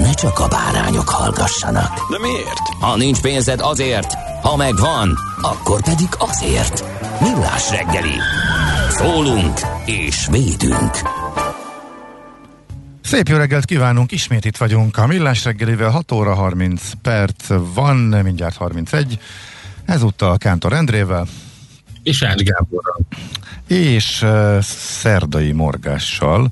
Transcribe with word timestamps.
ne 0.00 0.12
csak 0.12 0.38
a 0.38 0.48
bárányok 0.48 1.08
hallgassanak. 1.08 2.10
De 2.10 2.18
miért? 2.18 2.68
Ha 2.80 2.96
nincs 2.96 3.20
pénzed 3.20 3.60
azért, 3.60 4.12
ha 4.42 4.56
megvan, 4.56 5.18
akkor 5.40 5.82
pedig 5.82 6.08
azért. 6.18 6.84
Millás 7.20 7.70
reggeli. 7.70 8.14
Szólunk 8.88 9.60
és 9.84 10.26
védünk. 10.30 10.90
Szép 13.02 13.28
jó 13.28 13.36
reggelt 13.36 13.64
kívánunk, 13.64 14.12
ismét 14.12 14.44
itt 14.44 14.56
vagyunk 14.56 14.96
a 14.96 15.06
Millás 15.06 15.44
reggelivel, 15.44 15.90
6 15.90 16.12
óra 16.12 16.34
30 16.34 16.82
perc 17.02 17.46
van, 17.74 17.96
mindjárt 17.96 18.56
31. 18.56 19.18
Ezúttal 19.84 20.38
Kántor 20.38 20.72
Endrével. 20.72 21.26
És 22.02 22.22
Ács 22.22 22.42
Gáborral. 22.42 23.00
És 23.66 24.22
uh, 24.22 24.60
szerdai 24.60 25.52
morgással 25.52 26.50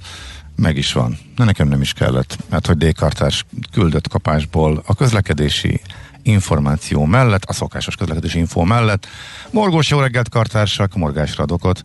meg 0.59 0.77
is 0.77 0.93
van. 0.93 1.19
De 1.37 1.45
nekem 1.45 1.69
nem 1.69 1.81
is 1.81 1.93
kellett, 1.93 2.39
mert 2.51 2.67
hogy 2.67 2.77
Dékartás 2.77 3.45
küldött 3.73 4.09
kapásból 4.09 4.83
a 4.87 4.95
közlekedési 4.95 5.81
információ 6.23 7.05
mellett, 7.05 7.45
a 7.45 7.53
szokásos 7.53 7.97
közlekedési 7.97 8.39
info 8.39 8.65
mellett. 8.65 9.07
Morgós 9.51 9.91
jó 9.91 10.01
reggelt, 10.01 10.29
kartársak, 10.29 10.95
morgásra 10.95 11.43
adokot. 11.43 11.83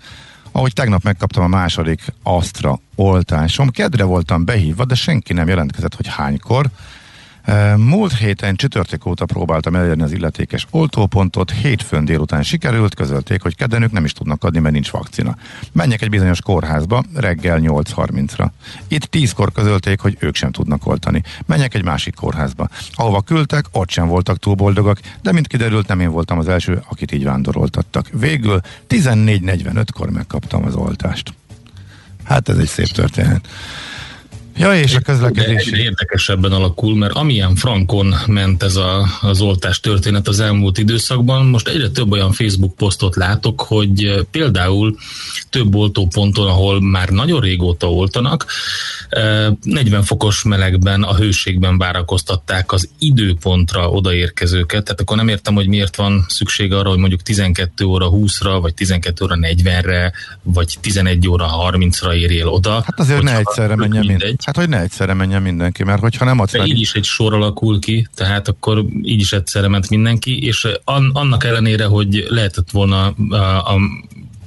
Ahogy 0.52 0.74
tegnap 0.74 1.04
megkaptam 1.04 1.44
a 1.44 1.48
második 1.48 2.02
Astra 2.24 2.80
oltásom, 2.96 3.70
kedre 3.70 4.04
voltam 4.04 4.46
behívva, 4.46 4.86
de 4.86 4.96
senki 4.96 5.34
nem 5.34 5.48
jelentkezett, 5.48 5.96
hogy 5.96 6.08
hánykor. 6.08 6.70
Múlt 7.78 8.18
héten 8.18 8.56
csütörtök 8.56 9.06
óta 9.06 9.26
próbáltam 9.26 9.76
elérni 9.76 10.04
az 10.04 10.12
illetékes 10.12 10.68
oltópontot, 10.70 11.52
hétfőn 11.52 12.06
délután 12.06 12.44
sikerült, 12.44 12.96
közölték, 12.96 13.42
hogy 13.42 13.56
kedden 13.56 13.82
ők 13.82 13.92
nem 13.92 14.06
is 14.06 14.12
tudnak 14.14 14.44
adni, 14.44 14.60
mert 14.60 14.74
nincs 14.74 14.92
vakcina. 14.92 15.38
Menjek 15.72 16.02
egy 16.02 16.10
bizonyos 16.10 16.42
kórházba 16.42 17.04
reggel 17.16 17.60
8.30-ra. 17.62 18.48
Itt 18.88 19.10
10-kor 19.12 19.52
közölték, 19.52 20.00
hogy 20.00 20.18
ők 20.20 20.36
sem 20.36 20.52
tudnak 20.52 20.88
oltani. 20.88 21.24
Menjek 21.46 21.74
egy 21.74 21.84
másik 21.84 22.16
kórházba. 22.16 22.68
Ahova 22.92 23.22
küldtek, 23.22 23.66
ott 23.72 23.90
sem 23.90 24.08
voltak 24.08 24.38
túl 24.38 24.56
boldogak, 24.56 25.00
de 25.22 25.32
mint 25.32 25.48
kiderült, 25.48 25.88
nem 25.88 26.00
én 26.00 26.12
voltam 26.12 26.40
az 26.40 26.48
első, 26.48 26.84
akit 26.90 27.12
így 27.12 27.24
vándoroltattak. 27.24 28.08
Végül 28.12 28.60
14.45-kor 28.90 30.10
megkaptam 30.10 30.66
az 30.66 30.76
oltást. 30.76 31.34
Hát 32.24 32.50
ez 32.50 32.58
egy 32.58 32.68
szép 32.68 32.88
történet. 32.88 33.48
Ja, 34.58 34.76
és 34.76 34.96
a 34.96 35.00
közlekedés. 35.00 35.66
Egyre 35.66 35.78
érdekesebben 35.78 36.52
alakul, 36.52 36.96
mert 36.96 37.14
amilyen 37.14 37.56
frankon 37.56 38.16
ment 38.28 38.64
ez 38.64 38.76
a, 38.76 39.08
az 39.22 39.42
oltás 39.42 39.80
történet 39.80 40.28
az 40.28 40.40
elmúlt 40.40 40.78
időszakban, 40.78 41.46
most 41.46 41.68
egyre 41.68 41.90
több 41.90 42.12
olyan 42.12 42.32
Facebook 42.32 42.76
posztot 42.76 43.16
látok, 43.16 43.62
hogy 43.62 44.26
például 44.32 44.98
több 45.50 45.76
oltóponton, 45.76 46.48
ahol 46.48 46.82
már 46.82 47.10
nagyon 47.10 47.42
régóta 47.42 47.92
oltanak, 47.92 48.46
40 49.62 50.04
fokos 50.04 50.44
melegben, 50.44 51.04
a 51.04 51.16
hőségben 51.16 51.78
várakoztatták 51.78 52.72
az 52.72 52.90
időpontra 53.00 53.90
odaérkezőket, 53.90 54.84
tehát 54.84 55.02
akkor 55.02 55.18
nem 55.18 55.28
értem, 55.28 55.54
hogy 55.54 55.68
miért 55.68 55.96
van 55.96 56.26
szükség 56.28 56.74
arra, 56.74 56.90
hogy 56.90 56.98
mondjuk 56.98 57.22
12 57.22 57.86
óra 57.86 58.10
20-ra, 58.12 58.58
vagy 58.62 58.74
12 58.74 59.24
óra 59.24 59.36
40-re, 59.42 60.12
vagy 60.42 60.78
11 60.82 61.28
óra 61.28 61.50
30-ra 61.72 62.14
érjél 62.14 62.48
oda. 62.48 62.74
Hát 62.74 63.00
azért 63.00 63.22
ne 63.22 63.38
egyszerre 63.38 63.76
menjen 63.76 64.06
mindegy. 64.06 64.43
Hát, 64.46 64.56
hogy 64.56 64.70
ne 64.70 64.80
egyszerre 64.80 65.14
menjen 65.14 65.42
mindenki, 65.42 65.84
mert 65.84 66.02
hogyha 66.02 66.26
nem 66.26 66.40
adsz 66.40 66.52
De 66.52 66.66
így 66.66 66.80
is 66.80 66.94
egy 66.94 67.04
sor 67.04 67.34
alakul 67.34 67.80
ki, 67.80 68.08
tehát 68.16 68.48
akkor 68.48 68.86
így 69.02 69.20
is 69.20 69.32
egyszerre 69.32 69.68
ment 69.68 69.90
mindenki, 69.90 70.46
és 70.46 70.68
annak 71.14 71.44
ellenére, 71.44 71.86
hogy 71.86 72.26
lehetett 72.30 72.72
volna 72.72 73.14
a, 73.30 73.36
a 73.74 73.80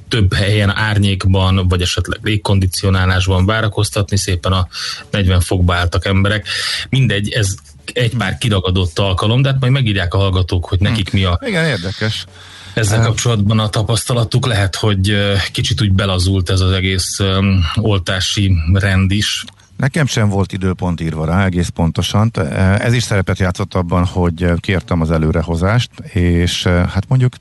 több 0.09 0.35
helyen 0.35 0.77
árnyékban, 0.77 1.69
vagy 1.69 1.83
esetleg 1.83 2.19
légkondicionálásban 2.23 3.47
várakoztatni, 3.47 4.17
szépen 4.17 4.53
a 4.53 4.69
40 5.11 5.41
fokba 5.41 5.75
álltak 5.75 6.05
emberek. 6.05 6.47
Mindegy, 6.89 7.29
ez 7.29 7.55
egy 7.93 8.17
pár 8.17 8.39
kiragadott 8.39 8.99
alkalom, 8.99 9.43
de 9.43 9.49
hát 9.49 9.61
majd 9.61 9.73
megírják 9.73 10.15
a 10.15 10.19
hallgatók, 10.19 10.65
hogy 10.65 10.81
nekik 10.81 11.13
mi 11.13 11.25
a... 11.25 11.41
Igen, 11.47 11.65
érdekes. 11.65 12.27
Ezzel 12.75 13.03
kapcsolatban 13.03 13.59
a 13.59 13.69
tapasztalatuk 13.69 14.47
lehet, 14.47 14.77
hogy 14.77 15.17
kicsit 15.53 15.81
úgy 15.83 15.93
belazult 15.93 16.51
ez 16.51 16.61
az 16.61 16.73
egész 16.73 17.19
oltási 17.75 18.53
rend 18.73 19.11
is. 19.11 19.45
Nekem 19.77 20.07
sem 20.07 20.29
volt 20.29 20.53
időpont 20.53 21.01
írva 21.01 21.25
rá 21.25 21.45
egész 21.45 21.69
pontosan. 21.69 22.31
Ez 22.79 22.93
is 22.93 23.03
szerepet 23.03 23.39
játszott 23.39 23.75
abban, 23.75 24.05
hogy 24.05 24.53
kértem 24.61 25.01
az 25.01 25.11
előrehozást, 25.11 25.91
és 26.01 26.63
hát 26.67 27.05
mondjuk 27.09 27.35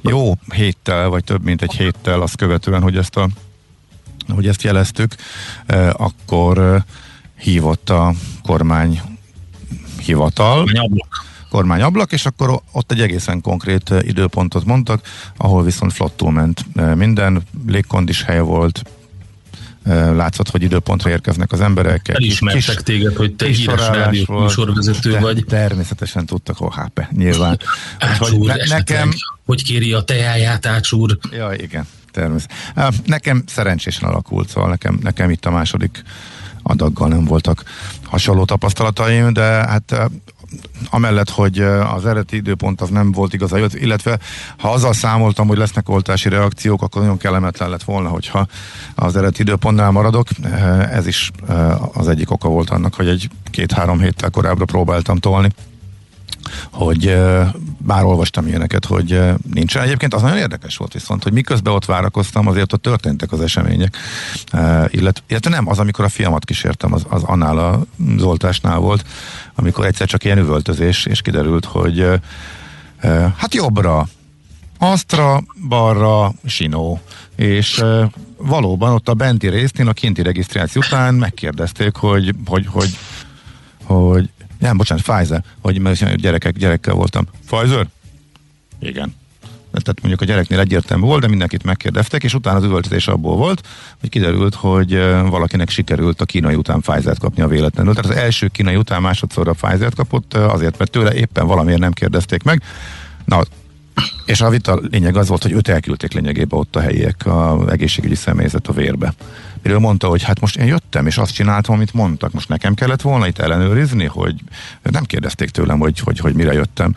jó 0.00 0.34
héttel, 0.54 1.08
vagy 1.08 1.24
több 1.24 1.44
mint 1.44 1.62
egy 1.62 1.72
héttel 1.72 2.20
azt 2.20 2.36
követően, 2.36 2.82
hogy 2.82 2.96
ezt, 2.96 3.16
a, 3.16 3.28
hogy 4.28 4.46
ezt 4.46 4.62
jeleztük, 4.62 5.14
akkor 5.92 6.84
hívott 7.38 7.90
a 7.90 8.12
kormány 8.42 9.00
hivatal. 9.98 10.68
Kormányablak, 11.50 12.12
és 12.12 12.26
akkor 12.26 12.60
ott 12.72 12.92
egy 12.92 13.00
egészen 13.00 13.40
konkrét 13.40 13.94
időpontot 14.00 14.64
mondtak, 14.64 15.02
ahol 15.36 15.62
viszont 15.62 15.92
flottul 15.92 16.30
ment 16.30 16.64
minden, 16.96 17.42
légkondis 17.66 18.22
hely 18.22 18.40
volt, 18.40 18.82
látszott, 19.86 20.50
hogy 20.50 20.62
időpontra 20.62 21.10
érkeznek 21.10 21.52
az 21.52 21.60
emberek. 21.60 22.08
Elismertek 22.08 22.62
kis, 22.64 22.74
téged, 22.84 23.16
hogy 23.16 23.34
te 23.34 23.46
híres 23.46 23.88
rádió 23.88 24.24
műsorvezető 24.28 25.18
vagy. 25.18 25.44
Természetesen 25.48 26.26
tudtak, 26.26 26.56
hogy 26.56 26.74
hápe, 26.74 27.08
nyilván. 27.16 27.58
Hogy 28.18 28.38
ne, 28.38 28.54
nekem... 28.68 29.10
hogy 29.46 29.64
kéri 29.64 29.92
a 29.92 30.00
tejáját, 30.00 30.66
Ácsúr? 30.66 31.18
Ja, 31.32 31.52
igen, 31.52 31.86
természetesen. 32.10 32.94
Nekem 33.04 33.42
szerencsésen 33.46 34.08
alakult, 34.08 34.48
szóval 34.48 34.70
nekem, 34.70 34.98
nekem 35.02 35.30
itt 35.30 35.44
a 35.46 35.50
második 35.50 36.02
adaggal 36.62 37.08
nem 37.08 37.24
voltak 37.24 37.62
hasonló 38.04 38.44
tapasztalataim, 38.44 39.32
de 39.32 39.42
hát 39.42 40.10
amellett, 40.90 41.30
hogy 41.30 41.58
az 41.94 42.06
eredeti 42.06 42.36
időpont 42.36 42.80
az 42.80 42.88
nem 42.88 43.12
volt 43.12 43.32
igaz, 43.32 43.54
illetve 43.74 44.18
ha 44.58 44.70
azzal 44.70 44.92
számoltam, 44.92 45.48
hogy 45.48 45.58
lesznek 45.58 45.88
oltási 45.88 46.28
reakciók, 46.28 46.82
akkor 46.82 47.02
nagyon 47.02 47.16
kellemetlen 47.16 47.70
lett 47.70 47.82
volna, 47.82 48.08
hogyha 48.08 48.46
az 48.94 49.16
eredeti 49.16 49.40
időpontnál 49.40 49.90
maradok. 49.90 50.28
Ez 50.90 51.06
is 51.06 51.30
az 51.92 52.08
egyik 52.08 52.30
oka 52.30 52.48
volt 52.48 52.70
annak, 52.70 52.94
hogy 52.94 53.08
egy 53.08 53.30
két-három 53.50 54.00
héttel 54.00 54.30
korábbra 54.30 54.64
próbáltam 54.64 55.18
tolni 55.18 55.50
hogy 56.70 57.16
bár 57.78 58.04
olvastam 58.04 58.46
ilyeneket, 58.46 58.84
hogy 58.84 59.20
nincsen. 59.52 59.82
Egyébként 59.82 60.14
az 60.14 60.22
nagyon 60.22 60.36
érdekes 60.36 60.76
volt 60.76 60.92
viszont, 60.92 61.22
hogy 61.22 61.32
miközben 61.32 61.72
ott 61.72 61.84
várakoztam, 61.84 62.46
azért 62.46 62.72
ott 62.72 62.82
történtek 62.82 63.32
az 63.32 63.40
események. 63.40 63.96
Illetve, 64.86 65.24
illetve 65.28 65.50
nem, 65.50 65.68
az, 65.68 65.78
amikor 65.78 66.04
a 66.04 66.08
fiamat 66.08 66.44
kísértem, 66.44 66.92
az, 66.92 67.06
az 67.08 67.22
annál 67.22 67.58
a 67.58 67.82
zoltásnál 68.16 68.78
volt, 68.78 69.04
amikor 69.54 69.86
egyszer 69.86 70.06
csak 70.06 70.24
ilyen 70.24 70.38
üvöltözés, 70.38 71.06
és 71.06 71.22
kiderült, 71.22 71.64
hogy 71.64 72.06
hát 73.36 73.54
jobbra, 73.54 74.08
Astra, 74.82 75.42
balra, 75.68 76.32
Sinó. 76.46 77.00
És 77.36 77.84
valóban 78.36 78.92
ott 78.92 79.08
a 79.08 79.14
benti 79.14 79.48
részén, 79.48 79.86
a 79.86 79.92
kinti 79.92 80.22
regisztráció 80.22 80.82
után 80.86 81.14
megkérdezték, 81.14 81.96
hogy, 81.96 82.34
hogy, 82.46 82.66
hogy, 82.66 82.96
hogy 83.84 84.30
nem, 84.60 84.76
bocsánat, 84.76 85.04
Pfizer, 85.04 85.44
hogy 85.60 85.78
mert 85.78 86.16
gyerekek, 86.16 86.56
gyerekkel 86.56 86.94
voltam. 86.94 87.26
Pfizer? 87.46 87.86
Igen. 88.78 89.14
tehát 89.70 89.98
mondjuk 90.00 90.20
a 90.20 90.24
gyereknél 90.24 90.58
egyértelmű 90.58 91.04
volt, 91.04 91.20
de 91.20 91.28
mindenkit 91.28 91.64
megkérdeztek, 91.64 92.22
és 92.22 92.34
utána 92.34 92.56
az 92.56 92.64
üvöltetés 92.64 93.08
abból 93.08 93.36
volt, 93.36 93.66
hogy 94.00 94.08
kiderült, 94.08 94.54
hogy 94.54 94.94
valakinek 95.28 95.70
sikerült 95.70 96.20
a 96.20 96.24
kínai 96.24 96.54
után 96.54 96.80
Pfizer-t 96.80 97.18
kapni 97.18 97.42
a 97.42 97.48
véletlenül. 97.48 97.94
Tehát 97.94 98.10
az 98.10 98.16
első 98.16 98.48
kínai 98.48 98.76
után 98.76 99.02
másodszor 99.02 99.48
a 99.48 99.52
Pfizer-t 99.52 99.94
kapott, 99.94 100.34
azért, 100.34 100.78
mert 100.78 100.90
tőle 100.90 101.14
éppen 101.14 101.46
valamiért 101.46 101.80
nem 101.80 101.92
kérdezték 101.92 102.42
meg. 102.42 102.62
Na, 103.24 103.42
és 104.24 104.40
a 104.40 104.48
vita 104.48 104.80
lényeg 104.90 105.16
az 105.16 105.28
volt, 105.28 105.42
hogy 105.42 105.52
őt 105.52 105.68
elküldték 105.68 106.12
lényegében 106.12 106.58
ott 106.58 106.76
a 106.76 106.80
helyiek, 106.80 107.26
a 107.26 107.70
egészségügyi 107.70 108.14
személyzet 108.14 108.66
a 108.66 108.72
vérbe. 108.72 109.14
Miről 109.62 109.78
mondta, 109.78 110.08
hogy 110.08 110.22
hát 110.22 110.40
most 110.40 110.56
én 110.56 110.66
jöttem, 110.66 111.06
és 111.06 111.18
azt 111.18 111.34
csináltam, 111.34 111.74
amit 111.74 111.94
mondtak. 111.94 112.32
Most 112.32 112.48
nekem 112.48 112.74
kellett 112.74 113.00
volna 113.00 113.26
itt 113.26 113.38
ellenőrizni, 113.38 114.04
hogy 114.04 114.34
nem 114.82 115.04
kérdezték 115.04 115.50
tőlem, 115.50 115.78
hogy, 115.78 115.98
hogy, 115.98 116.18
hogy 116.18 116.34
mire 116.34 116.52
jöttem. 116.52 116.94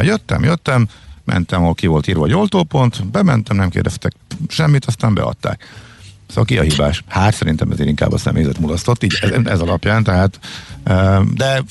Jöttem, 0.00 0.42
jöttem, 0.42 0.88
mentem, 1.24 1.62
ahol 1.62 1.74
ki 1.74 1.86
volt 1.86 2.06
írva, 2.06 2.20
hogy 2.20 2.34
oltópont, 2.34 3.06
bementem, 3.06 3.56
nem 3.56 3.68
kérdeztek 3.68 4.12
semmit, 4.48 4.84
aztán 4.84 5.14
beadták. 5.14 5.64
Szóval 6.28 6.44
ki 6.44 6.58
a 6.58 6.62
hibás? 6.62 7.04
Hát 7.08 7.34
szerintem 7.34 7.70
ezért 7.70 7.88
inkább 7.88 8.12
a 8.12 8.18
személyzet 8.18 8.58
mulasztott, 8.58 9.02
így 9.02 9.18
ez, 9.20 9.30
ez 9.44 9.60
alapján, 9.60 10.02
tehát 10.02 10.38
de 11.34 11.62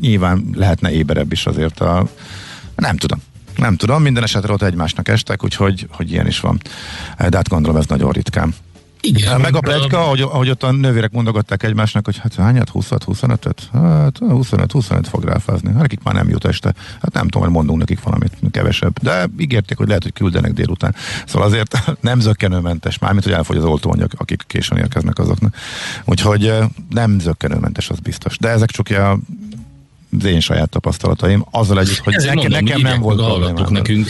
nyilván 0.00 0.50
lehetne 0.54 0.92
éberebb 0.92 1.32
is 1.32 1.46
azért 1.46 1.80
a 1.80 2.08
nem 2.76 2.96
tudom. 2.96 3.18
Nem 3.56 3.76
tudom, 3.76 4.02
minden 4.02 4.22
esetre 4.22 4.52
ott 4.52 4.62
egymásnak 4.62 5.08
estek, 5.08 5.44
úgyhogy 5.44 5.86
hogy 5.90 6.10
ilyen 6.12 6.26
is 6.26 6.40
van. 6.40 6.60
De 7.28 7.36
hát 7.36 7.48
gondolom 7.48 7.76
ez 7.76 7.86
nagyon 7.86 8.10
ritkán. 8.10 8.54
Igen. 9.00 9.40
Meg 9.40 9.56
a 9.56 9.60
plegyka, 9.60 10.00
ahogy, 10.00 10.20
ahogy 10.20 10.50
ott 10.50 10.62
a 10.62 10.72
nővérek 10.72 11.12
mondogatták 11.12 11.62
egymásnak, 11.62 12.04
hogy 12.04 12.18
hát 12.18 12.34
hányat, 12.34 12.68
20 12.68 12.88
25-öt? 12.90 13.68
Hát 13.72 14.18
25-25 14.20 15.04
fog 15.08 15.24
ráfázni. 15.24 15.72
Hát 15.72 15.80
nekik 15.80 16.02
már 16.02 16.14
nem 16.14 16.28
jut 16.28 16.44
este. 16.44 16.74
Hát 17.02 17.12
nem 17.12 17.22
tudom, 17.22 17.42
hogy 17.42 17.50
mondunk 17.50 17.78
nekik 17.78 18.02
valamit 18.02 18.32
kevesebb. 18.50 18.98
De 19.02 19.26
ígérték, 19.38 19.76
hogy 19.76 19.86
lehet, 19.86 20.02
hogy 20.02 20.12
küldenek 20.12 20.52
délután. 20.52 20.94
Szóval 21.26 21.48
azért 21.48 21.78
nem 22.00 22.20
zöggenőmentes, 22.20 22.98
mármint, 22.98 23.24
hogy 23.24 23.32
elfogy 23.32 23.56
az 23.56 23.64
oltóanyag, 23.64 24.10
akik 24.16 24.42
későn 24.46 24.78
érkeznek 24.78 25.18
azoknak. 25.18 25.54
Úgyhogy 26.04 26.52
nem 26.90 27.18
zöggenőmentes, 27.18 27.90
az 27.90 27.98
biztos. 27.98 28.38
De 28.38 28.48
ezek 28.48 28.70
csak 28.70 28.88
a 28.88 29.18
az 30.18 30.24
én 30.24 30.40
saját 30.40 30.68
tapasztalataim, 30.68 31.44
azzal 31.50 31.80
együtt, 31.80 31.98
hogy 31.98 32.14
nekem, 32.14 32.34
mondom, 32.34 32.52
nekem 32.52 32.80
nem 32.80 33.00
volt 33.00 33.20
hallgatok 33.20 33.70
nekünk 33.70 34.06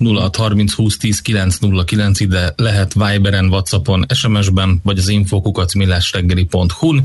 0630 0.00 0.72
20 0.72 0.96
10 0.96 1.20
909 1.20 2.20
ide 2.20 2.52
lehet 2.56 2.94
Viberen, 2.94 3.48
Whatsappon, 3.48 4.06
SMS-ben, 4.14 4.80
vagy 4.82 4.98
az 4.98 5.08
infokukat 5.08 5.74
millásreggeli.hu-n. 5.74 7.04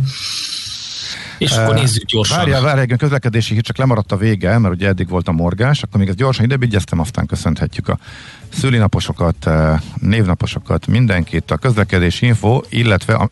És 1.38 1.52
akkor 1.52 1.76
nézzük 1.76 2.06
gyorsan. 2.06 2.38
Várjál, 2.38 2.62
várjál, 2.62 2.88
a 2.90 2.96
közlekedési 2.96 3.62
csak 3.62 3.78
lemaradt 3.78 4.12
a 4.12 4.18
vége, 4.18 4.58
mert 4.58 4.74
ugye 4.74 4.88
eddig 4.88 5.10
volt 5.10 5.28
a 5.28 5.32
morgás, 5.32 5.84
akkor 5.84 6.00
még 6.00 6.08
ezt 6.08 6.18
gyorsan 6.18 6.46
ide 6.46 6.58
vigyeztem, 6.58 7.00
aztán 7.00 7.26
köszönhetjük 7.26 7.88
a 7.88 8.00
szülinaposokat, 8.50 9.50
névnaposokat, 10.02 10.88
mindenkit, 10.88 11.52
a 11.52 11.58
közlekedési 11.58 12.26
info, 12.26 12.62
illetve 12.70 13.14
a 13.14 13.30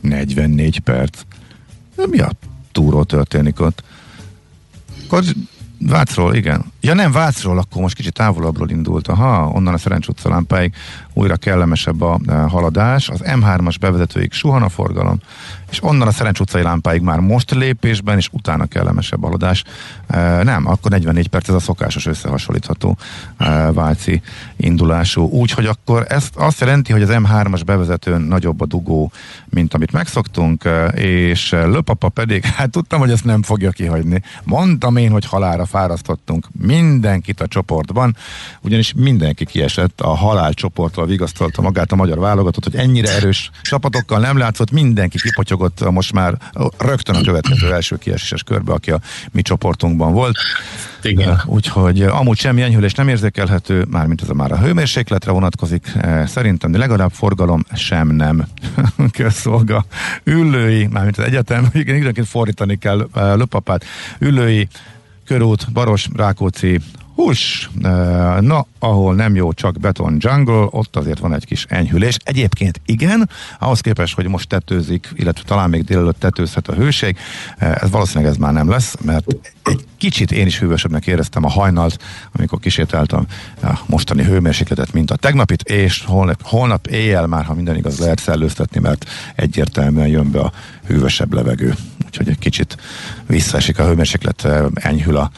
44 0.00 0.78
perc. 0.78 1.20
Mi 2.10 2.18
a 2.18 2.30
túró 2.72 3.04
történik 3.04 3.60
ott? 3.60 3.82
Akkor 5.04 5.24
Vácról, 5.88 6.34
igen. 6.34 6.72
Ja 6.80 6.94
nem, 6.94 7.12
Vácról, 7.12 7.58
akkor 7.58 7.82
most 7.82 7.94
kicsit 7.94 8.12
távolabbról 8.12 8.70
indult. 8.70 9.08
Aha, 9.08 9.48
onnan 9.48 9.74
a 9.74 9.78
Szerencs 9.78 10.08
utca 10.08 10.28
lámpáig 10.28 10.74
újra 11.12 11.36
kellemesebb 11.36 12.00
a 12.00 12.18
haladás. 12.48 13.08
Az 13.08 13.20
M3-as 13.24 13.74
bevezetőig 13.80 14.32
suhan 14.32 14.62
a 14.62 14.68
forgalom, 14.68 15.20
és 15.74 15.82
onnan 15.82 16.08
a 16.08 16.10
Szerencs 16.10 16.40
utcai 16.40 16.62
lámpáig 16.62 17.00
már 17.00 17.18
most 17.18 17.50
lépésben, 17.50 18.16
és 18.16 18.28
utána 18.32 18.66
kellemesebb 18.66 19.22
haladás. 19.22 19.64
Nem, 20.42 20.66
akkor 20.66 20.90
44 20.90 21.28
perc 21.28 21.48
ez 21.48 21.54
a 21.54 21.58
szokásos 21.58 22.06
összehasonlítható 22.06 22.96
Váci 23.72 24.22
indulású. 24.56 25.28
Úgyhogy 25.28 25.66
akkor 25.66 26.04
ezt 26.08 26.36
azt 26.36 26.60
jelenti, 26.60 26.92
hogy 26.92 27.02
az 27.02 27.08
M3-as 27.12 27.60
bevezetőn 27.66 28.20
nagyobb 28.20 28.60
a 28.60 28.66
dugó, 28.66 29.12
mint 29.44 29.74
amit 29.74 29.92
megszoktunk, 29.92 30.68
és 30.94 31.50
Löpapa 31.50 32.08
pedig, 32.08 32.44
hát 32.56 32.70
tudtam, 32.70 33.00
hogy 33.00 33.10
ezt 33.10 33.24
nem 33.24 33.42
fogja 33.42 33.70
kihagyni. 33.70 34.22
Mondtam 34.44 34.96
én, 34.96 35.10
hogy 35.10 35.24
halára 35.24 35.66
fárasztottunk 35.66 36.46
mindenkit 36.60 37.40
a 37.40 37.46
csoportban, 37.46 38.16
ugyanis 38.60 38.92
mindenki 38.96 39.44
kiesett 39.44 40.00
a 40.00 40.14
halál 40.16 40.52
csoporttal 40.52 41.06
vigasztalta 41.06 41.62
magát 41.62 41.92
a 41.92 41.96
magyar 41.96 42.18
válogatott, 42.18 42.64
hogy 42.64 42.76
ennyire 42.76 43.14
erős 43.14 43.50
csapatokkal 43.62 44.18
nem 44.18 44.38
látszott, 44.38 44.70
mindenki 44.70 45.18
kipotyogott 45.20 45.63
most 45.90 46.12
már 46.12 46.34
rögtön 46.78 47.14
a 47.14 47.20
következő 47.20 47.72
első 47.72 47.96
kieséses 47.96 48.42
körbe, 48.42 48.72
aki 48.72 48.90
a 48.90 49.00
mi 49.32 49.42
csoportunkban 49.42 50.12
volt. 50.12 50.36
Igen. 51.02 51.42
Úgyhogy 51.46 52.02
amúgy 52.02 52.38
semmi 52.38 52.62
enyhülés 52.62 52.92
nem 52.92 53.08
érzékelhető, 53.08 53.84
mármint 53.90 54.22
ez 54.22 54.28
a 54.28 54.34
már 54.34 54.52
a 54.52 54.58
hőmérsékletre 54.58 55.30
vonatkozik, 55.30 55.92
szerintem, 56.26 56.70
de 56.72 56.78
legalább 56.78 57.10
forgalom 57.10 57.64
sem 57.74 58.08
nem. 58.08 58.46
Közszolga. 59.18 59.84
Üllői, 60.24 60.86
mármint 60.86 61.18
az 61.18 61.24
egyetem, 61.24 61.68
igen, 61.72 61.96
időnként 61.96 62.26
fordítani 62.26 62.78
kell 62.78 63.08
löpapát. 63.14 63.84
Üllői, 64.18 64.68
körút, 65.26 65.72
Baros, 65.72 66.08
Rákóczi, 66.16 66.80
Hús, 67.14 67.70
na, 68.40 68.66
ahol 68.78 69.14
nem 69.14 69.34
jó 69.34 69.52
csak 69.52 69.80
beton 69.80 70.16
jungle, 70.18 70.66
ott 70.70 70.96
azért 70.96 71.18
van 71.18 71.34
egy 71.34 71.44
kis 71.44 71.66
enyhülés. 71.68 72.16
Egyébként 72.24 72.80
igen, 72.86 73.30
ahhoz 73.58 73.80
képest, 73.80 74.14
hogy 74.14 74.28
most 74.28 74.48
tetőzik, 74.48 75.12
illetve 75.14 75.42
talán 75.46 75.70
még 75.70 75.84
délelőtt 75.84 76.18
tetőzhet 76.18 76.68
a 76.68 76.74
hőség, 76.74 77.16
ez 77.58 77.90
valószínűleg 77.90 78.32
ez 78.32 78.38
már 78.38 78.52
nem 78.52 78.68
lesz, 78.68 78.96
mert 79.00 79.26
egy 79.64 79.84
kicsit 79.96 80.32
én 80.32 80.46
is 80.46 80.58
hűvösebbnek 80.58 81.06
éreztem 81.06 81.44
a 81.44 81.50
hajnalt, 81.50 82.02
amikor 82.32 82.58
kisétáltam 82.58 83.26
a 83.62 83.78
mostani 83.86 84.22
hőmérsékletet, 84.22 84.92
mint 84.92 85.10
a 85.10 85.16
tegnapit, 85.16 85.62
és 85.62 86.04
holnap, 86.06 86.42
holnap 86.42 86.86
éjjel 86.86 87.26
már, 87.26 87.44
ha 87.44 87.54
minden 87.54 87.76
igaz, 87.76 87.98
lehet 87.98 88.18
szellőztetni, 88.18 88.80
mert 88.80 89.10
egyértelműen 89.34 90.08
jön 90.08 90.30
be 90.30 90.40
a 90.40 90.52
hűvösebb 90.86 91.32
levegő. 91.32 91.74
Úgyhogy 92.06 92.28
egy 92.28 92.38
kicsit 92.38 92.76
visszaesik 93.26 93.78
a 93.78 93.84
hőmérséklet, 93.84 94.48
enyhül 94.74 95.16
a 95.16 95.30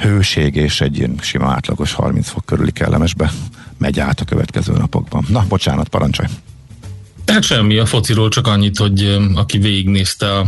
hőség 0.00 0.56
és 0.56 0.80
egy 0.80 0.98
ilyen 0.98 1.14
sima 1.20 1.52
átlagos 1.52 1.92
30 1.92 2.28
fok 2.28 2.44
körüli 2.44 2.72
kellemesbe 2.72 3.32
megy 3.78 4.00
át 4.00 4.20
a 4.20 4.24
következő 4.24 4.72
napokban. 4.72 5.24
Na, 5.28 5.44
bocsánat, 5.48 5.88
parancsolj! 5.88 6.28
Hát 7.26 7.42
semmi, 7.42 7.78
a 7.78 7.86
fociról 7.86 8.28
csak 8.28 8.46
annyit, 8.46 8.76
hogy 8.76 9.18
aki 9.34 9.58
végignézte 9.58 10.38
a 10.38 10.46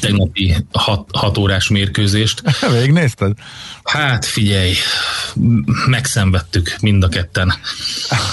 tegnapi 0.00 0.56
hat, 0.72 1.08
hat 1.12 1.38
órás 1.38 1.68
mérkőzést. 1.68 2.42
Végignézted? 2.72 3.32
Hát 3.84 4.24
figyelj, 4.24 4.74
megszenvedtük 5.86 6.76
mind 6.80 7.02
a 7.02 7.08
ketten. 7.08 7.52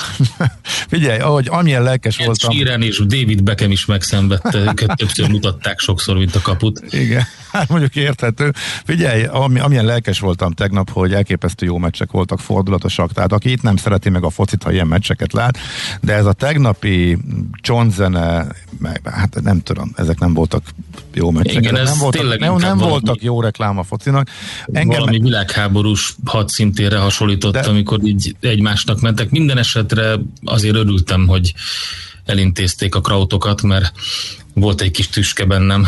figyelj, 0.90 1.20
ahogy 1.20 1.48
amilyen 1.50 1.84
lelkes 1.84 2.18
Ed 2.18 2.26
voltam. 2.26 2.52
Sheeran 2.52 2.82
és 2.82 2.98
David 2.98 3.44
Beckham 3.44 3.72
is 3.72 3.86
megszenvedte, 3.86 4.58
őket 4.70 4.96
többször 4.96 5.30
mutatták 5.30 5.80
sokszor, 5.80 6.18
mint 6.18 6.36
a 6.36 6.42
kaput. 6.42 6.94
Igen, 6.94 7.24
hát 7.52 7.70
mondjuk 7.70 7.96
érthető. 7.96 8.54
Figyelj, 8.86 9.24
ami, 9.24 9.60
amilyen 9.60 9.86
lelkes 9.86 10.20
voltam 10.20 10.52
tegnap, 10.52 10.90
hogy 10.90 11.14
elképesztő 11.14 11.66
jó 11.66 11.78
meccsek 11.78 12.12
voltak, 12.12 12.40
fordulatosak, 12.40 13.14
tehát 13.14 13.32
aki 13.32 13.52
itt 13.52 13.62
nem 13.62 13.76
szereti 13.76 14.10
meg 14.10 14.24
a 14.24 14.30
focit, 14.30 14.64
ha 14.64 14.72
ilyen 14.72 14.88
meccseket 14.88 15.34
lát, 15.34 15.58
de 16.02 16.14
ez 16.14 16.26
a 16.26 16.34
tegnapi 16.34 17.18
csontzene, 17.62 18.48
hát 19.04 19.42
nem 19.44 19.62
tudom, 19.64 19.92
ezek 19.96 20.20
nem 20.20 20.34
voltak 20.34 20.64
jó 21.14 21.27
meccsek. 21.32 21.64
Igen, 21.64 21.76
ez 21.76 21.90
nem 21.90 22.00
voltak, 22.00 22.40
nem, 22.40 22.56
nem 22.56 22.78
voltak 22.78 23.22
jó 23.22 23.42
reklám 23.42 23.78
a 23.78 23.84
focinak. 23.84 24.30
Engem 24.72 25.00
valami 25.00 25.20
világháborús 25.20 26.16
hadszintére 26.26 26.98
hasonlított, 26.98 27.54
de... 27.54 27.60
amikor 27.60 28.00
így 28.04 28.36
egymásnak 28.40 29.02
mentek. 29.02 29.30
Minden 29.30 29.58
esetre 29.58 30.16
azért 30.44 30.76
örültem, 30.76 31.28
hogy 31.28 31.54
elintézték 32.26 32.96
a 32.96 33.02
krautokat, 33.02 33.62
mert 33.62 33.92
volt 34.54 34.82
egy 34.82 34.92
kis 34.92 35.08
tüske 35.08 35.46
bennem. 35.46 35.88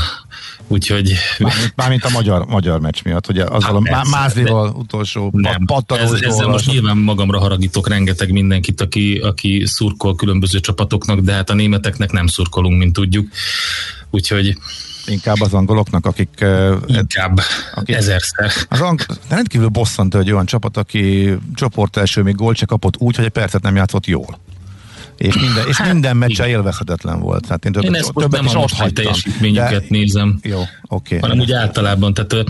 Úgyhogy... 0.72 1.14
Mármint, 1.40 1.74
mármint 1.76 2.04
a 2.04 2.10
magyar, 2.10 2.46
magyar 2.46 2.80
meccs 2.80 3.04
miatt, 3.04 3.26
hogy 3.26 3.40
azzal 3.40 3.84
hát 3.86 4.06
a 4.06 4.10
Mázlival 4.10 4.70
utolsó 4.70 5.30
nem, 5.34 5.66
ez, 5.88 6.12
Ezzel 6.12 6.48
most 6.48 6.66
nyilván 6.66 6.98
magamra 6.98 7.40
haragítok 7.40 7.88
rengeteg 7.88 8.32
mindenkit, 8.32 8.82
aki, 8.82 9.18
aki 9.18 9.64
szurkol 9.66 10.16
különböző 10.16 10.60
csapatoknak, 10.60 11.20
de 11.20 11.34
hát 11.34 11.50
a 11.50 11.54
németeknek 11.54 12.12
nem 12.12 12.28
szurkolunk, 12.28 12.78
mint 12.78 12.94
tudjuk. 12.94 13.28
Úgyhogy 14.10 14.58
Inkább 15.10 15.42
az 15.42 15.54
angoloknak, 15.54 16.06
akik... 16.06 16.46
Inkább, 16.86 17.40
akik, 17.76 17.96
ezerszer. 17.96 18.52
Az 18.70 18.82
ang, 18.82 19.06
rendkívül 19.30 19.68
bosszant 19.68 20.16
egy 20.16 20.32
olyan 20.32 20.46
csapat, 20.46 20.78
aki 20.78 21.34
csoport 21.56 21.98
első 21.98 22.22
még 22.22 22.36
gólt 22.36 22.58
se 22.58 22.66
kapott 22.66 22.98
úgy, 22.98 23.16
hogy 23.16 23.26
egy 23.26 23.32
percet 23.32 23.62
nem 23.62 23.76
játszott 23.76 24.06
jól. 24.06 24.40
És 25.18 25.36
minden, 25.36 25.68
és 25.68 25.78
hát, 25.78 25.92
minden 25.92 26.18
meccse 26.18 26.48
élvezhetetlen 26.48 27.20
volt. 27.20 27.46
Hát 27.48 27.66
én, 27.66 27.72
többet, 27.72 27.90
én 27.90 27.96
ezt 27.96 28.14
többet 28.14 28.32
nem 28.32 28.46
is 28.46 28.54
a 28.54 28.60
most 28.60 28.94
teljesítményüket 28.94 29.82
de, 29.82 29.86
nézem. 29.90 30.40
Jó, 30.42 30.60
oké. 30.60 31.16
Okay. 31.16 31.20
Hanem 31.20 31.40
úgy 31.40 31.52
általában. 31.52 32.14
Tehát 32.14 32.46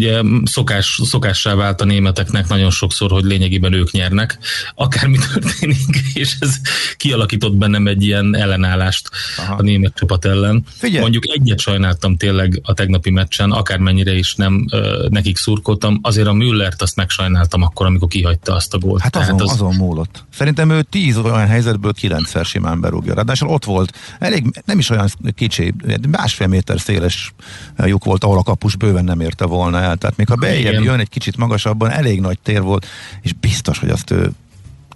ugye 0.00 0.22
szokás, 0.44 1.00
szokássá 1.04 1.54
vált 1.54 1.80
a 1.80 1.84
németeknek 1.84 2.48
nagyon 2.48 2.70
sokszor, 2.70 3.10
hogy 3.10 3.24
lényegében 3.24 3.72
ők 3.72 3.90
nyernek, 3.90 4.38
akármi 4.74 5.18
történik, 5.32 6.02
és 6.14 6.36
ez 6.38 6.56
kialakított 6.96 7.56
bennem 7.56 7.86
egy 7.86 8.02
ilyen 8.02 8.36
ellenállást 8.36 9.10
Aha. 9.36 9.54
a 9.54 9.62
német 9.62 9.94
csapat 9.94 10.24
ellen. 10.24 10.64
Figyelj. 10.76 11.00
Mondjuk 11.00 11.28
egyet 11.28 11.58
sajnáltam 11.58 12.16
tényleg 12.16 12.60
a 12.62 12.74
tegnapi 12.74 13.10
meccsen, 13.10 13.50
akármennyire 13.50 14.12
is 14.12 14.34
nem 14.34 14.66
ö, 14.70 15.06
nekik 15.10 15.36
szurkoltam, 15.36 15.98
azért 16.02 16.26
a 16.26 16.32
Müllert 16.32 16.82
azt 16.82 16.96
megsajnáltam 16.96 17.62
akkor, 17.62 17.86
amikor 17.86 18.08
kihagyta 18.08 18.54
azt 18.54 18.74
a 18.74 18.78
gólt. 18.78 19.02
Hát 19.02 19.16
azon, 19.16 19.40
az... 19.40 19.52
azon 19.52 19.74
múlott. 19.74 20.24
Szerintem 20.32 20.70
ő 20.70 20.82
tíz 20.82 21.16
olyan 21.16 21.46
helyzetből 21.46 21.92
kilencszer 21.92 22.44
simán 22.44 22.80
berúgja. 22.80 23.14
Ráadásul 23.14 23.48
ott 23.48 23.64
volt, 23.64 23.92
elég, 24.18 24.62
nem 24.64 24.78
is 24.78 24.90
olyan 24.90 25.08
kicsi, 25.34 25.74
másfél 26.10 26.46
méter 26.46 26.80
széles 26.80 27.32
lyuk 27.76 28.04
volt, 28.04 28.24
ahol 28.24 28.38
a 28.38 28.42
kapus 28.42 28.76
bőven 28.76 29.04
nem 29.04 29.20
érte 29.20 29.44
volna 29.44 29.78
el. 29.80 29.89
Tehát 29.98 30.16
még 30.16 30.28
ha 30.28 30.34
bejebb 30.34 30.82
jön 30.82 31.00
egy 31.00 31.08
kicsit 31.08 31.36
magasabban, 31.36 31.90
elég 31.90 32.20
nagy 32.20 32.38
tér 32.42 32.62
volt, 32.62 32.86
és 33.22 33.32
biztos, 33.32 33.78
hogy 33.78 33.90
azt 33.90 34.10
ő 34.10 34.30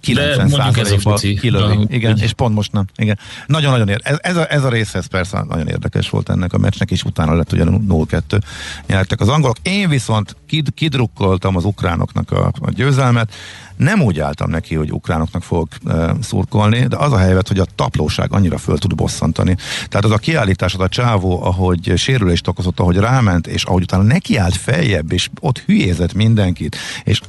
90%-ban 0.05 1.15
kilövi. 1.15 1.85
Igen, 1.89 2.17
és 2.17 2.33
pont 2.33 2.55
most 2.55 2.71
nem. 2.71 2.85
Igen. 2.95 3.19
Nagyon-nagyon 3.47 3.89
ér. 3.89 3.99
Ez, 4.03 4.17
ez, 4.21 4.35
a, 4.35 4.51
ez 4.51 4.63
a 4.63 4.69
részhez 4.69 5.05
persze 5.05 5.43
nagyon 5.49 5.67
érdekes 5.67 6.09
volt 6.09 6.29
ennek 6.29 6.53
a 6.53 6.57
meccsnek, 6.57 6.91
és 6.91 7.03
utána 7.03 7.33
lett 7.33 7.51
ugye 7.51 7.63
0-2 7.67 8.41
nyertek 8.87 9.21
az 9.21 9.27
angolok. 9.27 9.57
Én 9.61 9.89
viszont 9.89 10.35
kid, 10.47 10.73
kidrukkoltam 10.73 11.55
az 11.55 11.65
ukránoknak 11.65 12.31
a, 12.31 12.51
a 12.59 12.71
győzelmet. 12.71 13.33
Nem 13.75 14.01
úgy 14.01 14.19
álltam 14.19 14.49
neki, 14.49 14.75
hogy 14.75 14.91
ukránoknak 14.91 15.43
fogok 15.43 15.67
e, 15.87 16.15
szurkolni, 16.21 16.87
de 16.87 16.97
az 16.97 17.11
a 17.11 17.17
helyzet, 17.17 17.47
hogy 17.47 17.59
a 17.59 17.65
taplóság 17.75 18.33
annyira 18.33 18.57
föl 18.57 18.77
tud 18.77 18.95
bosszantani. 18.95 19.55
Tehát 19.87 20.05
az 20.05 20.11
a 20.11 20.17
kiállításod 20.17 20.81
a 20.81 20.87
csávó, 20.87 21.43
ahogy 21.43 21.93
sérülést 21.95 22.47
okozott, 22.47 22.79
ahogy 22.79 22.97
ráment, 22.97 23.47
és 23.47 23.63
ahogy 23.63 23.81
utána 23.81 24.03
nekiállt 24.03 24.55
feljebb, 24.55 25.11
és 25.11 25.29
ott 25.39 25.59
hülyézett 25.59 26.13
mindenkit, 26.13 26.77
és 27.03 27.21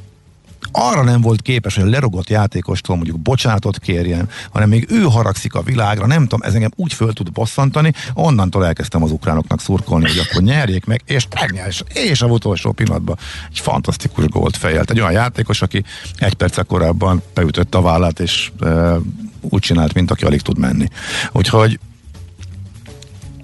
arra 0.73 1.02
nem 1.02 1.20
volt 1.20 1.42
képes, 1.42 1.75
hogy 1.75 1.85
a 1.85 1.90
lerogott 1.90 2.28
játékostól 2.28 2.96
mondjuk 2.96 3.18
bocsánatot 3.18 3.78
kérjen, 3.78 4.28
hanem 4.50 4.68
még 4.68 4.87
ő 4.90 5.02
haragszik 5.02 5.54
a 5.54 5.62
világra, 5.62 6.06
nem 6.06 6.23
tudom, 6.23 6.40
ez 6.42 6.54
engem 6.54 6.70
úgy 6.76 6.92
föl 6.92 7.12
tud 7.12 7.32
bosszantani, 7.32 7.92
onnantól 8.14 8.66
elkezdtem 8.66 9.02
az 9.02 9.11
ukránoknak 9.11 9.61
szurkolni, 9.61 10.08
hogy 10.08 10.26
akkor 10.30 10.42
nyerjék 10.42 10.85
meg, 10.85 11.02
és 11.06 11.26
megnyers, 11.40 11.82
és 11.92 12.23
a 12.23 12.26
utolsó 12.26 12.73
pillanatban 12.73 13.18
egy 13.50 13.58
fantasztikus 13.58 14.25
gólt 14.26 14.56
fejelt. 14.56 14.90
Egy 14.90 15.00
olyan 15.00 15.12
játékos, 15.12 15.62
aki 15.62 15.85
egy 16.16 16.35
perc 16.35 16.66
korábban 16.66 17.23
beütött 17.35 17.75
a 17.75 17.80
vállát, 17.80 18.20
és 18.20 18.50
e, 18.61 18.96
úgy 19.40 19.61
csinált, 19.61 19.94
mint 19.94 20.11
aki 20.11 20.25
alig 20.25 20.40
tud 20.40 20.58
menni. 20.58 20.88
Úgyhogy 21.32 21.78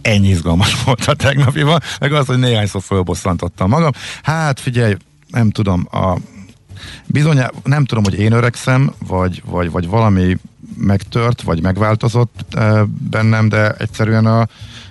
ennyi 0.02 0.28
izgalmas 0.28 0.76
volt 0.84 1.04
a 1.06 1.14
tegnapiban, 1.14 1.80
meg 2.00 2.12
az, 2.12 2.26
hogy 2.26 2.38
néhányszor 2.38 2.82
fölbosszantottam 2.82 3.68
magam. 3.68 3.90
Hát 4.22 4.60
figyelj, 4.60 4.96
nem 5.28 5.50
tudom, 5.50 5.88
a 5.90 6.16
Bizony, 7.06 7.38
nem 7.64 7.84
tudom, 7.84 8.04
hogy 8.04 8.18
én 8.18 8.32
öregszem, 8.32 8.92
vagy, 9.06 9.42
vagy, 9.46 9.70
vagy 9.70 9.88
valami 9.88 10.36
megtört, 10.76 11.42
vagy 11.42 11.62
megváltozott 11.62 12.54
e, 12.54 12.84
bennem, 13.10 13.48
de 13.48 13.70
egyszerűen 13.70 14.26
a, 14.26 14.40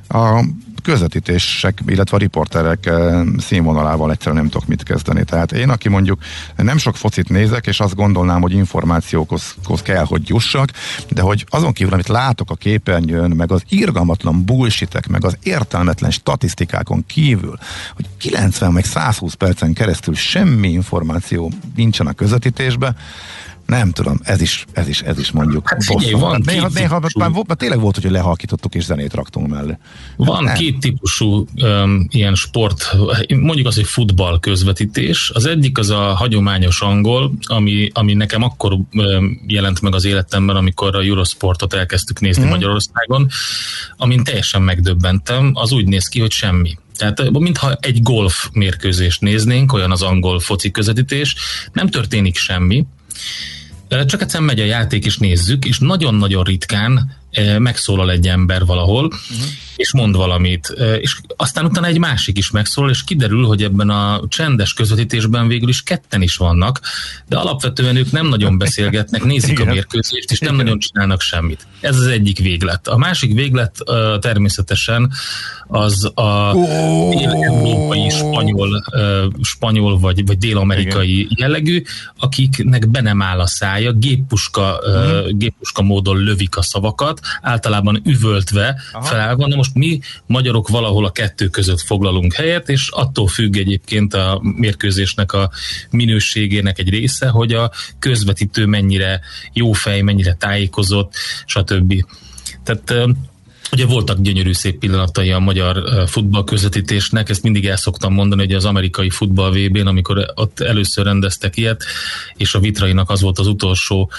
a 0.08 0.46
közvetítések, 0.82 1.80
illetve 1.86 2.16
a 2.16 2.20
riporterek 2.20 2.86
eh, 2.86 3.22
színvonalával 3.38 4.12
egyszerűen 4.12 4.42
nem 4.42 4.50
tudok 4.50 4.68
mit 4.68 4.84
kezdeni. 4.84 5.24
Tehát 5.24 5.52
én, 5.52 5.70
aki 5.70 5.90
mondjuk 5.90 6.20
nem 6.56 6.78
sok 6.78 6.96
focit 6.96 7.30
nézek, 7.30 7.68
és 7.68 7.80
azt 7.80 7.96
gondolnám, 7.96 8.42
hogy 8.42 8.54
információkhoz 8.54 9.82
kell, 9.84 10.06
hogy 10.06 10.30
jussak, 10.30 10.70
de 11.10 11.22
hogy 11.22 11.46
azon 11.50 11.74
kívül, 11.74 11.94
amit 11.94 12.08
látok 12.08 12.52
a 12.52 12.56
képernyőn, 12.56 13.32
meg 13.32 13.52
az 13.52 13.64
irgalmatlan 13.70 14.46
bullshitek, 14.46 15.08
meg 15.08 15.26
az 15.26 15.38
értelmetlen 15.44 16.12
statisztikákon 16.12 17.06
kívül, 17.06 17.58
hogy 17.96 18.06
90 18.18 18.72
meg 18.72 18.86
120 18.86 19.34
percen 19.34 19.74
keresztül 19.74 20.16
semmi 20.16 20.70
információ 20.70 21.52
nincsen 21.76 22.08
a 22.08 22.14
közvetítésben, 22.14 22.96
nem 23.78 23.92
tudom, 23.92 24.20
ez 24.24 24.42
is, 24.42 24.66
ez 24.72 24.88
is, 24.88 25.02
ez 25.02 25.20
is 25.20 25.32
mondjuk 25.32 25.70
hát 25.70 25.84
figyelj, 25.84 26.12
van 26.14 26.32
hát 26.32 26.46
néha, 26.46 26.70
néha, 26.74 27.00
már, 27.18 27.30
már 27.30 27.58
tényleg 27.58 27.80
volt, 27.80 27.98
hogy 28.02 28.12
lehalkítottuk 28.12 28.76
és 28.76 28.84
zenét 28.84 29.14
raktunk 29.14 29.48
mellé. 29.48 29.78
Van 30.16 30.44
nem. 30.44 30.56
két 30.56 30.80
típusú 30.80 31.46
um, 31.56 32.08
ilyen 32.10 32.36
sport, 32.36 32.96
mondjuk 33.28 33.68
az, 33.68 33.76
hogy 33.76 33.86
futball 33.86 34.40
közvetítés. 34.40 35.32
Az 35.34 35.46
egyik 35.46 35.78
az 35.78 35.90
a 35.90 36.14
hagyományos 36.14 36.82
angol, 36.82 37.34
ami, 37.42 37.90
ami 37.94 38.14
nekem 38.14 38.44
akkor 38.44 38.74
um, 38.74 39.42
jelent 39.48 39.82
meg 39.82 39.96
az 39.96 40.06
életemben, 40.06 40.56
amikor 40.56 40.96
a 40.96 41.02
Eurosportot 41.02 41.74
elkezdtük 41.74 42.20
nézni 42.20 42.46
mm. 42.46 42.50
Magyarországon, 42.50 43.28
amin 43.98 44.24
teljesen 44.24 44.62
megdöbbentem, 44.62 45.52
az 45.54 45.72
úgy 45.72 45.88
néz 45.88 46.08
ki, 46.08 46.20
hogy 46.20 46.32
semmi. 46.32 46.78
Tehát 46.98 47.30
mintha 47.30 47.78
egy 47.80 48.02
golf 48.02 48.50
mérkőzést 48.54 49.22
néznénk, 49.22 49.74
olyan 49.74 49.92
az 49.92 50.02
angol 50.02 50.40
foci 50.40 50.72
közvetítés, 50.72 51.36
nem 51.74 51.88
történik 51.88 52.38
semmi, 52.38 52.86
csak 54.06 54.22
egyszerűen 54.22 54.50
megy 54.50 54.60
a 54.60 54.66
játék, 54.66 55.06
és 55.06 55.18
nézzük, 55.18 55.66
és 55.66 55.80
nagyon-nagyon 55.80 56.44
ritkán 56.44 57.18
megszólal 57.58 58.12
egy 58.12 58.28
ember 58.28 58.66
valahol, 58.66 59.06
uh-huh. 59.06 59.48
És 59.76 59.94
mond 59.94 60.16
valamit, 60.16 60.74
és 61.00 61.18
aztán 61.36 61.66
utána 61.66 61.88
egy 61.88 62.00
másik 62.00 62.38
is 62.38 62.52
megszólal, 62.52 62.90
és 62.90 63.04
kiderül, 63.04 63.46
hogy 63.46 63.64
ebben 63.64 63.90
a 63.90 64.22
csendes 64.28 64.74
közvetítésben 64.74 65.48
végül 65.48 65.70
is 65.70 65.82
ketten 65.82 66.22
is 66.22 66.36
vannak, 66.36 66.80
de 67.28 67.38
alapvetően 67.38 67.96
ők 67.96 68.12
nem 68.12 68.28
nagyon 68.28 68.58
beszélgetnek, 68.58 69.24
nézik 69.24 69.60
a 69.60 69.66
mérkőzést, 69.66 70.32
és 70.32 70.40
nem 70.40 70.56
nagyon 70.56 70.80
csinálnak 70.80 71.22
semmit. 71.22 71.68
Ez 71.80 71.96
az 71.96 72.08
egyik 72.08 72.40
véglet. 72.40 72.88
A 72.88 72.98
másik 72.98 73.34
véglet 73.34 73.78
természetesen 74.20 75.12
az 75.68 76.12
a 76.16 76.56
európai 77.44 78.10
spanyol, 78.10 78.84
spanyol 79.42 80.00
vagy, 80.00 80.26
vagy 80.26 80.38
dél-amerikai 80.38 81.28
jellegű, 81.30 81.84
akiknek 82.18 82.90
be 82.90 83.02
nem 83.02 83.22
áll 83.22 83.40
a 83.40 83.48
szája, 83.48 83.92
géppuska, 83.92 84.80
uh-huh. 84.86 85.38
géppuska 85.38 85.82
módon 85.82 86.18
lövik 86.18 86.58
a 86.58 86.62
szavakat, 86.62 87.20
általában 87.42 88.02
üvöltve 88.06 88.82
felállva. 89.02 89.48
Na 89.48 89.56
most 89.56 89.71
mi 89.74 90.00
magyarok 90.26 90.68
valahol 90.68 91.06
a 91.06 91.12
kettő 91.12 91.48
között 91.48 91.82
foglalunk 91.82 92.34
helyet, 92.34 92.70
és 92.70 92.90
attól 92.90 93.28
függ 93.28 93.58
egyébként 93.58 94.14
a 94.14 94.40
mérkőzésnek 94.42 95.34
a 95.34 95.52
minőségének 95.90 96.80
egy 96.80 96.90
része, 96.90 97.28
hogy 97.28 97.54
a 97.54 97.72
közvetítő 98.00 98.66
mennyire 98.66 99.22
jó 99.54 99.72
fej, 99.72 100.02
mennyire 100.02 100.34
tájékozott, 100.34 101.14
stb. 101.46 102.06
Tehát 102.64 102.94
Ugye 103.72 103.86
voltak 103.86 104.22
gyönyörű 104.22 104.54
szép 104.54 104.80
pillanatai 104.80 105.32
a 105.32 105.40
magyar 105.40 105.84
futball 106.08 106.44
közvetítésnek, 106.44 107.30
ezt 107.30 107.44
mindig 107.44 107.68
el 107.68 107.78
szoktam 107.78 108.14
mondani, 108.14 108.42
hogy 108.42 108.54
az 108.54 108.66
amerikai 108.66 109.10
futball 109.10 109.52
VB-n, 109.52 109.88
amikor 109.88 110.32
ott 110.36 110.60
először 110.60 111.06
rendeztek 111.06 111.58
ilyet, 111.58 111.84
és 112.36 112.54
a 112.54 112.60
Vitrainak 112.60 113.10
az 113.10 113.22
volt 113.22 113.40
az 113.40 113.48
utolsó 113.48 114.12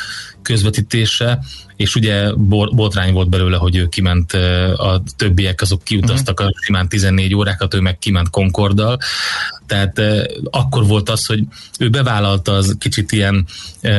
közvetítése, 0.43 1.39
és 1.77 1.95
ugye 1.95 2.33
botrány 2.71 3.13
volt 3.13 3.29
belőle, 3.29 3.57
hogy 3.57 3.77
ő 3.77 3.89
kiment, 3.89 4.33
a 4.77 5.03
többiek 5.17 5.61
azok 5.61 5.83
kiutaztak 5.83 6.41
uh-huh. 6.41 6.55
a 6.57 6.65
simán 6.65 6.89
14 6.89 7.35
órákat, 7.35 7.75
ő 7.75 7.81
meg 7.81 7.99
kiment 7.99 8.31
Concorddal, 8.31 8.99
tehát 9.67 10.01
akkor 10.51 10.87
volt 10.87 11.09
az, 11.09 11.27
hogy 11.27 11.45
ő 11.79 11.91
bevállalta 11.91 12.53
az 12.53 12.77
kicsit 12.79 13.13
ilyen 13.13 13.47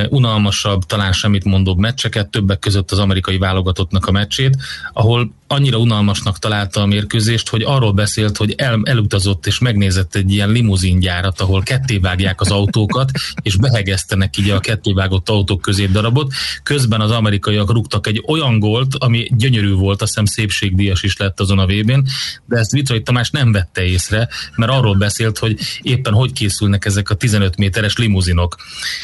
unalmasabb, 0.09 0.83
talán 0.83 1.13
semmit 1.13 1.43
mondóbb 1.43 1.77
meccseket, 1.77 2.29
többek 2.29 2.59
között 2.59 2.91
az 2.91 2.99
amerikai 2.99 3.37
válogatottnak 3.37 4.05
a 4.05 4.11
meccsét, 4.11 4.57
ahol 4.93 5.33
annyira 5.53 5.77
unalmasnak 5.77 6.39
találta 6.39 6.81
a 6.81 6.85
mérkőzést, 6.85 7.49
hogy 7.49 7.63
arról 7.63 7.91
beszélt, 7.91 8.37
hogy 8.37 8.53
el, 8.57 8.81
elutazott 8.83 9.47
és 9.47 9.59
megnézett 9.59 10.15
egy 10.15 10.31
ilyen 10.31 10.49
limuzingyárat, 10.49 11.41
ahol 11.41 11.63
kettévágják 11.63 12.41
az 12.41 12.51
autókat, 12.51 13.11
és 13.41 13.55
behegeztenek 13.55 14.37
így 14.37 14.49
a 14.49 14.59
kettévágott 14.59 15.29
autók 15.29 15.61
közé 15.61 15.85
darabot. 15.85 16.33
Közben 16.63 17.01
az 17.01 17.11
amerikaiak 17.11 17.71
rúgtak 17.71 18.07
egy 18.07 18.23
olyan 18.27 18.59
gólt, 18.59 18.95
ami 18.95 19.27
gyönyörű 19.31 19.73
volt, 19.73 20.01
azt 20.01 20.11
hiszem 20.11 20.25
szépségdíjas 20.25 21.03
is 21.03 21.17
lett 21.17 21.39
azon 21.39 21.59
a 21.59 21.65
vb 21.65 21.91
de 22.45 22.57
ezt 22.57 22.71
Vitrai 22.71 23.01
Tamás 23.01 23.29
nem 23.29 23.51
vette 23.51 23.83
észre, 23.83 24.29
mert 24.55 24.71
arról 24.71 24.95
beszélt, 24.95 25.37
hogy 25.37 25.59
éppen 25.81 26.13
hogy 26.13 26.33
készülnek 26.33 26.85
ezek 26.85 27.09
a 27.09 27.15
15 27.15 27.57
méteres 27.57 27.97
limuzinok. 27.97 28.55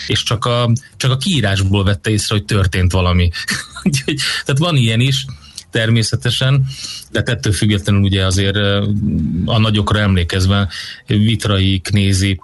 És 0.08 0.24
csak 0.24 0.46
a, 0.46 0.72
csak 0.98 1.12
a 1.12 1.18
kiírásból 1.18 1.84
vette 1.84 2.10
észre, 2.10 2.36
hogy 2.36 2.46
történt 2.46 2.92
valami. 2.92 3.30
Tehát 4.46 4.58
van 4.58 4.76
ilyen 4.76 5.00
is, 5.00 5.26
természetesen, 5.72 6.66
de 7.12 7.22
ettől 7.26 7.54
függetlenül 7.54 8.02
ugye 8.02 8.26
azért 8.26 8.56
a 9.46 9.58
nagyokra 9.60 10.00
emlékezve 10.00 10.70
Vitrai, 11.08 11.80
Knézi 11.80 12.40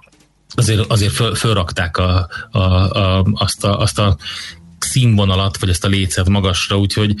azért, 0.54 0.90
azért 0.90 1.12
föl, 1.12 1.34
fölrakták 1.34 1.96
a, 1.96 2.28
a, 2.50 2.58
a, 2.58 3.26
azt, 3.32 3.64
a, 3.64 3.80
azt 3.80 3.98
a 3.98 4.16
színvonalat, 4.78 5.58
vagy 5.58 5.68
ezt 5.68 5.84
a 5.84 5.88
lécet 5.88 6.28
magasra, 6.28 6.78
úgyhogy 6.78 7.14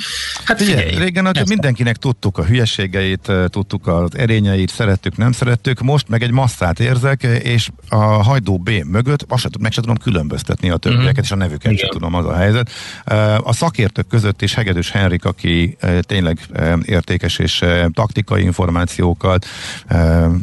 hát 0.44 0.62
figyelj, 0.62 0.86
Igen, 0.86 1.00
régen 1.00 1.26
hogy 1.26 1.48
mindenkinek 1.48 1.96
tudtuk 1.96 2.38
a 2.38 2.44
hülyeségeit, 2.44 3.32
tudtuk 3.46 3.86
az 3.86 4.16
erényeit, 4.16 4.70
szerettük, 4.70 5.16
nem 5.16 5.32
szerettük, 5.32 5.80
most 5.80 6.08
meg 6.08 6.22
egy 6.22 6.30
masszát 6.30 6.80
érzek, 6.80 7.22
és 7.22 7.68
a 7.88 7.96
hajdó 7.96 8.58
B 8.58 8.70
mögött 8.70 9.24
azt 9.28 9.42
sem, 9.42 9.50
meg 9.60 9.72
sem 9.72 9.82
tudom 9.82 9.98
különböztetni 9.98 10.70
a 10.70 10.76
többieket, 10.76 11.08
uh-huh. 11.08 11.24
és 11.24 11.30
a 11.30 11.36
nevüket 11.36 11.72
Igen. 11.72 11.76
sem 11.76 11.88
tudom, 11.88 12.14
az 12.14 12.26
a 12.26 12.36
helyzet. 12.36 12.70
A 13.38 13.52
szakértők 13.52 14.06
között 14.06 14.42
is 14.42 14.54
Hegedűs 14.54 14.90
Henrik, 14.90 15.24
aki 15.24 15.76
tényleg 16.00 16.38
értékes 16.84 17.38
és 17.38 17.64
taktikai 17.92 18.42
információkat, 18.42 19.46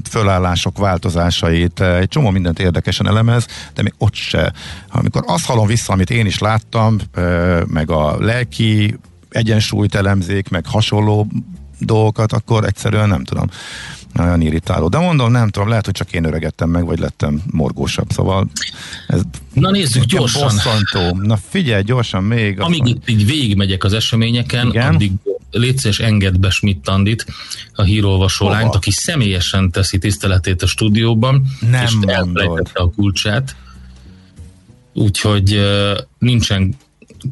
fölállások 0.09 0.77
változásait, 0.77 1.79
egy 1.79 2.07
csomó 2.07 2.29
mindent 2.29 2.59
érdekesen 2.59 3.07
elemez, 3.07 3.45
de 3.73 3.81
még 3.81 3.93
ott 3.97 4.13
se. 4.13 4.53
Amikor 4.89 5.23
azt 5.25 5.45
hallom 5.45 5.67
vissza, 5.67 5.93
amit 5.93 6.09
én 6.09 6.25
is 6.25 6.39
láttam, 6.39 6.97
meg 7.67 7.91
a 7.91 8.17
lelki 8.19 8.97
egyensúlyt 9.29 9.95
elemzék, 9.95 10.49
meg 10.49 10.65
hasonló 10.65 11.27
dolgokat, 11.79 12.33
akkor 12.33 12.65
egyszerűen 12.65 13.09
nem 13.09 13.23
tudom. 13.23 13.49
Nagyon 14.13 14.41
irritáló. 14.41 14.87
De 14.87 14.97
mondom, 14.97 15.31
nem 15.31 15.49
tudom, 15.49 15.69
lehet, 15.69 15.85
hogy 15.85 15.93
csak 15.93 16.11
én 16.11 16.23
öregettem 16.23 16.69
meg, 16.69 16.85
vagy 16.85 16.99
lettem 16.99 17.41
morgósabb. 17.51 18.11
Szóval 18.11 18.49
ez 19.07 19.21
Na 19.53 19.71
nézzük 19.71 20.03
gyorsan. 20.03 20.41
Bosszantó. 20.41 21.17
Na 21.21 21.37
figyelj, 21.49 21.83
gyorsan 21.83 22.23
még. 22.23 22.59
Amíg 22.59 22.81
aztán... 22.81 22.95
itt 22.95 23.09
így 23.09 23.25
végigmegyek 23.25 23.83
az 23.83 23.93
eseményeken, 23.93 24.67
Igen? 24.67 24.93
addig 24.93 25.11
létszeres 25.51 25.99
engedd 25.99 26.39
be 26.39 26.49
Schmidt 26.49 26.87
Andit, 26.87 27.25
a 27.73 27.83
hírolvasó 27.83 28.45
Hova? 28.45 28.57
lányt, 28.57 28.75
aki 28.75 28.91
személyesen 28.91 29.71
teszi 29.71 29.97
tiszteletét 29.97 30.61
a 30.61 30.67
stúdióban, 30.67 31.45
nem 31.71 31.83
és 31.83 31.93
elfelejtette 32.05 32.81
a 32.81 32.89
kulcsát. 32.89 33.55
Úgyhogy 34.93 35.61
nincsen 36.19 36.75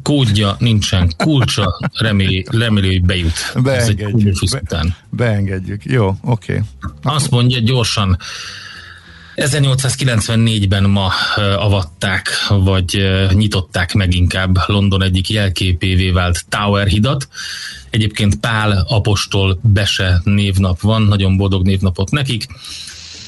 kódja, 0.02 0.56
nincsen 0.58 1.12
kulcsa, 1.16 1.78
reméli, 1.98 2.46
reméli 2.50 2.86
hogy 2.86 3.04
bejut. 3.04 3.52
Beengedjük. 3.62 4.38
Be, 4.68 4.82
beengedjük. 5.10 5.84
Jó, 5.84 6.16
oké. 6.22 6.52
Okay. 6.52 6.60
Azt 7.02 7.30
mondja 7.30 7.58
gyorsan, 7.60 8.18
1894-ben 9.36 10.84
ma 10.84 11.12
avatták, 11.56 12.28
vagy 12.48 13.08
nyitották 13.32 13.94
meg 13.94 14.14
inkább 14.14 14.58
London 14.66 15.02
egyik 15.02 15.30
jelképévé 15.30 16.10
vált 16.10 16.44
Tower 16.48 16.86
hidat. 16.86 17.28
Egyébként 17.90 18.40
Pál 18.40 18.86
Apostol 18.88 19.58
Bese 19.62 20.20
névnap 20.24 20.80
van, 20.80 21.02
nagyon 21.02 21.36
boldog 21.36 21.64
névnapot 21.64 22.10
nekik. 22.10 22.46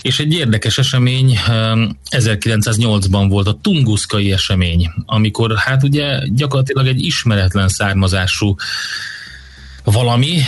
És 0.05 0.19
egy 0.19 0.33
érdekes 0.33 0.79
esemény 0.79 1.39
1908-ban 2.11 3.27
volt 3.29 3.47
a 3.47 3.59
Tunguszkai 3.63 4.33
esemény, 4.33 4.91
amikor 5.07 5.57
hát 5.57 5.83
ugye 5.83 6.21
gyakorlatilag 6.29 6.87
egy 6.87 7.05
ismeretlen 7.05 7.69
származású 7.69 8.55
valami, 9.85 10.39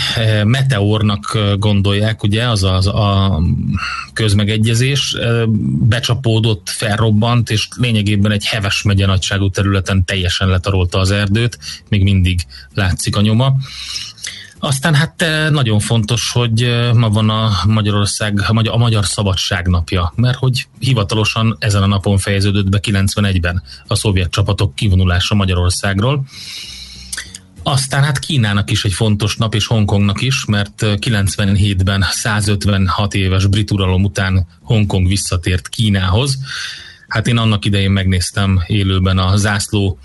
meteornak 0.45 1.39
gondolják, 1.59 2.23
ugye, 2.23 2.49
az 2.49 2.63
az 2.63 2.87
a 2.87 3.41
közmegegyezés, 4.13 5.17
becsapódott, 5.89 6.69
felrobbant, 6.69 7.51
és 7.51 7.69
lényegében 7.77 8.33
egy 8.33 8.45
heves 8.45 8.83
megye 8.83 9.07
nagyságú 9.07 9.51
területen 9.51 10.05
teljesen 10.05 10.49
letarolta 10.49 10.99
az 10.99 11.11
erdőt, 11.11 11.59
még 11.89 12.03
mindig 12.03 12.41
látszik 12.75 13.17
a 13.17 13.21
nyoma. 13.21 13.55
Aztán 14.59 14.95
hát 14.95 15.23
eh, 15.23 15.51
nagyon 15.51 15.81
fontos, 15.81 16.31
hogy 16.33 16.63
eh, 16.63 16.93
ma 16.93 17.09
van 17.09 17.31
a 17.31 17.51
Magyarország, 17.67 18.41
a 18.65 18.77
Magyar 18.77 19.07
Szabadság 19.07 19.67
napja, 19.67 20.13
mert 20.17 20.39
hogy 20.39 20.67
hivatalosan 20.79 21.57
ezen 21.59 21.83
a 21.83 21.87
napon 21.87 22.19
fejeződött 22.19 22.69
be 22.69 22.81
91-ben 22.83 23.63
a 23.87 23.95
szovjet 23.95 24.31
csapatok 24.31 24.75
kivonulása 24.75 25.35
Magyarországról. 25.35 26.25
Aztán 27.63 28.03
hát 28.03 28.19
Kínának 28.19 28.71
is 28.71 28.85
egy 28.85 28.93
fontos 28.93 29.37
nap, 29.37 29.55
és 29.55 29.67
Hongkongnak 29.67 30.23
is, 30.23 30.45
mert 30.45 30.83
97-ben 30.83 32.03
eh, 32.03 32.09
156 32.11 33.15
éves 33.15 33.47
brit 33.47 33.71
uralom 33.71 34.05
után 34.05 34.47
Hongkong 34.63 35.07
visszatért 35.09 35.69
Kínához. 35.69 36.39
Hát 37.09 37.27
én 37.27 37.37
annak 37.37 37.65
idején 37.65 37.91
megnéztem 37.91 38.63
élőben 38.67 39.19
a 39.19 39.37
zászló 39.37 39.99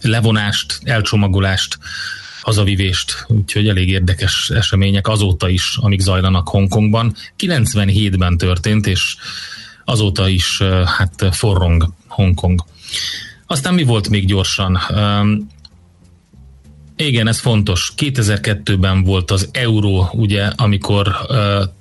levonást, 0.00 0.80
elcsomagolást, 0.82 1.78
hazavivést, 2.44 3.24
úgyhogy 3.28 3.68
elég 3.68 3.88
érdekes 3.88 4.50
események 4.50 5.08
azóta 5.08 5.48
is, 5.48 5.76
amik 5.80 6.00
zajlanak 6.00 6.48
Hongkongban. 6.48 7.14
97-ben 7.38 8.36
történt, 8.36 8.86
és 8.86 9.16
azóta 9.84 10.28
is 10.28 10.62
hát 10.84 11.28
forrong 11.30 11.88
Hongkong. 12.06 12.64
Aztán 13.46 13.74
mi 13.74 13.82
volt 13.82 14.08
még 14.08 14.26
gyorsan? 14.26 14.78
Igen, 16.96 17.28
ez 17.28 17.38
fontos. 17.38 17.92
2002-ben 17.96 19.02
volt 19.02 19.30
az 19.30 19.48
euró, 19.52 20.08
ugye, 20.12 20.44
amikor 20.56 21.16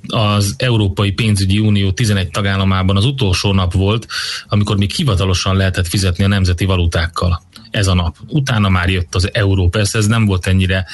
az 0.07 0.55
Európai 0.57 1.11
Pénzügyi 1.11 1.59
Unió 1.59 1.91
11 1.91 2.29
tagállamában 2.29 2.97
az 2.97 3.05
utolsó 3.05 3.53
nap 3.53 3.73
volt, 3.73 4.07
amikor 4.47 4.77
még 4.77 4.91
hivatalosan 4.91 5.55
lehetett 5.55 5.87
fizetni 5.87 6.23
a 6.23 6.27
nemzeti 6.27 6.65
valutákkal 6.65 7.41
ez 7.73 7.87
a 7.87 7.93
nap. 7.93 8.17
Utána 8.27 8.69
már 8.69 8.89
jött 8.89 9.15
az 9.15 9.29
euró. 9.33 9.69
Persze 9.69 9.97
ez 9.97 10.05
nem 10.05 10.25
volt 10.25 10.47
ennyire 10.47 10.85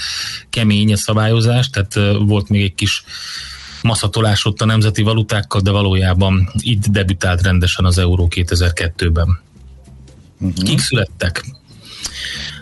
kemény 0.50 0.94
a 0.94 0.98
szabályozás, 0.98 1.70
tehát 1.70 2.18
volt 2.20 2.50
még 2.50 2.62
egy 2.64 2.76
kis 2.76 3.04
maszatolás 3.82 4.46
ott 4.46 4.62
a 4.62 4.66
nemzeti 4.66 5.02
valutákkal, 5.02 5.62
de 5.62 5.72
valójában 5.72 6.50
itt 6.58 6.86
debütált 6.88 7.42
rendesen 7.42 7.86
az 7.86 7.98
euró 7.98 8.28
2002-ben. 8.36 9.28
Uh-huh. 10.40 10.58
Mhm. 10.58 10.66
Kik 10.66 10.80
születtek? 10.80 11.46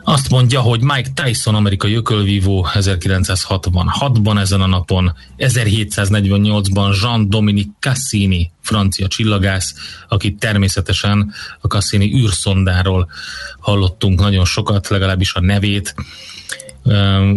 Azt 0.09 0.29
mondja, 0.29 0.61
hogy 0.61 0.81
Mike 0.81 1.09
Tyson, 1.13 1.55
amerikai 1.55 1.93
ökölvívó 1.93 2.67
1966-ban 2.73 4.39
ezen 4.39 4.61
a 4.61 4.67
napon, 4.67 5.13
1748-ban 5.37 7.01
Jean-Dominique 7.01 7.73
Cassini, 7.79 8.51
francia 8.61 9.07
csillagász, 9.07 9.75
akit 10.07 10.39
természetesen 10.39 11.33
a 11.61 11.67
Cassini 11.67 12.13
űrszondáról 12.15 13.09
hallottunk 13.59 14.19
nagyon 14.19 14.45
sokat, 14.45 14.87
legalábbis 14.87 15.33
a 15.33 15.39
nevét, 15.39 15.95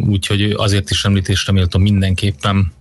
úgyhogy 0.07 0.43
azért 0.43 0.91
is 0.91 1.05
említésre 1.05 1.53
méltó 1.53 1.79
mindenképpen. 1.79 2.73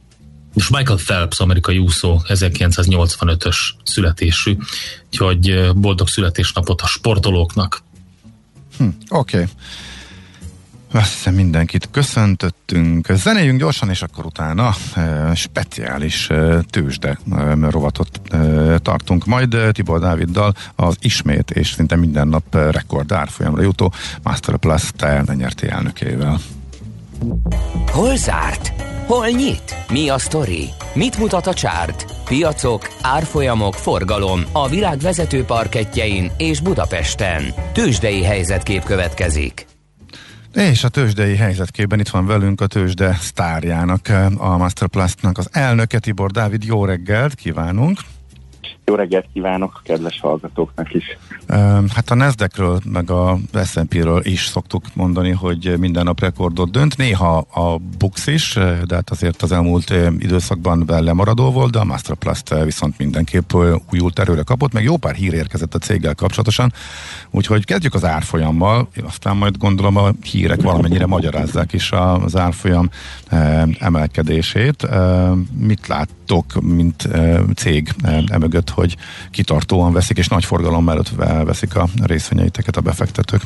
És 0.56 0.70
Michael 0.70 1.00
Phelps, 1.06 1.40
amerikai 1.40 1.78
úszó, 1.78 2.22
1985-ös 2.28 3.58
születésű, 3.84 4.58
úgyhogy 5.06 5.72
boldog 5.76 6.08
születésnapot 6.08 6.82
a 6.82 6.88
sportolóknak. 6.88 7.88
Hm, 8.80 8.88
Oké. 9.10 9.38
Okay. 9.38 9.48
Azt 10.92 11.14
hiszem 11.14 11.34
mindenkit 11.34 11.90
köszöntöttünk. 11.92 13.08
Zenéljünk 13.12 13.60
gyorsan, 13.60 13.90
és 13.90 14.02
akkor 14.02 14.26
utána 14.26 14.76
e, 14.96 15.36
speciális 15.36 16.30
e, 16.30 16.62
tőzsde 16.70 17.20
e, 17.32 17.56
rovatot 17.70 18.22
e, 18.30 18.78
tartunk. 18.78 19.26
Majd 19.26 19.54
e, 19.54 19.72
Tibor 19.72 20.00
Dáviddal 20.00 20.54
az 20.76 20.98
ismét 21.00 21.52
és 21.52 21.72
szinte 21.72 21.96
minden 21.96 22.28
nap 22.28 22.56
rekord 22.56 23.12
árfolyamra 23.12 23.62
jutó 23.62 23.94
Masterplus 24.24 24.92
te 24.96 25.24
nyerti 25.34 25.68
elnökével. 25.68 26.40
Hol 27.92 28.16
zárt? 28.16 28.74
Hol 29.06 29.28
nyit? 29.28 29.76
Mi 29.92 30.10
a 30.10 30.18
sztori? 30.18 30.70
Mit 30.94 31.18
mutat 31.18 31.48
a 31.48 31.54
csárt? 31.54 32.06
Piacok, 32.26 32.90
árfolyamok, 33.02 33.74
forgalom 33.74 34.42
a 34.52 34.68
világ 34.68 34.98
vezető 34.98 35.44
parketjein 35.44 36.32
és 36.38 36.62
Budapesten. 36.62 37.44
Tőzsdei 37.74 38.24
helyzetkép 38.24 38.84
következik. 38.84 39.66
És 40.54 40.84
a 40.84 40.90
tőzsdei 40.90 41.36
helyzetkében 41.36 42.00
itt 42.00 42.10
van 42.10 42.26
velünk 42.26 42.62
a 42.62 42.68
tőzsde 42.68 43.14
sztárjának, 43.14 44.08
a 44.38 44.58
Masterplastnak 44.58 45.38
az 45.38 45.50
elnöke 45.52 46.00
Tibor 46.00 46.32
Dávid. 46.32 46.64
Jó 46.64 46.86
reggelt 46.86 47.36
kívánunk! 47.36 48.00
Jó 48.90 48.96
reggelt 48.96 49.26
kívánok 49.34 49.72
a 49.76 49.82
kedves 49.84 50.20
hallgatóknak 50.20 50.94
is! 50.94 51.18
Hát 51.96 52.10
a 52.10 52.16
Nasdaqről, 52.16 52.80
meg 52.86 53.12
a 53.12 53.38
S&P-ről 53.66 54.26
is 54.26 54.46
szoktuk 54.46 54.84
mondani, 54.94 55.32
hogy 55.32 55.74
minden 55.80 56.04
nap 56.04 56.20
rekordot 56.20 56.72
dönt. 56.72 56.98
Néha 56.98 57.38
a 57.38 57.78
Bux 57.98 58.28
is, 58.28 58.54
de 58.88 58.96
hát 58.96 59.10
azért 59.10 59.42
az 59.42 59.52
elmúlt 59.52 59.94
időszakban 60.20 60.86
lemaradó 60.88 61.52
volt, 61.52 61.72
de 61.72 61.80
a 61.80 61.84
Masterplast 61.84 62.64
viszont 62.64 62.98
mindenképp 62.98 63.54
újult 63.92 64.20
erőre 64.20 64.42
kapott, 64.42 64.74
meg 64.74 64.84
jó 64.84 64.98
pár 64.98 65.16
hír 65.16 65.34
érkezett 65.34 65.76
a 65.76 65.80
céggel 65.80 66.16
kapcsolatosan, 66.16 66.74
úgyhogy 67.32 67.66
kezdjük 67.66 67.94
az 67.94 68.06
árfolyammal, 68.06 68.90
aztán 69.08 69.38
majd 69.38 69.58
gondolom 69.58 69.98
a 69.98 70.12
hírek 70.24 70.62
valamennyire 70.62 71.06
magyarázzák 71.06 71.74
is 71.74 71.92
az 71.92 72.36
árfolyam 72.36 72.90
emelkedését. 73.80 74.88
Mit 75.58 75.88
láttok, 76.30 76.62
mint 76.62 77.08
cég 77.56 77.90
emögött, 78.32 78.70
hogy 78.70 78.96
kitartóan 79.32 79.94
veszik, 79.94 80.18
és 80.18 80.28
nagy 80.28 80.46
forgalom 80.46 80.84
mellett 80.84 81.12
veszik 81.46 81.76
a 81.76 81.86
részvényeiteket 82.04 82.76
a 82.78 82.82
befektetők? 82.82 83.42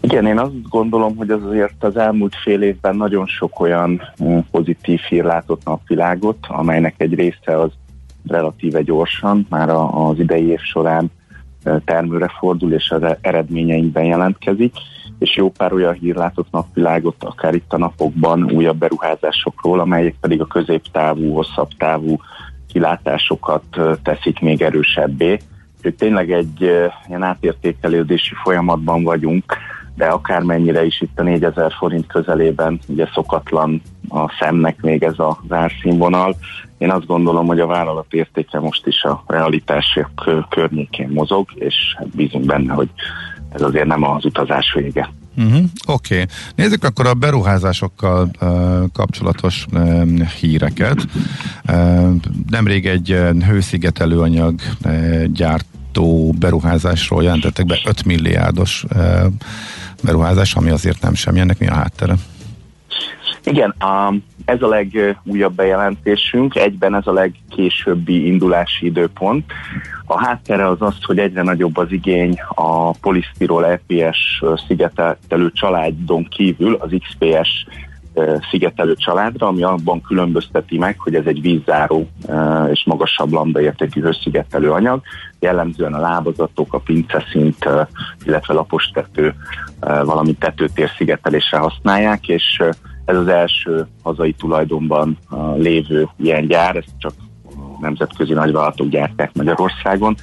Igen, 0.00 0.26
én 0.26 0.38
azt 0.38 0.68
gondolom, 0.68 1.16
hogy 1.16 1.30
az 1.30 1.42
azért 1.44 1.84
az 1.84 1.96
elmúlt 1.96 2.34
fél 2.42 2.62
évben 2.62 2.96
nagyon 2.96 3.26
sok 3.26 3.60
olyan 3.60 4.02
pozitív 4.50 5.00
hír 5.00 5.24
látott 5.24 5.64
napvilágot, 5.64 6.38
amelynek 6.48 6.94
egy 6.96 7.14
része 7.14 7.60
az 7.60 7.70
relatíve 8.26 8.82
gyorsan, 8.82 9.46
már 9.48 9.68
az 9.68 10.18
idei 10.18 10.46
év 10.46 10.60
során 10.60 11.10
termőre 11.84 12.32
fordul 12.38 12.72
és 12.72 12.90
az 12.90 13.16
eredményeinkben 13.20 14.04
jelentkezik. 14.04 14.72
És 15.20 15.36
jó 15.36 15.50
pár 15.50 15.72
olyan 15.72 15.92
hír 15.92 16.14
látott 16.14 16.50
napvilágot, 16.50 17.24
akár 17.24 17.54
itt 17.54 17.72
a 17.72 17.78
napokban 17.78 18.50
újabb 18.50 18.76
beruházásokról, 18.76 19.80
amelyek 19.80 20.14
pedig 20.20 20.40
a 20.40 20.46
középtávú, 20.46 21.32
hosszabb 21.32 21.68
távú 21.78 22.16
kilátásokat 22.72 23.64
teszik 24.02 24.40
még 24.40 24.62
erősebbé. 24.62 25.38
Úgyhogy 25.76 25.94
tényleg 25.94 26.32
egy 26.32 26.60
ilyen 27.08 27.22
átértékelődési 27.22 28.34
folyamatban 28.42 29.02
vagyunk, 29.02 29.56
de 29.94 30.06
akármennyire 30.06 30.84
is 30.84 31.00
itt 31.00 31.18
a 31.18 31.22
4000 31.22 31.72
forint 31.78 32.06
közelében, 32.06 32.78
ugye 32.86 33.08
szokatlan 33.14 33.82
a 34.08 34.36
szemnek 34.38 34.80
még 34.80 35.02
ez 35.02 35.18
a 35.18 35.38
árszínvonal. 35.48 36.36
Én 36.78 36.90
azt 36.90 37.06
gondolom, 37.06 37.46
hogy 37.46 37.60
a 37.60 37.66
vállalat 37.66 38.12
értéke 38.14 38.60
most 38.60 38.86
is 38.86 39.02
a 39.02 39.24
realitások 39.26 40.46
környékén 40.48 41.08
mozog, 41.08 41.48
és 41.54 41.74
hát 41.96 42.08
bízunk 42.16 42.44
benne, 42.44 42.72
hogy 42.72 42.88
ez 43.52 43.62
azért 43.62 43.86
nem 43.86 44.02
az 44.02 44.24
utazás 44.24 44.72
vége. 44.74 45.12
Uh-huh. 45.36 45.64
Oké. 45.86 46.14
Okay. 46.14 46.26
Nézzük 46.54 46.84
akkor 46.84 47.06
a 47.06 47.14
beruházásokkal 47.14 48.30
uh, 48.40 48.84
kapcsolatos 48.92 49.66
uh, 49.72 50.20
híreket. 50.20 51.06
Uh, 51.68 52.14
nemrég 52.50 52.86
egy 52.86 53.12
uh, 53.12 53.42
hőszigetelőanyag 53.42 54.60
uh, 54.84 55.24
gyártó 55.24 56.34
beruházásról 56.38 57.22
jelentettek 57.22 57.66
be 57.66 57.78
5 57.84 58.04
milliárdos 58.04 58.84
uh, 58.94 59.26
beruházás, 60.02 60.54
ami 60.54 60.70
azért 60.70 61.02
nem 61.02 61.14
semmi. 61.14 61.40
Ennek 61.40 61.58
mi 61.58 61.66
a 61.66 61.74
háttere? 61.74 62.14
Igen, 63.44 63.74
um, 63.84 64.24
ez 64.44 64.62
a 64.62 64.68
legújabb 64.68 65.54
bejelentésünk, 65.54 66.56
egyben 66.56 66.94
ez 66.94 67.06
a 67.06 67.12
legkésőbbi 67.12 68.26
indulási 68.26 68.86
időpont. 68.86 69.52
A 70.06 70.24
háttere 70.24 70.66
az 70.68 70.76
az, 70.82 70.94
hogy 71.02 71.18
egyre 71.18 71.42
nagyobb 71.42 71.76
az 71.76 71.92
igény 71.92 72.40
a 72.54 72.90
polisztirol 72.90 73.66
EPS 73.66 74.42
szigetelő 74.66 75.50
családon 75.52 76.24
kívül 76.28 76.74
az 76.74 76.90
XPS 76.98 77.66
szigetelő 78.50 78.94
családra, 78.94 79.46
ami 79.46 79.62
abban 79.62 80.00
különbözteti 80.00 80.78
meg, 80.78 80.98
hogy 80.98 81.14
ez 81.14 81.26
egy 81.26 81.40
vízzáró 81.40 82.08
és 82.70 82.82
magasabb 82.84 83.32
lambdaértékű 83.32 84.00
hőszigetelő 84.00 84.70
anyag. 84.70 85.02
Jellemzően 85.40 85.94
a 85.94 86.00
lábazatok, 86.00 86.74
a 86.74 86.78
pinceszint, 86.78 87.68
illetve 88.24 88.54
lapostető, 88.54 89.34
valami 89.80 90.32
tetőtér 90.32 90.90
szigetelésre 90.96 91.58
használják, 91.58 92.28
és 92.28 92.62
ez 93.10 93.16
az 93.16 93.28
első 93.28 93.86
hazai 94.02 94.32
tulajdonban 94.32 95.18
lévő 95.56 96.08
ilyen 96.16 96.46
gyár, 96.46 96.76
ezt 96.76 96.94
csak 96.98 97.12
nemzetközi 97.80 98.32
nagyvállalatok 98.32 98.88
gyárták 98.88 99.30
Magyarországon. 99.34 100.16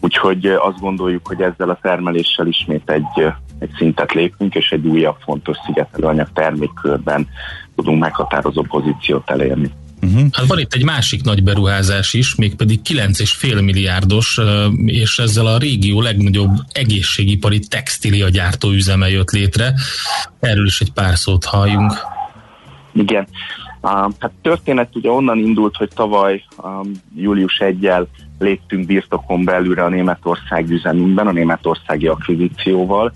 Úgyhogy 0.00 0.46
azt 0.46 0.80
gondoljuk, 0.80 1.26
hogy 1.26 1.40
ezzel 1.40 1.70
a 1.70 1.78
termeléssel 1.82 2.46
ismét 2.46 2.90
egy, 2.90 3.32
egy 3.58 3.70
szintet 3.76 4.12
lépünk, 4.12 4.54
és 4.54 4.70
egy 4.70 4.86
újabb 4.86 5.16
fontos 5.24 5.56
szigetelőanyag 5.66 6.28
termékkörben 6.34 7.28
tudunk 7.76 8.00
meghatározó 8.00 8.62
pozíciót 8.62 9.30
elérni. 9.30 9.70
Uh-huh. 10.02 10.26
Hát 10.32 10.46
van 10.46 10.58
itt 10.58 10.74
egy 10.74 10.84
másik 10.84 11.22
nagy 11.22 11.42
beruházás 11.42 12.12
is, 12.12 12.34
mégpedig 12.34 12.80
9,5 12.84 13.64
milliárdos, 13.64 14.40
és 14.84 15.18
ezzel 15.18 15.46
a 15.46 15.58
régió 15.58 16.00
legnagyobb 16.00 16.50
egészségipari 16.72 17.58
textília 17.58 18.28
gyártóüzeme 18.28 19.10
jött 19.10 19.30
létre. 19.30 19.74
Erről 20.40 20.66
is 20.66 20.80
egy 20.80 20.92
pár 20.92 21.16
szót 21.16 21.44
halljunk. 21.44 21.92
Igen. 22.94 23.26
Hát 24.18 24.32
történet 24.42 24.96
ugye 24.96 25.10
onnan 25.10 25.38
indult, 25.38 25.76
hogy 25.76 25.90
tavaly 25.94 26.44
július 27.14 27.60
1-jel 27.64 28.06
léptünk 28.38 28.86
birtokon 28.86 29.44
belülre 29.44 29.84
a 29.84 29.88
Németország 29.88 30.70
üzemünkben, 30.70 31.26
a 31.26 31.32
németországi 31.32 32.06
akvizícióval, 32.06 33.12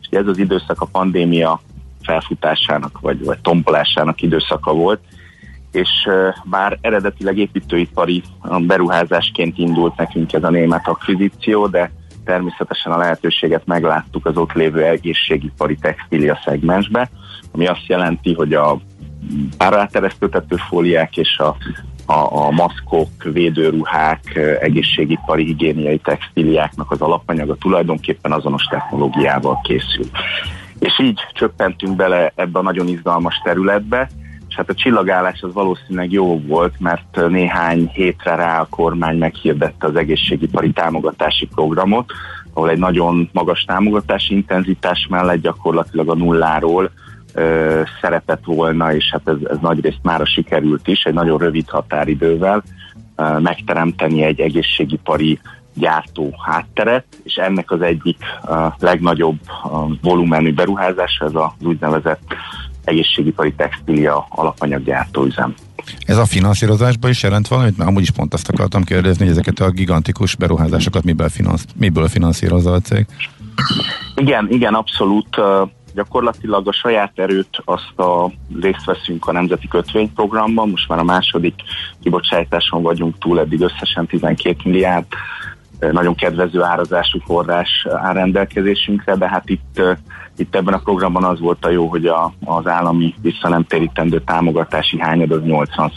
és 0.00 0.06
ez 0.10 0.26
az 0.26 0.38
időszak 0.38 0.80
a 0.80 0.86
pandémia 0.86 1.60
felfutásának 2.02 3.00
vagy, 3.00 3.24
vagy 3.24 3.38
tombolásának 3.38 4.22
időszaka 4.22 4.72
volt, 4.72 5.00
és 5.72 6.08
bár 6.44 6.78
eredetileg 6.80 7.38
építőipari 7.38 8.22
beruházásként 8.58 9.58
indult 9.58 9.96
nekünk 9.96 10.32
ez 10.32 10.44
a 10.44 10.50
német 10.50 10.88
akvizíció, 10.88 11.66
de 11.66 11.92
természetesen 12.24 12.92
a 12.92 12.96
lehetőséget 12.96 13.66
megláttuk 13.66 14.26
az 14.26 14.36
ott 14.36 14.52
lévő 14.52 14.84
egészségipari 14.84 15.76
textília 15.76 16.40
szegmensbe, 16.44 17.10
ami 17.52 17.66
azt 17.66 17.86
jelenti, 17.86 18.34
hogy 18.34 18.54
a 18.54 18.78
páraáteresztőtető 19.56 20.56
fóliák 20.68 21.16
és 21.16 21.38
a, 21.38 21.56
a, 22.12 22.46
a 22.46 22.50
maszkok, 22.50 23.08
védőruhák, 23.22 24.36
egészségipari, 24.60 25.44
higiéniai 25.44 25.98
textíliáknak 25.98 26.90
az 26.90 27.00
alapanyaga 27.00 27.54
tulajdonképpen 27.54 28.32
azonos 28.32 28.64
technológiával 28.64 29.60
készül. 29.62 30.06
És 30.78 30.98
így 30.98 31.20
csöppentünk 31.32 31.96
bele 31.96 32.32
ebbe 32.34 32.58
a 32.58 32.62
nagyon 32.62 32.88
izgalmas 32.88 33.40
területbe, 33.44 34.08
és 34.48 34.58
hát 34.58 34.70
a 34.70 34.74
csillagállás 34.74 35.42
az 35.42 35.52
valószínűleg 35.52 36.12
jó 36.12 36.40
volt, 36.40 36.74
mert 36.78 37.28
néhány 37.28 37.90
hétre 37.92 38.34
rá 38.34 38.60
a 38.60 38.66
kormány 38.70 39.18
meghirdette 39.18 39.86
az 39.86 39.96
egészségipari 39.96 40.70
támogatási 40.70 41.46
programot, 41.54 42.12
ahol 42.52 42.70
egy 42.70 42.78
nagyon 42.78 43.28
magas 43.32 43.64
támogatási 43.64 44.34
intenzitás 44.34 45.06
mellett 45.10 45.40
gyakorlatilag 45.40 46.08
a 46.08 46.14
nulláról 46.14 46.90
ö, 47.34 47.80
szerepet 48.00 48.40
volna, 48.44 48.94
és 48.94 49.10
hát 49.10 49.28
ez, 49.28 49.36
ez 49.50 49.56
nagyrészt 49.60 50.00
már 50.02 50.26
sikerült 50.26 50.88
is, 50.88 51.02
egy 51.04 51.14
nagyon 51.14 51.38
rövid 51.38 51.68
határidővel 51.68 52.62
ö, 53.16 53.38
megteremteni 53.38 54.22
egy 54.22 54.40
egészségipari 54.40 55.40
gyártó 55.74 56.34
hátteret, 56.44 57.04
és 57.22 57.34
ennek 57.34 57.70
az 57.70 57.80
egyik 57.80 58.18
ö, 58.48 58.66
legnagyobb 58.78 59.38
ö, 59.64 59.68
volumenű 60.02 60.54
beruházása 60.54 61.24
ez 61.24 61.34
az 61.34 61.66
úgynevezett 61.66 62.34
egészségipari 62.84 63.52
textília 63.52 64.26
alapanyaggyártóüzem. 64.28 65.54
Ez 66.06 66.16
a 66.16 66.24
finanszírozásban 66.24 67.10
is 67.10 67.22
jelent 67.22 67.48
valamit? 67.48 67.76
Mert 67.76 67.90
amúgy 67.90 68.02
is 68.02 68.10
pont 68.10 68.34
azt 68.34 68.48
akartam 68.48 68.84
kérdezni, 68.84 69.22
hogy 69.24 69.32
ezeket 69.32 69.58
a 69.58 69.70
gigantikus 69.70 70.34
beruházásokat 70.34 71.04
miből, 71.04 71.28
finansz, 71.28 71.64
miből 71.76 72.08
finanszírozza 72.08 72.72
a 72.72 72.80
cég? 72.80 73.06
Igen, 74.14 74.46
igen, 74.50 74.74
abszolút 74.74 75.36
gyakorlatilag 75.94 76.68
a 76.68 76.72
saját 76.72 77.12
erőt 77.14 77.62
azt 77.64 77.98
a 77.98 78.30
részt 78.60 78.84
veszünk 78.84 79.26
a 79.26 79.32
Nemzeti 79.32 79.68
Kötvényprogramban, 79.68 80.68
most 80.70 80.88
már 80.88 80.98
a 80.98 81.04
második 81.04 81.54
kibocsátáson 82.02 82.82
vagyunk 82.82 83.18
túl, 83.18 83.40
eddig 83.40 83.60
összesen 83.60 84.06
12 84.06 84.56
milliárd 84.64 85.06
nagyon 85.90 86.14
kedvező 86.14 86.62
árazású 86.62 87.18
forrás 87.24 87.86
áll 87.90 88.12
rendelkezésünkre, 88.12 89.16
de 89.16 89.28
hát 89.28 89.48
itt, 89.48 89.80
itt 90.36 90.54
ebben 90.54 90.74
a 90.74 90.78
programban 90.78 91.24
az 91.24 91.40
volt 91.40 91.64
a 91.64 91.70
jó, 91.70 91.86
hogy 91.86 92.06
a, 92.06 92.32
az 92.44 92.66
állami 92.66 93.14
visszanemtérítendő 93.22 94.20
támogatási 94.20 95.00
hányad 95.00 95.30
az 95.30 95.42
80 95.42 95.92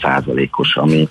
os 0.56 0.76
ami. 0.76 1.08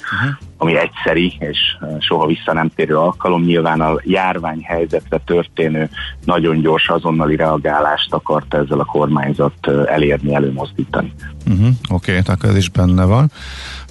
Ami 0.58 0.78
egyszeri 0.78 1.34
és 1.40 1.60
soha 2.00 2.26
vissza 2.26 2.54
nem 2.54 2.70
térő 2.76 2.98
alkalom. 2.98 3.44
Nyilván 3.44 3.82
a 3.82 3.96
járványhelyzetre 4.04 5.22
történő 5.26 5.90
nagyon 6.26 6.62
gyors 6.62 6.90
azonnali 6.90 7.36
reagálást 7.36 8.14
akarta 8.14 8.58
ezzel 8.58 8.80
a 8.80 8.86
kormányzat 8.86 9.68
elérni, 9.86 10.36
előmozdítani. 10.36 11.14
Uh-huh. 11.48 11.68
Oké, 11.90 12.12
okay, 12.12 12.24
tehát 12.24 12.44
ez 12.44 12.56
is 12.56 12.70
benne 12.70 13.06
van. 13.06 13.32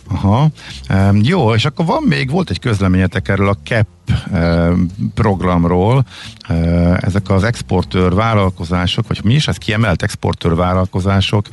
Aha. 0.09 0.49
Um, 0.91 1.21
jó, 1.23 1.55
és 1.55 1.65
akkor 1.65 1.87
van 1.87 2.03
még, 2.03 2.31
volt 2.31 2.51
egy 2.51 2.59
közleményetek 2.59 3.29
erről 3.29 3.49
a 3.49 3.57
CAP 3.65 3.87
um, 4.33 4.87
programról, 5.15 6.05
uh, 6.49 6.97
ezek 7.01 7.31
az 7.31 7.45
exportőr 7.45 8.15
vállalkozások, 8.15 9.07
vagy 9.09 9.21
mi 9.25 9.35
is 9.35 9.49
ez 9.49 9.57
kiemelt 9.57 10.03
exportőr 10.03 10.55
vállalkozások 10.55 11.47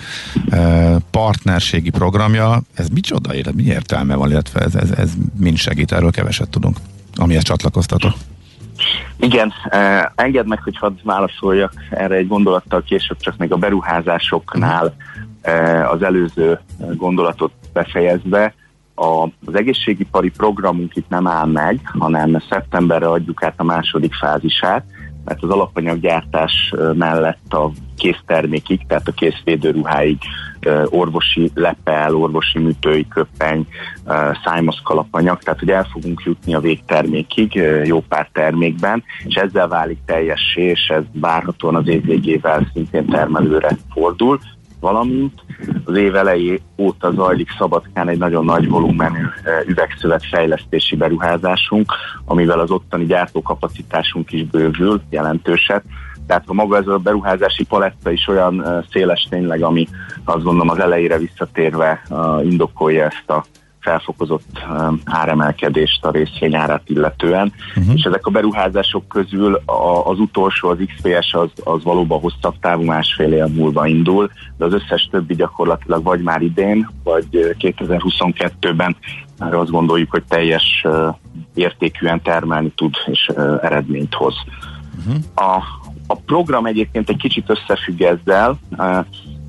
uh, 0.46 0.96
partnerségi 1.12 1.90
programja, 1.90 2.62
ez 2.74 2.88
micsoda, 2.88 3.34
mi 3.54 3.64
értelme 3.64 4.16
van, 4.16 4.30
illetve 4.30 4.60
ez, 4.60 4.76
ez, 4.76 4.92
ez 4.92 5.12
mind 5.40 5.58
segít, 5.58 5.92
erről 5.92 6.12
keveset 6.12 6.50
tudunk, 6.50 6.78
amihez 7.16 7.44
csatlakoztatok. 7.44 8.14
Igen, 9.18 9.54
eh, 9.70 10.04
engedd 10.16 10.48
meg, 10.48 10.62
hogy 10.64 10.78
hadd 10.78 10.94
válaszoljak 11.04 11.74
erre 11.90 12.16
egy 12.16 12.28
gondolattal 12.28 12.84
később, 12.84 13.18
csak 13.20 13.38
még 13.38 13.52
a 13.52 13.58
beruházásoknál 13.58 14.96
eh, 15.42 15.92
az 15.92 16.04
előző 16.04 16.60
gondolatot 16.78 17.52
befejezve, 17.74 18.54
a, 18.96 19.24
az 19.46 19.56
egészségipari 19.56 20.30
programunk 20.30 20.96
itt 20.96 21.10
nem 21.10 21.28
áll 21.28 21.48
meg, 21.48 21.80
hanem 21.84 22.44
szeptemberre 22.50 23.08
adjuk 23.08 23.44
át 23.44 23.54
a 23.58 23.64
második 23.64 24.14
fázisát, 24.14 24.84
mert 25.26 25.44
az 25.44 25.50
alapanyaggyártás 25.50 26.74
mellett 26.94 27.54
a 27.54 27.72
késztermékig, 27.98 28.88
tehát 28.88 29.08
a 29.08 29.12
készvédőruháig 29.12 30.18
orvosi 30.86 31.52
lepel, 31.54 32.16
orvosi 32.16 32.60
műtői 32.60 33.08
köppeny, 33.08 33.68
szájmaszk 34.44 34.90
alapanyag, 34.90 35.40
tehát 35.40 35.60
hogy 35.60 35.70
el 35.70 35.88
fogunk 35.92 36.22
jutni 36.26 36.54
a 36.54 36.60
végtermékig 36.60 37.54
jó 37.84 38.00
pár 38.00 38.30
termékben, 38.34 39.04
és 39.24 39.36
ezzel 39.36 39.68
válik 39.68 40.00
teljessé, 40.06 40.62
és 40.62 40.88
ez 40.88 41.04
várhatóan 41.14 41.76
az 41.76 41.88
év 41.88 42.06
végével 42.06 42.70
szintén 42.74 43.06
termelőre 43.06 43.78
fordul 43.94 44.40
valamint 44.82 45.42
az 45.86 45.96
év 45.96 46.16
elejé 46.16 46.62
óta 46.78 47.12
zajlik 47.12 47.50
Szabadkán 47.58 48.10
egy 48.10 48.18
nagyon 48.18 48.46
nagy 48.46 48.70
volumenű 48.70 49.26
eh, 49.44 49.62
üvegszövet 49.66 50.26
fejlesztési 50.26 50.96
beruházásunk, 50.96 51.92
amivel 52.26 52.60
az 52.60 52.72
ottani 52.72 53.06
gyártókapacitásunk 53.06 54.32
is 54.32 54.44
bővül 54.44 55.02
jelentőset, 55.10 55.84
Tehát 56.28 56.44
ha 56.48 56.54
maga 56.54 56.78
ez 56.78 56.88
a 56.88 56.98
beruházási 56.98 57.64
paletta 57.64 58.12
is 58.12 58.28
olyan 58.28 58.84
széles 58.92 59.28
tényleg, 59.30 59.62
ami 59.64 59.88
azt 60.24 60.44
gondolom 60.44 60.70
az 60.70 60.80
elejére 60.80 61.18
visszatérve 61.18 62.02
indokolja 62.44 63.06
ezt 63.06 63.30
a 63.30 63.46
felfokozott 63.82 64.66
áremelkedést 65.06 66.06
a 66.06 66.12
részvényárát 66.12 66.82
illetően, 66.86 67.54
uh-huh. 67.76 67.94
és 67.96 68.04
ezek 68.04 68.26
a 68.26 68.32
beruházások 68.32 69.08
közül 69.08 69.56
a, 69.66 70.06
az 70.06 70.20
utolsó, 70.20 70.70
az 70.70 70.78
XPS 70.96 71.34
az, 71.34 71.50
az 71.64 71.84
valóban 71.84 72.20
hosszabb 72.20 72.60
távú 72.60 72.84
másfél 72.84 73.34
év 73.34 73.46
múlva 73.46 73.88
indul, 73.88 74.30
de 74.58 74.66
az 74.66 74.74
összes 74.74 75.08
többi 75.12 75.36
gyakorlatilag 75.36 76.04
vagy 76.04 76.22
már 76.22 76.42
idén, 76.42 76.90
vagy 77.04 77.26
2022-ben 77.60 78.96
már 79.40 79.54
azt 79.54 79.72
gondoljuk, 79.72 80.12
hogy 80.12 80.24
teljes 80.28 80.86
értékűen 81.54 82.22
termelni 82.22 82.70
tud 82.70 82.94
és 83.06 83.32
eredményt 83.62 84.14
hoz. 84.14 84.36
Uh-huh. 84.98 85.24
A, 85.36 85.64
a 86.08 86.16
program 86.16 86.66
egyébként 86.66 87.10
egy 87.10 87.18
kicsit 87.18 87.50
összefügg 87.50 88.02
ezzel, 88.02 88.60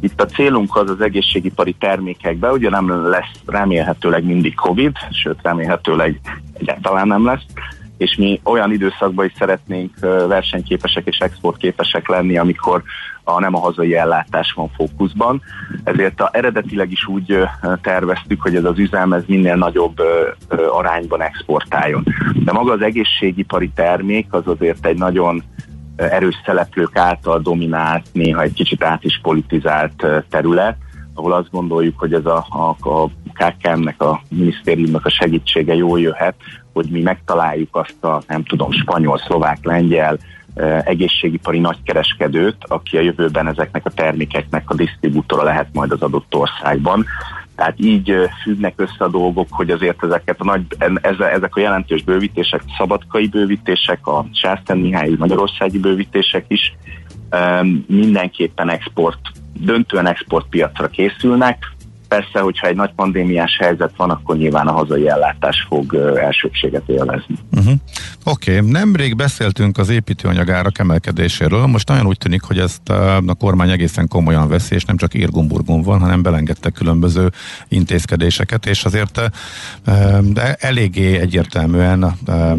itt 0.03 0.21
a 0.21 0.27
célunk 0.27 0.77
az 0.77 0.91
az 0.91 1.01
egészségipari 1.01 1.73
termékekben, 1.73 2.53
ugye 2.53 2.71
nem 2.71 3.09
lesz 3.09 3.43
remélhetőleg 3.47 4.25
mindig 4.25 4.55
Covid, 4.55 4.97
sőt 5.11 5.39
remélhetőleg 5.43 6.21
egyáltalán 6.53 7.07
nem 7.07 7.25
lesz, 7.25 7.45
és 7.97 8.17
mi 8.17 8.41
olyan 8.45 8.73
időszakban 8.73 9.25
is 9.25 9.33
szeretnénk 9.39 9.99
versenyképesek 10.29 11.07
és 11.07 11.19
exportképesek 11.19 12.09
lenni, 12.09 12.37
amikor 12.37 12.83
a 13.25 13.41
nem 13.41 13.55
a 13.55 13.59
hazai 13.59 13.97
ellátás 13.97 14.53
van 14.53 14.71
fókuszban. 14.77 15.43
Ezért 15.85 16.21
a, 16.21 16.31
eredetileg 16.33 16.91
is 16.91 17.07
úgy 17.07 17.39
terveztük, 17.83 18.43
hogy 18.43 18.57
ez 18.57 18.65
az 18.65 18.79
üzem 18.79 19.13
ez 19.13 19.23
minél 19.27 19.57
nagyobb 19.57 20.01
arányban 20.71 21.23
exportáljon. 21.23 22.05
De 22.45 22.53
maga 22.53 22.73
az 22.73 22.81
egészségipari 22.81 23.71
termék 23.75 24.27
az 24.31 24.47
azért 24.47 24.87
egy 24.87 24.99
nagyon 24.99 25.43
erős 26.11 26.35
szereplők 26.45 26.97
által 26.97 27.41
dominált, 27.41 28.07
néha 28.13 28.43
egy 28.43 28.53
kicsit 28.53 28.85
át 28.85 29.05
is 29.05 29.21
politizált 29.23 30.07
terület, 30.29 30.77
ahol 31.15 31.33
azt 31.33 31.51
gondoljuk, 31.51 31.99
hogy 31.99 32.13
ez 32.13 32.27
a, 32.27 32.47
a, 32.49 32.89
a 32.89 33.09
KKM-nek, 33.33 34.03
a 34.03 34.21
minisztériumnak 34.29 35.07
a 35.07 35.11
segítsége 35.11 35.75
jól 35.75 36.01
jöhet, 36.01 36.35
hogy 36.73 36.87
mi 36.91 37.03
megtaláljuk 37.03 37.77
azt 37.77 38.05
a, 38.05 38.23
nem 38.27 38.45
tudom, 38.45 38.73
spanyol, 38.73 39.19
szlovák, 39.19 39.59
lengyel, 39.63 40.19
egészségipari 40.85 41.59
nagykereskedőt, 41.59 42.57
aki 42.61 42.97
a 42.97 43.01
jövőben 43.01 43.47
ezeknek 43.47 43.87
a 43.87 43.91
termékeknek 43.91 44.71
a 44.71 44.75
disztribútora 44.75 45.43
lehet 45.43 45.69
majd 45.73 45.93
az 45.93 46.03
adott 46.03 46.35
országban. 46.35 47.07
Tehát 47.63 47.81
így 47.81 48.15
függnek 48.43 48.75
össze 48.77 49.05
a 49.05 49.09
dolgok, 49.09 49.47
hogy 49.51 49.71
azért 49.71 50.05
ezeket 50.05 50.41
a 50.41 50.45
nagy, 50.45 50.63
ezek 51.33 51.57
a 51.57 51.61
jelentős 51.61 52.03
bővítések, 52.03 52.63
szabadkai 52.79 53.29
bővítések, 53.29 54.07
a 54.07 54.27
Sászten 54.33 54.79
Mihályi 54.79 55.15
Magyarországi 55.19 55.79
bővítések 55.79 56.45
is 56.49 56.75
mindenképpen 57.87 58.71
export, 58.71 59.19
döntően 59.61 60.07
exportpiacra 60.07 60.89
készülnek, 60.89 61.73
Persze, 62.13 62.41
hogyha 62.41 62.67
egy 62.67 62.77
nagy 62.77 62.93
pandémiás 62.97 63.57
helyzet 63.61 63.93
van, 63.97 64.11
akkor 64.11 64.37
nyilván 64.37 64.67
a 64.67 64.73
hazai 64.73 65.09
ellátás 65.09 65.67
fog 65.69 65.95
elsőbséget 66.17 66.83
élvezni. 66.87 67.35
Uh-huh. 67.57 67.73
Oké, 68.25 68.57
okay. 68.57 68.71
nemrég 68.71 69.17
beszéltünk 69.17 69.79
az 69.79 69.89
építőanyag 69.89 70.51
árak 70.51 70.79
emelkedéséről, 70.79 71.67
most 71.67 71.89
nagyon 71.89 72.07
úgy 72.07 72.19
tűnik, 72.19 72.43
hogy 72.43 72.59
ezt 72.59 72.89
a 73.27 73.35
kormány 73.39 73.71
egészen 73.71 74.09
komolyan 74.09 74.49
veszi, 74.49 74.75
és 74.75 74.85
nem 74.85 74.97
csak 74.97 75.15
Irgumburgon 75.15 75.83
van, 75.83 76.01
hanem 76.01 76.23
belengedte 76.23 76.71
különböző 76.71 77.31
intézkedéseket, 77.69 78.67
és 78.67 78.85
azért 78.85 79.21
de 80.23 80.55
eléggé 80.55 81.17
egyértelműen 81.19 82.03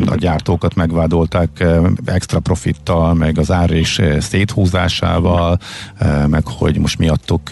a 0.06 0.16
gyártókat 0.16 0.76
megvádolták 0.76 1.64
extra 2.06 2.40
profittal, 2.40 3.14
meg 3.14 3.38
az 3.38 3.52
ár 3.52 3.72
is 3.72 4.02
széthúzásával, 4.20 5.60
meg 6.28 6.44
hogy 6.46 6.78
most 6.78 6.98
miattuk 6.98 7.50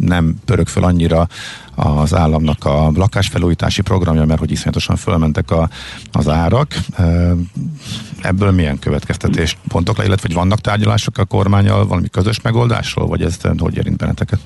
nem 0.00 0.34
pörög 0.44 0.66
föl 0.66 0.84
annyira 0.84 1.28
az 1.74 2.14
államnak 2.14 2.64
a 2.64 2.90
lakásfelújítási 2.94 3.82
programja, 3.82 4.24
mert 4.24 4.40
hogy 4.40 4.50
iszonyatosan 4.50 4.96
fölmentek 4.96 5.50
a, 5.50 5.68
az 6.12 6.28
árak. 6.28 6.68
Ebből 8.22 8.50
milyen 8.50 8.78
következtetés 8.78 9.56
pontok 9.68 9.96
le, 9.96 10.04
illetve 10.04 10.26
hogy 10.26 10.36
vannak 10.36 10.60
tárgyalások 10.60 11.18
a 11.18 11.24
kormányal 11.24 11.86
valami 11.86 12.08
közös 12.08 12.40
megoldásról, 12.40 13.06
vagy 13.06 13.22
ez 13.22 13.38
hogy 13.58 13.76
érint 13.76 13.96
benneteket? 13.96 14.40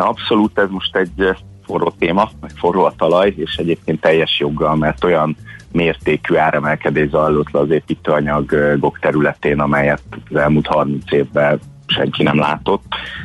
Abszolút 0.00 0.58
ez 0.58 0.68
most 0.70 0.96
egy 0.96 1.36
forró 1.66 1.94
téma, 1.98 2.30
meg 2.40 2.50
forró 2.56 2.84
a 2.84 2.94
talaj, 2.96 3.34
és 3.36 3.56
egyébként 3.56 4.00
teljes 4.00 4.38
joggal, 4.38 4.76
mert 4.76 5.04
olyan 5.04 5.36
mértékű 5.72 6.34
áremelkedés 6.34 7.08
zajlott 7.08 7.50
le 7.50 7.60
az 7.60 7.70
építőanyagok 7.70 8.98
területén, 8.98 9.60
amelyet 9.60 10.02
az 10.30 10.36
elmúlt 10.36 10.66
30 10.66 11.12
évben 11.12 11.60
senki 11.86 12.22
nem 12.22 12.38
látott, 12.38 12.84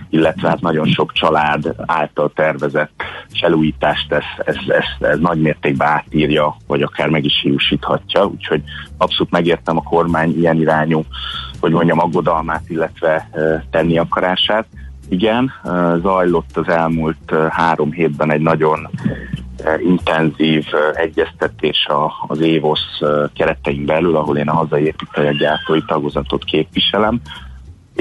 illetve 0.10 0.50
hát 0.50 0.62
nagyon 0.62 0.88
sok 0.88 1.14
család 1.14 1.74
által 1.86 2.32
tervezett 2.36 3.04
felújítást 3.40 4.12
ez, 4.12 4.24
ez, 4.46 4.56
ez, 4.68 5.08
ez 5.10 5.20
nagy 5.20 5.42
mértékben 5.42 5.88
átírja, 5.88 6.56
vagy 6.68 6.82
akár 6.82 7.10
meg 7.10 7.26
is 7.26 7.40
hiúsíthatja, 7.42 8.26
úgyhogy 8.26 8.62
abszolút 8.98 9.32
megértem 9.32 9.78
a 9.78 9.82
kormány 9.82 10.38
ilyen 10.38 10.60
irányú, 10.60 11.04
hogy 11.60 11.72
mondjam, 11.72 12.00
aggodalmát, 12.00 12.64
illetve 12.68 13.30
tenni 13.70 13.98
akarását. 13.98 14.66
Igen, 15.10 15.52
zajlott 16.02 16.58
az 16.58 16.68
elmúlt 16.68 17.34
három 17.50 17.92
hétben 17.92 18.32
egy 18.32 18.42
nagyon 18.42 18.90
intenzív 19.84 20.66
egyeztetés 20.94 21.88
az 22.28 22.40
évosz 22.40 23.00
keretein 23.34 23.86
belül, 23.86 24.16
ahol 24.16 24.38
én 24.38 24.50
a 24.50 24.56
hazai 24.56 24.84
építőgyártói 24.84 25.84
tagozatot 25.86 26.44
képviselem, 26.44 27.22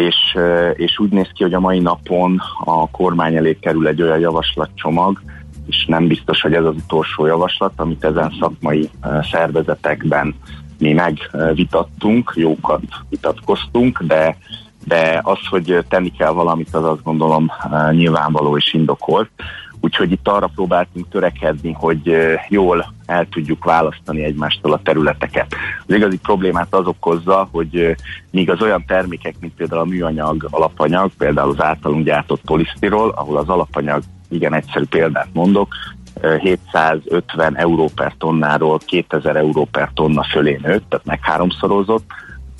és, 0.00 0.36
és 0.74 0.98
úgy 0.98 1.10
néz 1.10 1.28
ki, 1.34 1.42
hogy 1.42 1.54
a 1.54 1.60
mai 1.60 1.78
napon 1.78 2.40
a 2.64 2.90
kormány 2.90 3.36
elé 3.36 3.58
kerül 3.60 3.86
egy 3.86 4.02
olyan 4.02 4.18
javaslatcsomag, 4.18 5.22
és 5.66 5.84
nem 5.86 6.06
biztos, 6.06 6.40
hogy 6.40 6.54
ez 6.54 6.64
az 6.64 6.74
utolsó 6.74 7.26
javaslat, 7.26 7.72
amit 7.76 8.04
ezen 8.04 8.36
szakmai 8.40 8.90
szervezetekben 9.30 10.34
mi 10.78 10.92
megvitattunk, 10.92 12.32
jókat 12.36 12.82
vitatkoztunk, 13.08 14.02
de, 14.02 14.36
de 14.84 15.20
az, 15.22 15.38
hogy 15.50 15.84
tenni 15.88 16.12
kell 16.18 16.32
valamit, 16.32 16.74
az 16.74 16.84
azt 16.84 17.02
gondolom 17.02 17.50
nyilvánvaló 17.90 18.56
és 18.56 18.74
indokolt. 18.74 19.30
Úgyhogy 19.80 20.12
itt 20.12 20.28
arra 20.28 20.50
próbáltunk 20.54 21.08
törekedni, 21.08 21.72
hogy 21.72 22.16
jól 22.48 22.92
el 23.06 23.26
tudjuk 23.30 23.64
választani 23.64 24.24
egymástól 24.24 24.72
a 24.72 24.80
területeket. 24.82 25.54
Az 25.86 25.94
igazi 25.94 26.18
problémát 26.18 26.74
az 26.74 26.86
okozza, 26.86 27.48
hogy 27.52 27.96
míg 28.30 28.50
az 28.50 28.62
olyan 28.62 28.84
termékek, 28.86 29.34
mint 29.40 29.54
például 29.54 29.80
a 29.80 29.84
műanyag 29.84 30.46
alapanyag, 30.50 31.10
például 31.18 31.50
az 31.50 31.62
általunk 31.62 32.04
gyártott 32.04 32.40
polisztirol, 32.40 33.08
ahol 33.08 33.36
az 33.36 33.48
alapanyag, 33.48 34.02
igen 34.28 34.54
egyszerű 34.54 34.84
példát 34.84 35.28
mondok, 35.32 35.74
750 36.40 37.56
euró 37.56 37.90
per 37.94 38.14
tonnáról 38.18 38.78
2000 38.78 39.36
euró 39.36 39.64
per 39.64 39.90
tonna 39.94 40.24
fölé 40.24 40.58
nőtt, 40.62 40.88
tehát 40.88 41.06
megháromszorozott, 41.06 42.10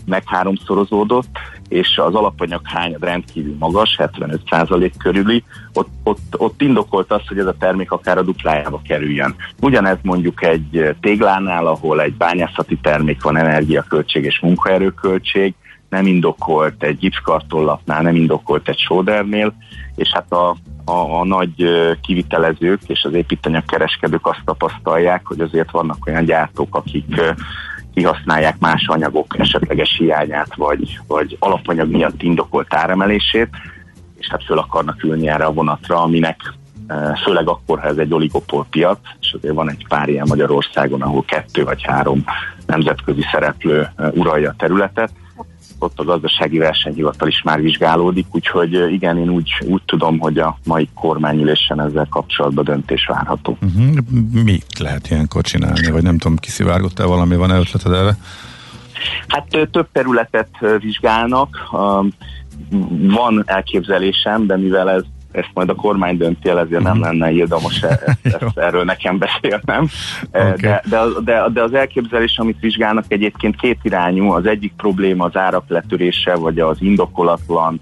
megháromszorozódott, 0.04 1.38
és 1.70 1.98
az 1.98 2.14
alapanyag 2.14 2.61
hányad 2.64 3.04
rendkívül 3.04 3.56
magas, 3.59 3.96
75% 3.98 4.92
körüli, 4.98 5.44
ott, 5.72 5.88
ott, 6.02 6.35
ott 6.37 6.62
indokolt 6.62 7.12
az, 7.12 7.20
hogy 7.28 7.38
ez 7.38 7.46
a 7.46 7.56
termék 7.59 7.90
akár 7.90 8.18
a 8.18 8.22
duplájába 8.22 8.80
kerüljön. 8.88 9.35
Ugyanez 9.61 9.98
mondjuk 10.02 10.42
egy 10.42 10.96
téglánál, 11.00 11.66
ahol 11.66 12.00
egy 12.00 12.14
bányászati 12.14 12.78
termék 12.83 13.22
van, 13.22 13.37
energiaköltség 13.37 14.24
és 14.24 14.40
munkaerőköltség, 14.40 15.54
nem 15.88 16.06
indokolt 16.06 16.83
egy 16.83 16.98
gipszkartollapnál, 16.98 18.02
nem 18.02 18.14
indokolt 18.14 18.68
egy 18.68 18.78
sódernél, 18.78 19.54
és 19.94 20.11
hát 20.12 20.33
a, 20.33 20.56
a, 20.85 21.20
a 21.20 21.24
nagy 21.24 21.52
kivitelezők 22.00 22.80
és 22.87 23.04
az 23.04 23.12
építanyagkereskedők 23.12 24.26
azt 24.26 24.42
tapasztalják, 24.44 25.26
hogy 25.26 25.40
azért 25.40 25.70
vannak 25.70 26.06
olyan 26.06 26.24
gyártók, 26.24 26.74
akik 26.74 27.20
kihasználják 27.94 28.59
más 28.59 28.87
anyagok 28.87 29.38
esetleges 29.38 29.96
hiányát, 29.98 30.55
vagy, 30.55 31.00
vagy 31.07 31.37
alapanyag 31.38 31.90
miatt 31.90 32.22
indokolt 32.22 32.74
áremelését, 32.74 33.48
és 34.18 34.29
hát 34.29 34.44
föl 34.44 34.59
akarnak 34.59 35.05
ülni 35.05 35.29
erre 35.29 35.44
a 35.44 35.53
vonatra, 35.53 36.03
aminek 36.03 36.55
e, 36.87 37.18
főleg 37.24 37.48
akkor, 37.48 37.81
ha 37.81 37.87
ez 37.87 37.96
egy 37.96 38.14
oligopol 38.14 38.66
piac, 38.70 38.98
és 39.20 39.33
azért 39.33 39.55
van 39.55 39.70
egy 39.70 39.87
pár 39.88 40.09
ilyen 40.09 40.26
Magyarországon, 40.29 41.03
ahol 41.03 41.24
kettő 41.24 41.64
vagy 41.64 41.83
három 41.83 42.24
nemzetközi 42.66 43.22
szereplő 43.33 43.81
e, 43.81 44.09
uralja 44.14 44.50
a 44.50 44.55
területet, 44.59 45.11
ott 45.82 45.98
a 45.98 46.04
gazdasági 46.04 46.58
versenyhivatal 46.58 47.28
is 47.28 47.42
már 47.42 47.60
vizsgálódik, 47.60 48.26
úgyhogy 48.32 48.92
igen, 48.92 49.18
én 49.18 49.28
úgy, 49.28 49.50
úgy 49.66 49.82
tudom, 49.84 50.18
hogy 50.18 50.38
a 50.38 50.58
mai 50.64 50.88
kormányülésen 50.94 51.80
ezzel 51.80 52.06
kapcsolatban 52.10 52.64
döntés 52.64 53.06
várható. 53.06 53.58
Uh-huh. 53.62 53.96
Mit 54.44 54.78
lehet 54.78 55.10
ilyenkor 55.10 55.42
csinálni, 55.42 55.90
vagy 55.90 56.02
nem 56.02 56.18
tudom, 56.18 56.36
kiszivárgott-e 56.36 57.04
valami, 57.04 57.36
van-e 57.36 57.58
ötleted 57.58 57.92
erre? 57.92 58.16
Hát 59.28 59.68
több 59.70 59.88
területet 59.92 60.50
vizsgálnak, 60.80 61.56
van 62.90 63.42
elképzelésem, 63.46 64.46
de 64.46 64.56
mivel 64.56 64.90
ez 64.90 65.02
ezt 65.32 65.50
majd 65.54 65.68
a 65.68 65.74
kormány 65.74 66.16
dönti 66.16 66.48
el, 66.48 66.58
ezért 66.58 66.82
nem 66.82 67.00
lenne 67.00 67.32
érdemos 67.32 67.82
ezt, 67.82 68.18
ezt 68.40 68.58
erről 68.58 68.84
nekem 68.84 69.18
beszélnem. 69.18 69.88
Okay. 70.32 70.52
De, 70.56 70.82
de, 70.88 71.00
de, 71.24 71.44
de 71.52 71.62
az 71.62 71.74
elképzelés, 71.74 72.38
amit 72.38 72.60
vizsgálnak 72.60 73.04
egyébként 73.08 73.56
két 73.56 73.78
irányú, 73.82 74.30
az 74.30 74.46
egyik 74.46 74.72
probléma 74.76 75.24
az 75.24 75.36
árak 75.36 75.64
letörése, 75.68 76.34
vagy 76.34 76.58
az 76.58 76.76
indokolatlan 76.80 77.80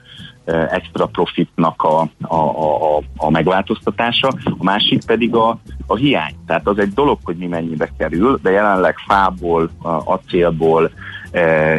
extra 0.71 1.07
profitnak 1.07 1.83
a, 1.83 2.01
a, 2.21 2.37
a, 2.37 3.03
a 3.17 3.31
megváltoztatása, 3.31 4.29
a 4.59 4.65
másik 4.65 5.05
pedig 5.05 5.35
a, 5.35 5.59
a 5.87 5.97
hiány. 5.97 6.35
Tehát 6.47 6.67
az 6.67 6.79
egy 6.79 6.93
dolog, 6.93 7.19
hogy 7.23 7.37
mi 7.37 7.47
mennyibe 7.47 7.91
kerül, 7.99 8.39
de 8.43 8.51
jelenleg 8.51 8.95
fából, 9.07 9.71
acélból, 10.05 10.91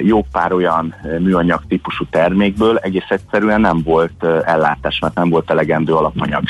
jó 0.04 0.26
pár 0.32 0.54
olyan 0.54 0.96
műanyag 1.20 1.62
típusú 1.68 2.06
termékből 2.10 2.78
egész 2.78 3.10
egyszerűen 3.10 3.62
nem 3.62 3.82
volt 3.84 4.24
ellátás, 4.24 5.00
mert 5.00 5.16
nem 5.16 5.30
volt 5.30 5.52
elegendő 5.52 5.94
alapanyag. 5.94 6.44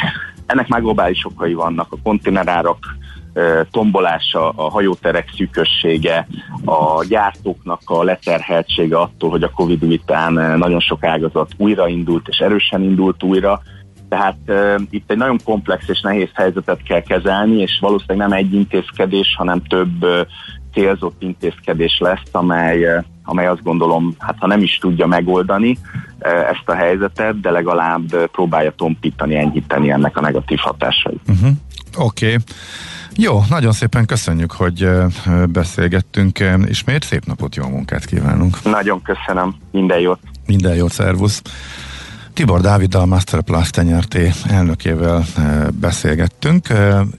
Ennek 0.45 0.67
már 0.67 0.81
globális 0.81 1.25
okai 1.25 1.53
vannak, 1.53 1.87
a 1.91 1.97
konténerárak 2.03 2.77
tombolása, 3.71 4.49
a 4.49 4.69
hajóterek 4.69 5.29
szűkössége, 5.37 6.27
a 6.65 7.05
gyártóknak 7.05 7.81
a 7.85 8.03
leterheltsége 8.03 8.97
attól, 8.97 9.29
hogy 9.29 9.43
a 9.43 9.51
Covid 9.55 9.83
után 9.83 10.33
nagyon 10.33 10.79
sok 10.79 11.03
ágazat 11.03 11.51
újraindult 11.57 12.27
és 12.27 12.37
erősen 12.37 12.83
indult 12.83 13.23
újra, 13.23 13.61
tehát 14.09 14.37
uh, 14.47 14.81
itt 14.89 15.11
egy 15.11 15.17
nagyon 15.17 15.39
komplex 15.43 15.87
és 15.87 16.01
nehéz 16.01 16.29
helyzetet 16.33 16.83
kell 16.83 17.01
kezelni, 17.01 17.61
és 17.61 17.77
valószínűleg 17.81 18.27
nem 18.27 18.37
egy 18.37 18.53
intézkedés, 18.53 19.35
hanem 19.37 19.61
több 19.63 20.03
uh, 20.03 20.19
célzott 20.73 21.21
intézkedés 21.21 21.97
lesz, 21.99 22.29
amely, 22.31 22.83
uh, 22.83 23.03
amely 23.23 23.47
azt 23.47 23.63
gondolom, 23.63 24.15
hát 24.17 24.35
ha 24.39 24.47
nem 24.47 24.61
is 24.61 24.77
tudja 24.77 25.07
megoldani 25.07 25.77
uh, 26.19 26.31
ezt 26.31 26.63
a 26.65 26.73
helyzetet, 26.73 27.39
de 27.39 27.51
legalább 27.51 28.13
uh, 28.13 28.23
próbálja 28.23 28.71
tompítani, 28.71 29.35
enyhíteni 29.35 29.91
ennek 29.91 30.17
a 30.17 30.21
negatív 30.21 30.57
hatásait. 30.57 31.19
Uh-huh. 31.27 31.49
Oké. 31.97 32.25
Okay. 32.25 32.37
Jó, 33.15 33.41
nagyon 33.49 33.71
szépen 33.71 34.05
köszönjük, 34.05 34.51
hogy 34.51 34.89
beszélgettünk. 35.49 36.39
Ismét 36.65 37.03
szép 37.03 37.25
napot, 37.25 37.55
jó 37.55 37.67
munkát 37.67 38.05
kívánunk. 38.05 38.63
Nagyon 38.63 39.01
köszönöm, 39.01 39.55
minden 39.71 39.99
jót. 39.99 40.19
Minden 40.45 40.75
jót, 40.75 40.91
szervusz. 40.91 41.41
Tibor 42.39 42.61
Dáviddal, 42.61 43.05
Masterplast 43.05 43.71
tenyerté 43.71 44.31
elnökével 44.47 45.25
beszélgettünk, 45.79 46.67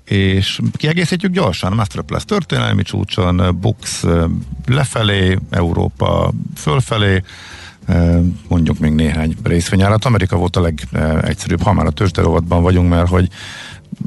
és 0.04 0.61
kiegészítjük 0.72 1.33
gyorsan. 1.33 1.72
Masterplast 1.72 2.26
történelmi 2.26 2.83
csúcson, 2.83 3.59
Bux 3.61 4.04
lefelé, 4.66 5.38
Európa 5.50 6.33
fölfelé, 6.56 7.22
mondjuk 8.48 8.78
még 8.78 8.92
néhány 8.92 9.35
részvényárat. 9.42 10.04
Amerika 10.04 10.37
volt 10.37 10.56
a 10.56 10.61
legegyszerűbb, 10.61 11.62
ha 11.62 11.72
már 11.72 11.87
a 11.87 11.90
tőzsderovatban 11.90 12.62
vagyunk, 12.62 12.88
mert 12.88 13.09
hogy 13.09 13.28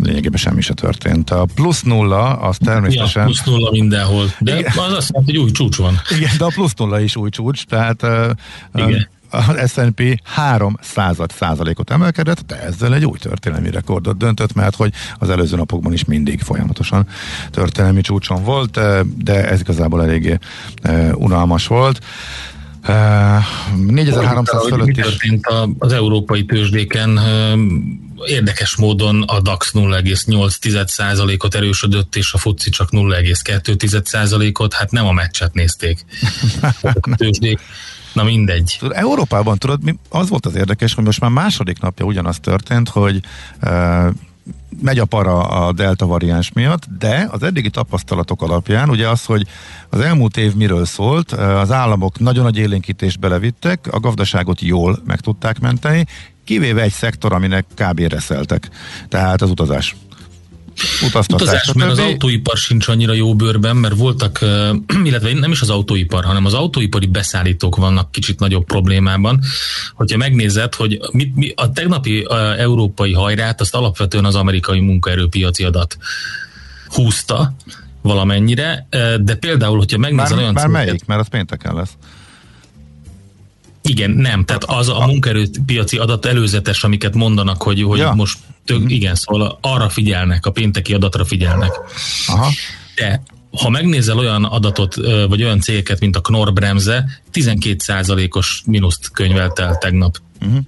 lényegében 0.01 0.39
semmi 0.39 0.61
se 0.61 0.73
történt. 0.73 1.29
A 1.29 1.45
plusz 1.55 1.81
nulla, 1.81 2.39
az 2.39 2.57
természetesen... 2.57 3.21
Ja, 3.21 3.27
plusz 3.27 3.43
nulla 3.43 3.71
mindenhol, 3.71 4.25
de 4.39 4.59
igen. 4.59 4.71
az 4.75 4.93
azt 4.93 5.09
jelenti, 5.11 5.31
hogy 5.31 5.43
új 5.43 5.51
csúcs 5.51 5.77
van. 5.77 6.01
Igen, 6.17 6.31
de 6.37 6.43
a 6.43 6.51
plusz 6.53 6.73
nulla 6.73 6.99
is 6.99 7.15
új 7.15 7.29
csúcs, 7.29 7.63
tehát 7.65 8.05
igen. 8.73 9.09
A 9.33 9.67
S&P 9.67 10.19
3 10.23 10.77
század 10.81 11.31
százalékot 11.31 11.89
emelkedett, 11.89 12.45
de 12.47 12.61
ezzel 12.61 12.93
egy 12.93 13.05
új 13.05 13.17
történelmi 13.17 13.71
rekordot 13.71 14.17
döntött, 14.17 14.53
mert 14.53 14.75
hogy 14.75 14.93
az 15.19 15.29
előző 15.29 15.55
napokban 15.55 15.93
is 15.93 16.05
mindig 16.05 16.41
folyamatosan 16.41 17.07
történelmi 17.51 18.01
csúcson 18.01 18.43
volt, 18.43 18.79
de 19.23 19.49
ez 19.49 19.59
igazából 19.59 20.03
eléggé 20.03 20.37
unalmas 21.13 21.67
volt. 21.67 21.99
Uh, 22.87 22.89
4300 23.87 24.67
fölött 24.67 24.87
is. 24.87 24.95
történt 24.95 25.45
az 25.77 25.93
európai 25.93 26.45
tőzsdéken 26.45 27.19
érdekes 28.25 28.75
módon 28.75 29.21
a 29.21 29.39
DAX 29.39 29.71
0,8%-ot 29.73 31.55
erősödött, 31.55 32.15
és 32.15 32.33
a 32.33 32.37
FUCI 32.37 32.69
csak 32.69 32.89
0,2%-ot, 32.91 34.73
hát 34.73 34.91
nem 34.91 35.05
a 35.05 35.11
meccset 35.11 35.53
nézték. 35.53 36.05
a 37.01 37.15
tőzsdék. 37.15 37.59
Na 38.13 38.23
mindegy. 38.23 38.79
Európában 38.89 39.57
tudod, 39.57 39.83
mi, 39.83 39.95
az 40.09 40.29
volt 40.29 40.45
az 40.45 40.55
érdekes, 40.55 40.93
hogy 40.93 41.03
most 41.03 41.19
már 41.19 41.29
második 41.29 41.79
napja 41.79 42.05
ugyanaz 42.05 42.39
történt, 42.39 42.89
hogy 42.89 43.19
uh, 43.63 44.07
megy 44.81 44.99
a 44.99 45.05
para 45.05 45.47
a 45.47 45.71
delta 45.71 46.05
variáns 46.05 46.51
miatt, 46.51 46.85
de 46.99 47.27
az 47.31 47.43
eddigi 47.43 47.69
tapasztalatok 47.69 48.41
alapján 48.41 48.89
ugye 48.89 49.09
az, 49.09 49.25
hogy 49.25 49.47
az 49.89 49.99
elmúlt 49.99 50.37
év 50.37 50.55
miről 50.55 50.85
szólt, 50.85 51.31
az 51.31 51.71
államok 51.71 52.19
nagyon 52.19 52.43
nagy 52.43 52.57
élénkítést 52.57 53.19
belevittek, 53.19 53.87
a 53.91 53.99
gazdaságot 53.99 54.61
jól 54.61 54.99
meg 55.05 55.19
tudták 55.19 55.59
menteni, 55.59 56.05
kivéve 56.43 56.81
egy 56.81 56.91
szektor, 56.91 57.33
aminek 57.33 57.65
kb. 57.75 57.99
reszeltek. 57.99 58.69
Tehát 59.09 59.41
az 59.41 59.49
utazás. 59.49 59.95
Utaztatás. 61.05 61.47
Utazás, 61.47 61.73
mert 61.73 61.91
az 61.91 61.99
autóipar 61.99 62.57
sincs 62.57 62.87
annyira 62.87 63.13
jó 63.13 63.35
bőrben, 63.35 63.75
mert 63.75 63.95
voltak, 63.95 64.39
illetve 65.03 65.33
nem 65.33 65.51
is 65.51 65.61
az 65.61 65.69
autóipar, 65.69 66.25
hanem 66.25 66.45
az 66.45 66.53
autóipari 66.53 67.05
beszállítók 67.05 67.75
vannak 67.75 68.11
kicsit 68.11 68.39
nagyobb 68.39 68.65
problémában. 68.65 69.41
Hogyha 69.93 70.17
megnézed, 70.17 70.75
hogy 70.75 70.99
mi, 71.11 71.31
mi, 71.35 71.51
a 71.55 71.71
tegnapi 71.71 72.21
a 72.21 72.59
európai 72.59 73.13
hajrát, 73.13 73.61
azt 73.61 73.75
alapvetően 73.75 74.25
az 74.25 74.35
amerikai 74.35 74.79
munkaerőpiaci 74.79 75.63
adat 75.63 75.97
húzta 76.87 77.55
valamennyire, 78.01 78.87
de 79.21 79.35
például, 79.35 79.77
hogyha 79.77 79.97
megnézel 79.97 80.35
már, 80.35 80.39
olyan 80.39 80.55
céget, 80.55 80.71
melyik? 80.71 81.05
Mert 81.05 81.19
az 81.19 81.27
pénteken 81.27 81.75
lesz. 81.75 81.91
Igen, 83.81 84.11
nem, 84.11 84.45
tehát 84.45 84.63
az 84.63 84.89
a 84.89 85.05
munkaerőpiaci 85.05 85.97
adat 85.97 86.25
előzetes, 86.25 86.83
amiket 86.83 87.15
mondanak, 87.15 87.61
hogy, 87.61 87.81
hogy 87.81 87.99
ja. 87.99 88.13
most 88.13 88.37
tök, 88.65 88.79
mm. 88.79 88.89
igen, 88.89 89.15
szóval 89.15 89.57
arra 89.61 89.89
figyelnek, 89.89 90.45
a 90.45 90.51
pénteki 90.51 90.93
adatra 90.93 91.25
figyelnek. 91.25 91.71
Aha. 92.27 92.49
De 92.95 93.21
ha 93.57 93.69
megnézel 93.69 94.17
olyan 94.17 94.43
adatot, 94.43 94.95
vagy 95.27 95.43
olyan 95.43 95.59
cégeket, 95.59 95.99
mint 95.99 96.15
a 96.15 96.21
Knorr 96.21 96.53
Bremse, 96.53 97.05
12%-os 97.33 98.63
mínuszt 98.65 99.11
könyvelt 99.11 99.59
el 99.59 99.77
tegnap. 99.77 100.17
Uh-huh. 100.41 100.59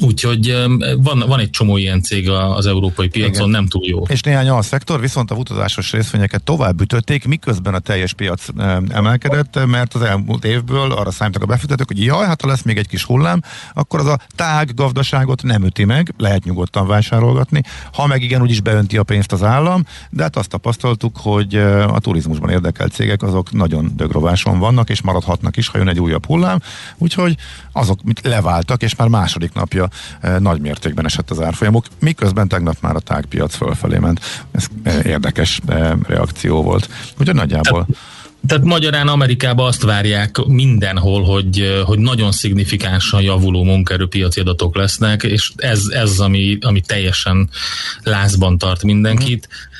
Úgyhogy 0.00 0.56
van, 0.96 1.24
van 1.26 1.40
egy 1.40 1.50
csomó 1.50 1.76
ilyen 1.76 2.02
cég 2.02 2.30
az 2.30 2.66
európai 2.66 3.08
piacon, 3.08 3.34
Igen. 3.34 3.50
nem 3.50 3.66
túl 3.66 3.86
jó. 3.86 4.02
És 4.02 4.20
néhány 4.20 4.48
a 4.48 4.62
szektor 4.62 5.00
viszont 5.00 5.30
a 5.30 5.34
utazásos 5.34 5.92
részvényeket 5.92 6.42
tovább 6.42 6.80
ütötték, 6.80 7.26
miközben 7.26 7.74
a 7.74 7.78
teljes 7.78 8.12
piac 8.12 8.46
emelkedett, 8.88 9.66
mert 9.66 9.94
az 9.94 10.02
elmúlt 10.02 10.44
évből 10.44 10.92
arra 10.92 11.10
számítak 11.10 11.42
a 11.42 11.46
befektetők, 11.46 11.86
hogy 11.86 12.04
jaj, 12.04 12.26
hát 12.26 12.40
ha 12.40 12.48
lesz 12.48 12.62
még 12.62 12.76
egy 12.76 12.88
kis 12.88 13.04
hullám, 13.04 13.42
akkor 13.74 14.00
az 14.00 14.06
a 14.06 14.18
tág 14.34 14.74
gazdaságot 14.74 15.42
nem 15.42 15.64
üti 15.64 15.84
meg, 15.84 16.14
lehet 16.16 16.44
nyugodtan 16.44 16.86
vásárolgatni, 16.86 17.62
ha 17.92 18.06
meg 18.06 18.22
igen, 18.22 18.42
úgyis 18.42 18.60
beönti 18.60 18.96
a 18.96 19.02
pénzt 19.02 19.32
az 19.32 19.42
állam, 19.42 19.84
de 20.10 20.22
hát 20.22 20.36
azt 20.36 20.48
tapasztaltuk, 20.48 21.16
hogy 21.16 21.54
a 21.86 21.98
turizmusban 21.98 22.50
érdekelt 22.50 22.92
cégek 22.92 23.22
azok 23.22 23.52
nagyon 23.52 23.92
dögrováson 23.96 24.58
vannak, 24.58 24.90
és 24.90 25.02
maradhatnak 25.02 25.56
is, 25.56 25.68
ha 25.68 25.78
jön 25.78 25.88
egy 25.88 26.00
újabb 26.00 26.26
hullám, 26.26 26.60
úgyhogy 26.98 27.36
azok 27.72 28.02
mit 28.02 28.20
leváltak, 28.22 28.82
és 28.82 28.96
már 28.96 29.08
második 29.08 29.52
napja 29.52 29.85
eh, 30.20 30.38
nagy 30.38 30.60
mértékben 30.60 31.04
esett 31.04 31.30
az 31.30 31.40
árfolyamok, 31.40 31.86
miközben 32.00 32.48
tegnap 32.48 32.76
már 32.80 32.94
a 32.96 33.00
tágpiac 33.00 33.54
fölfelé 33.54 33.98
ment. 33.98 34.20
Ez 34.52 34.66
eh, 34.82 35.04
érdekes 35.04 35.60
eh, 35.66 35.92
reakció 36.06 36.62
volt. 36.62 36.88
Ugye 37.18 37.32
nagyjából... 37.32 37.86
Tehát 38.46 38.64
magyarán 38.64 39.08
Amerikában 39.08 39.66
azt 39.66 39.82
várják 39.82 40.38
mindenhol, 40.46 41.24
hogy, 41.24 41.82
hogy 41.84 41.98
nagyon 41.98 42.32
szignifikánsan 42.32 43.22
javuló 43.22 43.64
munkaerőpiaci 43.64 44.40
adatok 44.40 44.76
lesznek, 44.76 45.22
és 45.22 45.52
ez, 45.56 45.82
ez 45.88 46.18
ami, 46.18 46.58
ami 46.60 46.80
teljesen 46.80 47.48
lázban 48.02 48.58
tart 48.58 48.82
mindenkit. 48.82 49.48
Mm. 49.50 49.75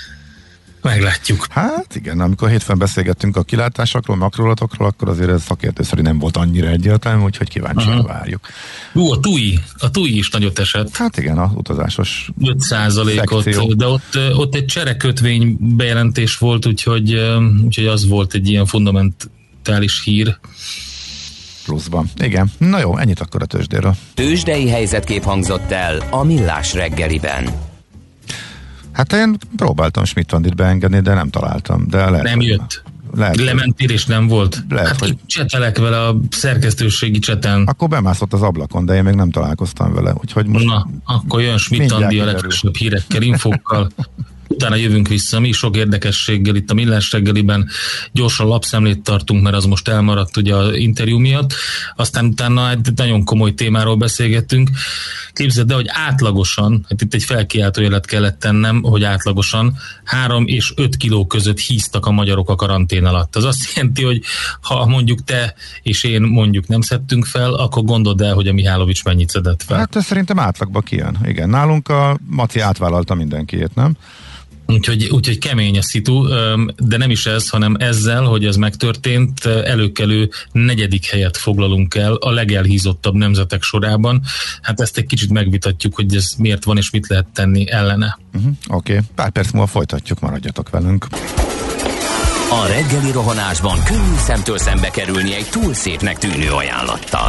Meglátjuk. 0.87 1.47
Hát 1.51 1.95
igen, 1.95 2.21
amikor 2.21 2.49
hétfőn 2.49 2.79
beszélgettünk 2.79 3.37
a 3.37 3.43
kilátásokról, 3.43 4.17
makrolatokról, 4.17 4.89
akkor 4.89 5.09
azért 5.09 5.31
ez 5.31 5.43
szakértő 5.43 5.83
szerint 5.83 6.07
nem 6.07 6.19
volt 6.19 6.37
annyira 6.37 6.69
egyértelmű, 6.69 7.23
úgyhogy 7.23 7.49
kíváncsian 7.49 7.99
uh-huh. 7.99 8.13
várjuk. 8.13 8.49
Ú, 8.93 9.13
a 9.13 9.21
TUI, 9.21 9.61
a 9.79 9.91
TUI 9.91 10.17
is 10.17 10.31
nagyot 10.31 10.59
esett. 10.59 10.97
Hát 10.97 11.19
igen, 11.19 11.39
a 11.39 11.53
utazásos 11.55 12.31
5 12.43 12.63
ot 13.31 13.77
de 13.77 13.87
ott, 13.87 14.19
ott 14.33 14.55
egy 14.55 14.65
cserekötvény 14.65 15.57
bejelentés 15.61 16.37
volt, 16.37 16.67
úgyhogy, 16.67 17.15
úgyhogy 17.65 17.87
az 17.87 18.09
volt 18.09 18.35
egy 18.35 18.49
ilyen 18.49 18.67
fundamentális 18.67 20.03
hír 20.05 20.39
pluszban. 21.65 22.11
Igen. 22.17 22.53
Na 22.59 22.79
jó, 22.79 22.99
ennyit 22.99 23.21
akkor 23.21 23.43
a 23.43 23.47
tőzsdéről. 23.47 23.97
Tőzsdei 24.15 24.69
helyzetkép 24.69 25.23
hangzott 25.23 25.71
el 25.71 26.07
a 26.11 26.25
Millás 26.25 26.75
reggeliben. 26.75 27.66
Hát 28.97 29.13
én 29.13 29.37
próbáltam 29.57 30.05
Schmidt 30.05 30.55
beengedni, 30.55 31.01
de 31.01 31.15
nem 31.15 31.31
találtam. 31.31 31.89
De 31.89 32.11
lehet, 32.11 32.23
nem 32.23 32.41
jött. 32.41 32.83
Lehet, 33.15 33.37
Lementél 33.37 33.91
és 33.91 34.07
nem 34.07 34.27
volt. 34.27 34.65
Lehet, 34.69 34.89
hát 34.89 34.99
hogy... 34.99 35.17
csetelek 35.27 35.79
vele 35.79 36.07
a 36.07 36.17
szerkesztőségi 36.31 37.19
cseten. 37.19 37.65
Akkor 37.65 37.89
bemászott 37.89 38.33
az 38.33 38.43
ablakon, 38.43 38.85
de 38.85 38.95
én 38.95 39.03
még 39.03 39.15
nem 39.15 39.31
találkoztam 39.31 39.95
vele. 39.95 40.15
Úgyhogy 40.21 40.47
most 40.47 40.65
Na, 40.65 40.89
akkor 41.05 41.41
jön 41.41 41.59
Schmidt 41.59 41.93
Andi 41.93 42.21
a 42.21 42.25
legfrissebb 42.25 42.77
hírekkel, 42.77 43.23
infókkal. 43.23 43.91
utána 44.49 44.75
jövünk 44.75 45.09
vissza. 45.09 45.41
Mi 45.41 45.53
sok 45.53 45.77
érdekességgel 45.77 46.55
itt 46.55 46.71
a 46.71 46.75
Millás 46.75 47.13
reggeliben 47.13 47.69
gyorsan 48.13 48.47
lapszemlét 48.47 49.03
tartunk, 49.03 49.43
mert 49.43 49.57
az 49.57 49.65
most 49.65 49.89
elmaradt 49.89 50.37
ugye 50.37 50.55
az 50.55 50.75
interjú 50.75 51.19
miatt. 51.19 51.55
Aztán 51.97 52.25
utána 52.25 52.71
egy 52.71 52.89
nagyon 52.95 53.25
komoly 53.25 53.55
témáról 53.55 53.97
beszélgettünk. 53.97 54.71
Képzeld 55.33 55.71
el, 55.71 55.77
hogy 55.77 55.89
átlagosan, 55.89 56.87
hát 56.89 57.03
itt 57.03 57.15
egy 57.15 57.23
felkiáltójelet 57.23 58.07
kellett 58.07 58.39
tennem, 58.39 58.83
hogy 58.83 59.05
átlagosan 59.05 59.77
3 60.05 60.47
és 60.47 60.73
5 60.77 60.97
kiló 60.97 61.27
között 61.27 61.59
híztak 61.59 62.07
a 62.07 62.11
magyarok 62.11 62.51
a 62.51 62.55
karantén 62.55 63.05
alatt. 63.05 63.37
Az 63.37 63.45
azt 63.45 63.75
jelenti, 63.75 64.05
hogy 64.05 64.23
ha 64.61 64.87
mondjuk 64.87 65.25
te 65.25 65.55
és 65.83 66.05
én 66.05 66.23
mondjuk 66.23 66.69
nem 66.69 66.81
szedtünk 66.81 67.25
fel, 67.25 67.53
akkor 67.53 67.85
gondold 67.85 68.21
el, 68.21 68.35
hogy 68.35 68.49
a 68.49 68.53
Mihálovics 68.53 69.05
mennyit 69.05 69.29
szedett 69.29 69.63
fel. 69.63 69.79
Hát 69.79 69.97
ez 69.97 70.05
szerintem 70.05 70.39
átlagban 70.39 70.83
kijön. 70.83 71.19
Igen, 71.25 71.49
nálunk 71.49 71.89
a 71.89 72.19
Maci 72.27 72.61
átvállalta 72.61 73.15
mindenkiét, 73.15 73.75
nem? 73.75 73.97
Úgyhogy, 74.67 75.09
úgyhogy 75.11 75.39
kemény 75.39 75.79
a 75.79 75.83
szitu, 75.83 76.27
de 76.79 76.97
nem 76.97 77.11
is 77.11 77.27
ez, 77.27 77.49
hanem 77.49 77.77
ezzel, 77.79 78.23
hogy 78.23 78.45
ez 78.45 78.57
megtörtént, 78.57 79.45
előkelő 79.45 80.31
negyedik 80.53 81.07
helyet 81.07 81.37
foglalunk 81.37 81.95
el 81.95 82.13
a 82.13 82.31
legelhízottabb 82.31 83.15
nemzetek 83.15 83.63
sorában. 83.63 84.23
Hát 84.63 84.81
ezt 84.81 84.97
egy 84.97 85.07
kicsit 85.07 85.31
megvitatjuk, 85.31 85.95
hogy 85.95 86.15
ez 86.15 86.33
miért 86.39 86.65
van 86.65 86.77
és 86.77 86.91
mit 86.91 87.07
lehet 87.07 87.27
tenni 87.33 87.71
ellene. 87.71 88.19
Uh-huh, 88.35 88.53
Oké, 88.69 88.93
okay. 88.93 89.05
pár 89.15 89.31
perc 89.31 89.51
múlva 89.51 89.67
folytatjuk, 89.67 90.21
maradjatok 90.21 90.71
velünk. 90.71 91.07
A 92.51 92.67
reggeli 92.67 93.13
rohanásban 93.13 93.85
könnyű 93.85 94.17
szemtől 94.17 94.59
szembe 94.59 94.91
kerülni 94.91 95.35
egy 95.35 95.47
túl 95.51 95.75
szépnek 95.75 96.19
tűnő 96.19 96.51
ajánlattal. 96.51 97.29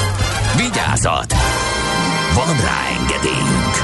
Vigyázat! 0.57 1.33
Van 2.33 2.55
rá 2.61 2.87
engedélyünk! 2.99 3.75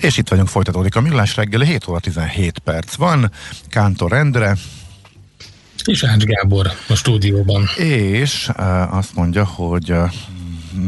És 0.00 0.16
itt 0.16 0.28
vagyunk, 0.28 0.48
folytatódik 0.48 0.96
a 0.96 1.00
millás 1.00 1.36
reggeli, 1.36 1.66
7 1.66 1.88
óra 1.88 1.98
17 1.98 2.58
perc 2.58 2.94
van, 2.94 3.32
Kántor 3.68 4.12
Endre. 4.12 4.56
És 5.84 6.04
Ács 6.04 6.24
Gábor 6.24 6.70
a 6.88 6.94
stúdióban. 6.94 7.68
És 7.76 8.48
uh, 8.48 8.96
azt 8.96 9.14
mondja, 9.14 9.44
hogy 9.44 9.90
uh, 9.90 10.10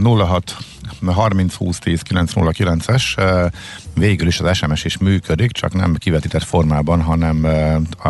06 0.02 0.56
30 1.04 1.54
20 1.54 1.78
10 1.78 2.02
909-es 2.08 3.50
végül 3.94 4.26
is 4.26 4.40
az 4.40 4.56
SMS 4.56 4.84
is 4.84 4.98
működik, 4.98 5.52
csak 5.52 5.74
nem 5.74 5.94
kivetített 5.94 6.42
formában, 6.42 7.02
hanem 7.02 7.46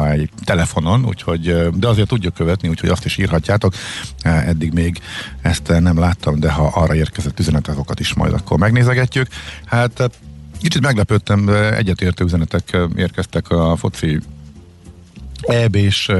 egy 0.04 0.30
telefonon, 0.44 1.04
úgyhogy, 1.04 1.70
de 1.74 1.88
azért 1.88 2.08
tudjuk 2.08 2.34
követni, 2.34 2.68
úgyhogy 2.68 2.88
azt 2.88 3.04
is 3.04 3.18
írhatjátok. 3.18 3.74
Eddig 4.22 4.72
még 4.72 5.00
ezt 5.42 5.68
nem 5.80 5.98
láttam, 5.98 6.40
de 6.40 6.50
ha 6.50 6.66
arra 6.66 6.94
érkezett 6.94 7.38
üzeneteket 7.38 8.00
is 8.00 8.14
majd 8.14 8.32
akkor 8.32 8.58
megnézegetjük. 8.58 9.26
Hát 9.64 10.10
Kicsit 10.60 10.82
meglepődtem, 10.82 11.48
egyetértő 11.48 12.24
üzenetek 12.24 12.76
érkeztek 12.96 13.50
a 13.50 13.76
foci 13.76 14.20
EB-s 15.42 16.10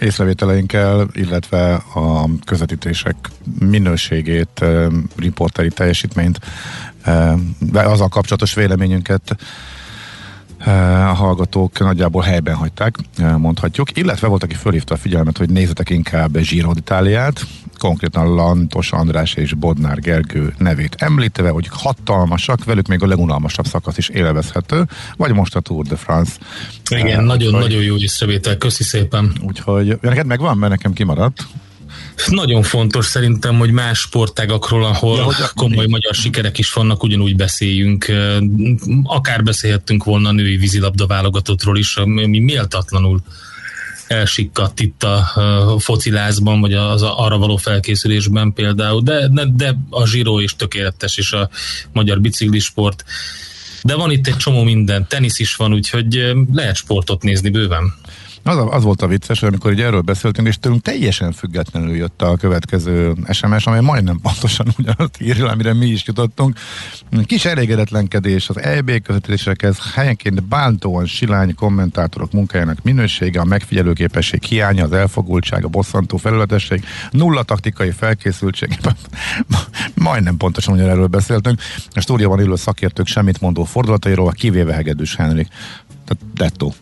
észrevételeinkkel, 0.00 1.08
illetve 1.12 1.74
a 1.74 2.28
közvetítések 2.44 3.16
minőségét, 3.58 4.64
riporteri 5.16 5.68
teljesítményt, 5.68 6.40
azzal 7.72 8.08
kapcsolatos 8.08 8.54
véleményünket 8.54 9.36
a 10.66 11.14
hallgatók 11.14 11.78
nagyjából 11.78 12.22
helyben 12.22 12.54
hagyták, 12.54 12.96
mondhatjuk. 13.36 13.96
Illetve 13.96 14.26
volt, 14.26 14.42
aki 14.42 14.54
fölhívta 14.54 14.94
a 14.94 14.98
figyelmet, 14.98 15.38
hogy 15.38 15.50
nézzetek 15.50 15.90
inkább 15.90 16.38
Giro 16.38 16.72
d'Italiát, 16.72 17.46
konkrétan 17.78 18.34
Lantos 18.34 18.92
András 18.92 19.34
és 19.34 19.54
Bodnár 19.54 19.98
Gergő 19.98 20.54
nevét 20.58 20.94
említve, 20.98 21.50
hogy 21.50 21.68
hatalmasak, 21.70 22.64
velük 22.64 22.86
még 22.86 23.02
a 23.02 23.06
legunalmasabb 23.06 23.66
szakasz 23.66 23.98
is 23.98 24.08
élvezhető, 24.08 24.86
vagy 25.16 25.32
most 25.32 25.56
a 25.56 25.60
Tour 25.60 25.86
de 25.86 25.96
France. 25.96 26.32
Igen, 26.90 27.24
nagyon-nagyon 27.24 27.82
jó 27.82 27.96
észrevétel, 27.96 28.56
köszi 28.56 28.82
szépen. 28.82 29.32
Úgyhogy, 29.46 29.98
neked 30.00 30.26
megvan, 30.26 30.58
mert 30.58 30.72
nekem 30.72 30.92
kimaradt. 30.92 31.46
Nagyon 32.26 32.62
fontos 32.62 33.06
szerintem, 33.06 33.58
hogy 33.58 33.70
más 33.70 33.98
sportágakról, 33.98 34.84
ahol 34.84 35.16
ja, 35.38 35.50
komoly 35.54 35.86
magyar 35.86 36.14
sikerek 36.14 36.58
is 36.58 36.72
vannak, 36.72 37.02
ugyanúgy 37.02 37.36
beszéljünk. 37.36 38.12
Akár 39.02 39.42
beszélhettünk 39.42 40.04
volna 40.04 40.28
a 40.28 40.32
női 40.32 40.56
vízilabda 40.56 41.06
válogatottról 41.06 41.78
is, 41.78 41.96
ami 41.96 42.38
méltatlanul 42.38 43.22
elsikkadt 44.06 44.80
itt 44.80 45.02
a, 45.02 45.32
a 45.72 45.78
focilázban, 45.78 46.60
vagy 46.60 46.74
az 46.74 47.02
arra 47.02 47.38
való 47.38 47.56
felkészülésben 47.56 48.52
például, 48.52 49.02
de, 49.02 49.28
de, 49.28 49.44
de 49.54 49.76
a 49.90 50.06
zsíró 50.06 50.38
is 50.38 50.56
tökéletes, 50.56 51.16
és 51.16 51.32
a 51.32 51.50
magyar 51.92 52.20
biciklisport. 52.20 53.04
De 53.82 53.94
van 53.94 54.10
itt 54.10 54.26
egy 54.26 54.36
csomó 54.36 54.62
minden, 54.62 55.06
tenisz 55.08 55.38
is 55.38 55.54
van, 55.54 55.72
úgyhogy 55.72 56.34
lehet 56.52 56.76
sportot 56.76 57.22
nézni 57.22 57.50
bőven. 57.50 57.94
Az, 58.42 58.56
az 58.70 58.82
volt 58.82 59.02
a 59.02 59.06
vicces, 59.06 59.40
hogy 59.40 59.48
amikor 59.48 59.72
így 59.72 59.80
erről 59.80 60.00
beszéltünk, 60.00 60.48
és 60.48 60.58
tőlünk 60.58 60.82
teljesen 60.82 61.32
függetlenül 61.32 61.96
jött 61.96 62.22
a 62.22 62.36
következő 62.36 63.12
SMS, 63.30 63.66
amely 63.66 63.80
majdnem 63.80 64.20
pontosan 64.20 64.66
ugyanazt 64.78 65.20
írja, 65.20 65.48
amire 65.48 65.72
mi 65.72 65.86
is 65.86 66.06
jutottunk. 66.06 66.58
Kis 67.24 67.44
elégedetlenkedés 67.44 68.48
az 68.48 68.60
EB 68.60 69.02
közvetítésekhez 69.02 69.78
helyenként 69.94 70.42
bántóan 70.42 71.06
silány 71.06 71.54
kommentátorok 71.54 72.32
munkájának 72.32 72.82
minősége, 72.82 73.40
a 73.40 73.44
megfigyelőképesség 73.44 74.42
hiánya, 74.42 74.84
az 74.84 74.92
elfogultság, 74.92 75.64
a 75.64 75.68
bosszantó 75.68 76.16
felületesség, 76.16 76.84
nulla 77.10 77.42
taktikai 77.42 77.90
felkészültség. 77.90 78.78
majdnem 79.94 80.36
pontosan 80.36 80.74
ugyanerről 80.74 81.06
beszéltünk. 81.06 81.60
A 81.90 82.00
stúdióban 82.00 82.40
ülő 82.40 82.56
szakértők 82.56 83.06
semmit 83.06 83.40
mondó 83.40 83.64
fordulatairól, 83.64 84.32
kivéve 84.32 84.74
Hegedűs 84.74 85.16
Henrik 85.16 85.48
tehát 86.10 86.34
dettó. 86.34 86.74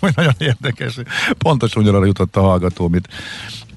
nagyon 0.16 0.34
érdekes. 0.38 0.94
Pontosan 1.38 1.82
ugyanarra 1.82 2.06
jutott 2.06 2.36
a 2.36 2.40
hallgató, 2.40 2.84
amit 2.84 3.08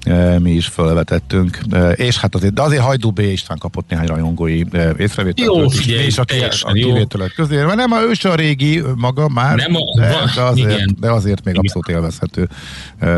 e, 0.02 0.38
mi 0.38 0.50
is 0.50 0.66
felvetettünk. 0.66 1.58
E, 1.70 1.90
és 1.90 2.18
hát 2.18 2.34
azért, 2.34 2.52
de 2.52 2.62
azért 2.62 2.82
Hajdú 2.82 3.10
B. 3.10 3.18
István 3.18 3.58
kapott 3.58 3.88
néhány 3.88 4.06
rajongói 4.06 4.62
e, 4.72 4.94
észrevételt. 4.98 5.56
Jó, 5.56 5.68
figyelj, 5.68 6.04
és 6.04 6.18
a, 6.18 6.24
a 6.60 6.72
kivételek 6.72 7.32
közé. 7.32 7.56
Mert 7.56 7.74
nem 7.74 7.92
a 7.92 8.00
ős 8.00 8.24
a 8.24 8.34
régi 8.34 8.82
maga 8.96 9.28
már, 9.28 9.56
nem 9.56 9.76
a, 9.76 10.00
de, 10.00 10.30
de, 10.34 10.42
azért, 10.42 10.72
igen. 10.72 10.96
de 11.00 11.10
azért 11.10 11.44
még 11.44 11.58
abszolút 11.58 11.88
élvezhető. 11.88 12.48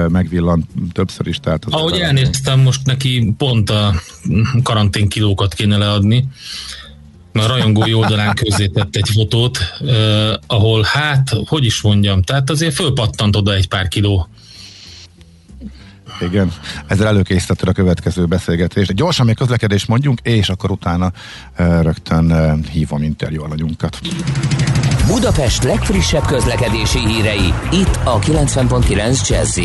Megvillant 0.09 0.67
többször 0.93 1.27
is. 1.27 1.39
Tehát 1.39 1.65
Ahogy 1.71 1.99
elnéztem, 1.99 2.61
most 2.61 2.85
neki 2.85 3.35
pont 3.39 3.71
a 3.71 3.95
karantén 4.63 5.09
kilókat 5.09 5.55
kéne 5.55 5.77
leadni 5.77 6.29
a 7.43 7.47
rajongói 7.47 7.95
oldalán 7.95 8.35
közzétett 8.35 8.97
egy 8.97 9.09
fotót, 9.13 9.59
eh, 9.81 10.33
ahol 10.47 10.83
hát, 10.83 11.37
hogy 11.47 11.65
is 11.65 11.83
mondjam, 11.83 12.23
tehát 12.23 12.51
azért 12.51 12.75
fölpattant 12.75 13.37
oda 13.37 13.55
egy 13.55 13.69
pár 13.69 13.89
kiló. 13.89 14.29
Igen, 16.21 16.53
ezzel 16.87 17.07
előkészítetted 17.07 17.69
a 17.69 17.73
következő 17.73 18.25
beszélgetést. 18.25 18.95
Gyorsan 18.95 19.27
még 19.27 19.37
közlekedést 19.37 19.89
mondjunk, 19.89 20.21
és 20.23 20.49
akkor 20.49 20.71
utána 20.71 21.13
eh, 21.55 21.83
rögtön 21.83 22.33
eh, 22.33 22.55
hívom 22.73 23.03
interjú 23.03 23.43
alanyunkat. 23.43 24.01
Budapest 25.07 25.63
legfrissebb 25.63 26.25
közlekedési 26.25 26.99
hírei, 26.99 27.55
itt 27.73 27.99
a 28.05 28.19
90.9 28.19 29.29
jazz 29.29 29.61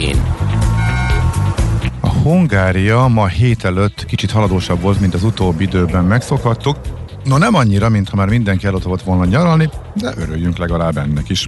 A 2.00 2.10
Hungária 2.10 3.08
ma 3.08 3.28
hét 3.28 3.66
előtt 3.66 4.06
kicsit 4.06 4.32
haladósabb 4.32 4.82
volt, 4.82 5.00
mint 5.00 5.14
az 5.14 5.24
utóbbi 5.24 5.64
időben 5.64 6.04
megszokhattuk. 6.04 6.78
No 7.24 7.38
nem 7.38 7.56
annyira, 7.56 7.90
mintha 7.90 8.16
már 8.16 8.28
mindenki 8.28 8.68
volt 8.68 9.02
volna 9.02 9.26
nyaralni, 9.26 9.70
de 9.96 10.14
örüljünk 10.18 10.58
legalább 10.58 10.98
ennek 10.98 11.30
is. 11.30 11.48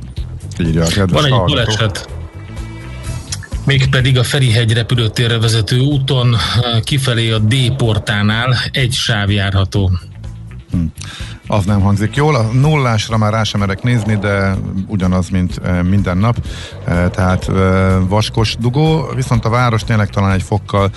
Írja 0.60 0.84
a 0.84 0.88
kedves 0.88 1.22
Van 1.22 1.32
egy 1.32 1.56
baleset. 1.56 2.10
Mégpedig 3.66 4.18
a 4.18 4.24
Ferihegy 4.24 4.74
repülőtérre 4.74 5.40
vezető 5.40 5.80
úton 5.80 6.36
kifelé 6.84 7.32
a 7.32 7.40
D 7.40 7.76
portánál 7.76 8.56
egy 8.72 8.94
sáv 8.94 9.32
járható. 9.32 9.92
Hm. 10.72 10.84
Az 11.48 11.66
nem 11.66 11.82
hangzik 11.82 12.16
jól. 12.16 12.36
A 12.36 12.42
nullásra 12.42 13.18
már 13.18 13.32
rá 13.32 13.44
sem 13.44 13.60
merek 13.60 13.84
nézni, 13.84 14.16
de 14.16 14.56
ugyanaz, 14.88 15.30
mint 15.30 15.58
e, 15.58 15.82
minden 15.82 16.18
nap. 16.18 16.38
E, 16.86 17.10
tehát 17.10 17.50
e, 17.50 17.54
vaskos 18.00 18.56
dugó, 18.60 19.06
viszont 19.16 19.46
a 19.46 19.50
város 19.50 19.84
tényleg 19.84 20.10
talán 20.10 20.32
egy 20.32 20.44
fokkal 20.44 20.90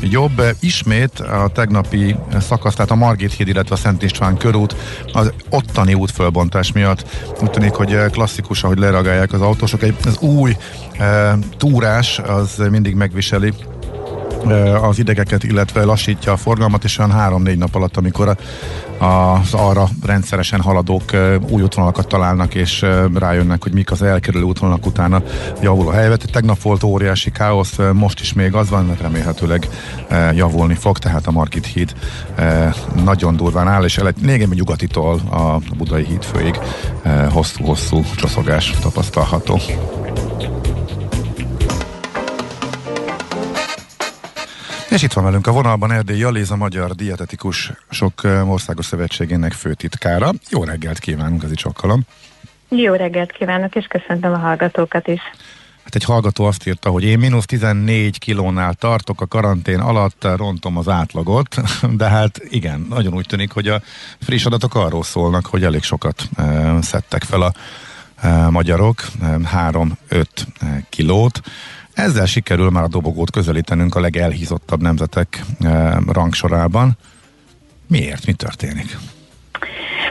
jobb. 0.00 0.42
Ismét 0.60 1.20
a 1.20 1.48
tegnapi 1.54 2.16
szakasz, 2.40 2.74
tehát 2.74 2.90
a 2.90 2.94
Margit 2.94 3.32
híd, 3.32 3.48
illetve 3.48 3.74
a 3.74 3.78
Szent 3.78 4.02
István 4.02 4.36
körút 4.36 4.76
az 5.12 5.32
ottani 5.50 5.94
útfölbontás 5.94 6.72
miatt 6.72 7.06
úgy 7.40 7.50
tűnik, 7.50 7.72
hogy 7.72 7.96
klasszikus, 8.10 8.64
ahogy 8.64 8.78
leragálják 8.78 9.32
az 9.32 9.40
autósok. 9.40 9.80
Az 10.04 10.18
új 10.18 10.56
túrás 11.56 12.18
az 12.18 12.62
mindig 12.70 12.94
megviseli 12.94 13.52
az 14.82 14.98
idegeket, 14.98 15.44
illetve 15.44 15.84
lassítja 15.84 16.32
a 16.32 16.36
forgalmat, 16.36 16.84
és 16.84 16.98
olyan 16.98 17.14
3-4 17.16 17.56
nap 17.56 17.74
alatt, 17.74 17.96
amikor 17.96 18.36
az 18.98 19.54
arra 19.54 19.88
rendszeresen 20.06 20.60
haladók 20.60 21.02
új 21.48 21.62
útvonalakat 21.62 22.06
találnak, 22.06 22.54
és 22.54 22.86
rájönnek, 23.14 23.62
hogy 23.62 23.72
mik 23.72 23.90
az 23.90 24.02
elkerülő 24.02 24.42
útvonalak 24.42 24.86
utána 24.86 25.22
javul 25.60 25.88
a 25.88 25.92
helyzet. 25.92 26.30
Tegnap 26.32 26.62
volt 26.62 26.82
óriási 26.82 27.30
káosz, 27.30 27.78
most 27.92 28.20
is 28.20 28.32
még 28.32 28.54
az 28.54 28.70
van, 28.70 28.84
mert 28.84 29.00
remélhetőleg 29.00 29.68
javulni 30.34 30.74
fog, 30.74 30.98
tehát 30.98 31.26
a 31.26 31.30
Markit 31.30 31.66
híd 31.66 31.92
nagyon 33.04 33.36
durván 33.36 33.68
áll, 33.68 33.84
és 33.84 34.00
lényegében 34.20 34.56
nyugatitól 34.56 35.20
a 35.30 35.74
Budai 35.76 36.04
híd 36.04 36.22
főig 36.22 36.58
hosszú-hosszú 37.30 38.04
csoszogás 38.16 38.74
tapasztalható. 38.80 39.60
És 44.92 45.02
itt 45.02 45.12
van 45.12 45.24
velünk 45.24 45.46
a 45.46 45.52
vonalban 45.52 45.92
Erdély 45.92 46.18
Jaléz, 46.18 46.50
a 46.50 46.56
Magyar 46.56 46.94
Dietetikus 46.94 47.72
Sok 47.90 48.20
Országos 48.46 48.86
Szövetségének 48.86 49.52
főtitkára. 49.52 50.30
Jó 50.50 50.64
reggelt 50.64 50.98
kívánunk, 50.98 51.42
ez 51.42 51.50
itt 51.50 51.58
sokkalom. 51.58 52.02
Jó 52.68 52.94
reggelt 52.94 53.32
kívánok, 53.32 53.74
és 53.74 53.86
köszöntöm 53.86 54.32
a 54.32 54.38
hallgatókat 54.38 55.08
is. 55.08 55.20
Hát 55.84 55.94
egy 55.94 56.04
hallgató 56.04 56.44
azt 56.44 56.66
írta, 56.66 56.90
hogy 56.90 57.04
én 57.04 57.18
mínusz 57.18 57.44
14 57.44 58.18
kilónál 58.18 58.74
tartok 58.74 59.20
a 59.20 59.26
karantén 59.26 59.80
alatt, 59.80 60.26
rontom 60.36 60.76
az 60.76 60.88
átlagot, 60.88 61.56
de 62.00 62.08
hát 62.08 62.40
igen, 62.48 62.86
nagyon 62.88 63.14
úgy 63.14 63.26
tűnik, 63.26 63.52
hogy 63.52 63.68
a 63.68 63.82
friss 64.20 64.44
adatok 64.44 64.74
arról 64.74 65.02
szólnak, 65.02 65.46
hogy 65.46 65.64
elég 65.64 65.82
sokat 65.82 66.28
e, 66.36 66.72
szedtek 66.82 67.22
fel 67.22 67.42
a 67.42 67.52
e, 68.16 68.48
magyarok, 68.50 69.02
e, 69.22 69.36
3-5 69.70 70.26
kilót. 70.88 71.40
Ezzel 71.94 72.26
sikerül 72.26 72.70
már 72.70 72.82
a 72.82 72.88
dobogót 72.88 73.30
közelítenünk 73.30 73.94
a 73.94 74.00
legelhízottabb 74.00 74.82
nemzetek 74.82 75.44
e, 75.60 75.98
rangsorában. 76.06 76.96
Miért? 77.88 78.26
Mi 78.26 78.32
történik? 78.32 78.96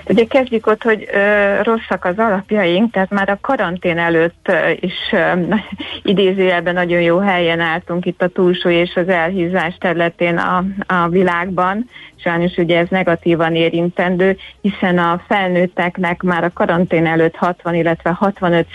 Ugye 0.07 0.25
kezdjük 0.25 0.67
ott, 0.67 0.83
hogy 0.83 1.09
ö, 1.13 1.55
rosszak 1.61 2.05
az 2.05 2.17
alapjaink, 2.17 2.91
tehát 2.91 3.09
már 3.09 3.29
a 3.29 3.37
karantén 3.41 3.97
előtt 3.97 4.47
ö, 4.49 4.69
is 4.79 5.11
ö, 5.11 5.31
idézőjelben 6.11 6.73
nagyon 6.73 7.01
jó 7.01 7.17
helyen 7.17 7.59
álltunk 7.59 8.05
itt 8.05 8.21
a 8.21 8.27
túlsúly 8.27 8.75
és 8.75 8.95
az 8.95 9.09
elhízás 9.09 9.75
területén 9.79 10.37
a, 10.37 10.63
a 10.87 11.07
világban. 11.07 11.89
Sajnos 12.23 12.57
ugye 12.57 12.77
ez 12.77 12.87
negatívan 12.89 13.55
érintendő, 13.55 14.37
hiszen 14.61 14.97
a 14.97 15.21
felnőtteknek 15.27 16.21
már 16.21 16.43
a 16.43 16.53
karantén 16.53 17.05
előtt 17.05 17.35
60, 17.35 17.75
illetve 17.75 18.09
65 18.09 18.67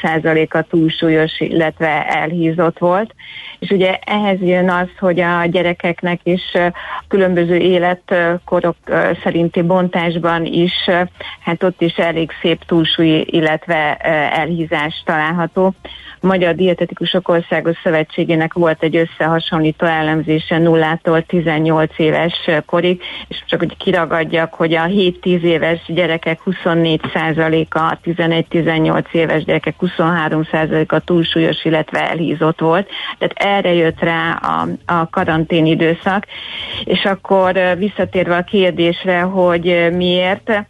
a 0.49 0.63
túlsúlyos, 0.63 1.41
illetve 1.41 2.07
elhízott 2.07 2.79
volt. 2.79 3.15
És 3.59 3.71
ugye 3.71 3.99
ehhez 4.05 4.41
jön 4.41 4.71
az, 4.71 4.89
hogy 4.99 5.21
a 5.21 5.45
gyerekeknek 5.45 6.21
is 6.23 6.43
különböző 7.09 7.57
életkorok 7.57 8.77
szerinti 9.23 9.63
bontásban 9.63 10.45
is, 10.45 10.91
hát 11.41 11.63
ott 11.63 11.81
is 11.81 11.95
elég 11.97 12.31
szép 12.41 12.65
túlsúly, 12.65 13.25
illetve 13.27 13.97
elhízás 13.97 15.03
található. 15.05 15.75
Magyar 16.21 16.55
Dietetikusok 16.55 17.29
Országos 17.29 17.77
Szövetségének 17.83 18.53
volt 18.53 18.83
egy 18.83 18.97
összehasonlító 18.97 19.87
elemzése 19.87 20.57
0-tól 20.61 21.27
18 21.27 21.99
éves 21.99 22.51
korig, 22.67 23.03
és 23.29 23.43
csak 23.47 23.59
hogy 23.59 23.77
kiragadjak, 23.77 24.55
hogy 24.55 24.75
a 24.75 24.85
7-10 24.85 25.41
éves 25.41 25.81
gyerekek 25.87 26.41
24%-a, 26.47 27.79
a 27.79 27.99
11-18 28.05 29.05
éves 29.13 29.45
gyerekek 29.45 29.75
23%-a 29.81 30.99
túlsúlyos, 30.99 31.65
illetve 31.65 32.11
elhízott 32.11 32.61
volt. 32.61 32.89
Tehát 33.19 33.35
erre 33.35 33.75
jött 33.75 34.01
rá 34.01 34.33
a, 34.33 34.69
a 34.93 35.09
karantén 35.11 35.67
időszak. 35.67 36.27
És 36.85 37.05
akkor 37.05 37.77
visszatérve 37.79 38.37
a 38.37 38.43
kérdésre, 38.43 39.21
hogy 39.21 39.89
miért, 39.93 40.67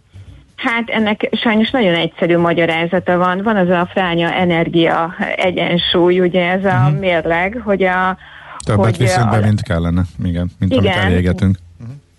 Hát 0.57 0.91
ennek 0.91 1.29
sajnos 1.33 1.71
nagyon 1.71 1.95
egyszerű 1.95 2.39
magyarázata 2.39 3.17
van. 3.17 3.43
Van 3.43 3.57
az 3.57 3.69
a 3.69 3.89
fránya 3.93 4.33
energia 4.33 5.15
egyensúly, 5.37 6.21
ugye 6.21 6.51
ez 6.51 6.65
a 6.65 6.69
uh-huh. 6.69 6.99
mérleg, 6.99 7.61
hogy 7.65 7.83
a... 7.83 8.17
Többet 8.65 8.85
hogy 8.85 8.99
viszünk 8.99 9.31
be, 9.31 9.41
mint 9.41 9.63
kellene, 9.63 10.03
igen, 10.25 10.51
mint 10.59 10.73
igen, 10.73 10.85
amit 10.85 11.05
elégetünk. 11.05 11.57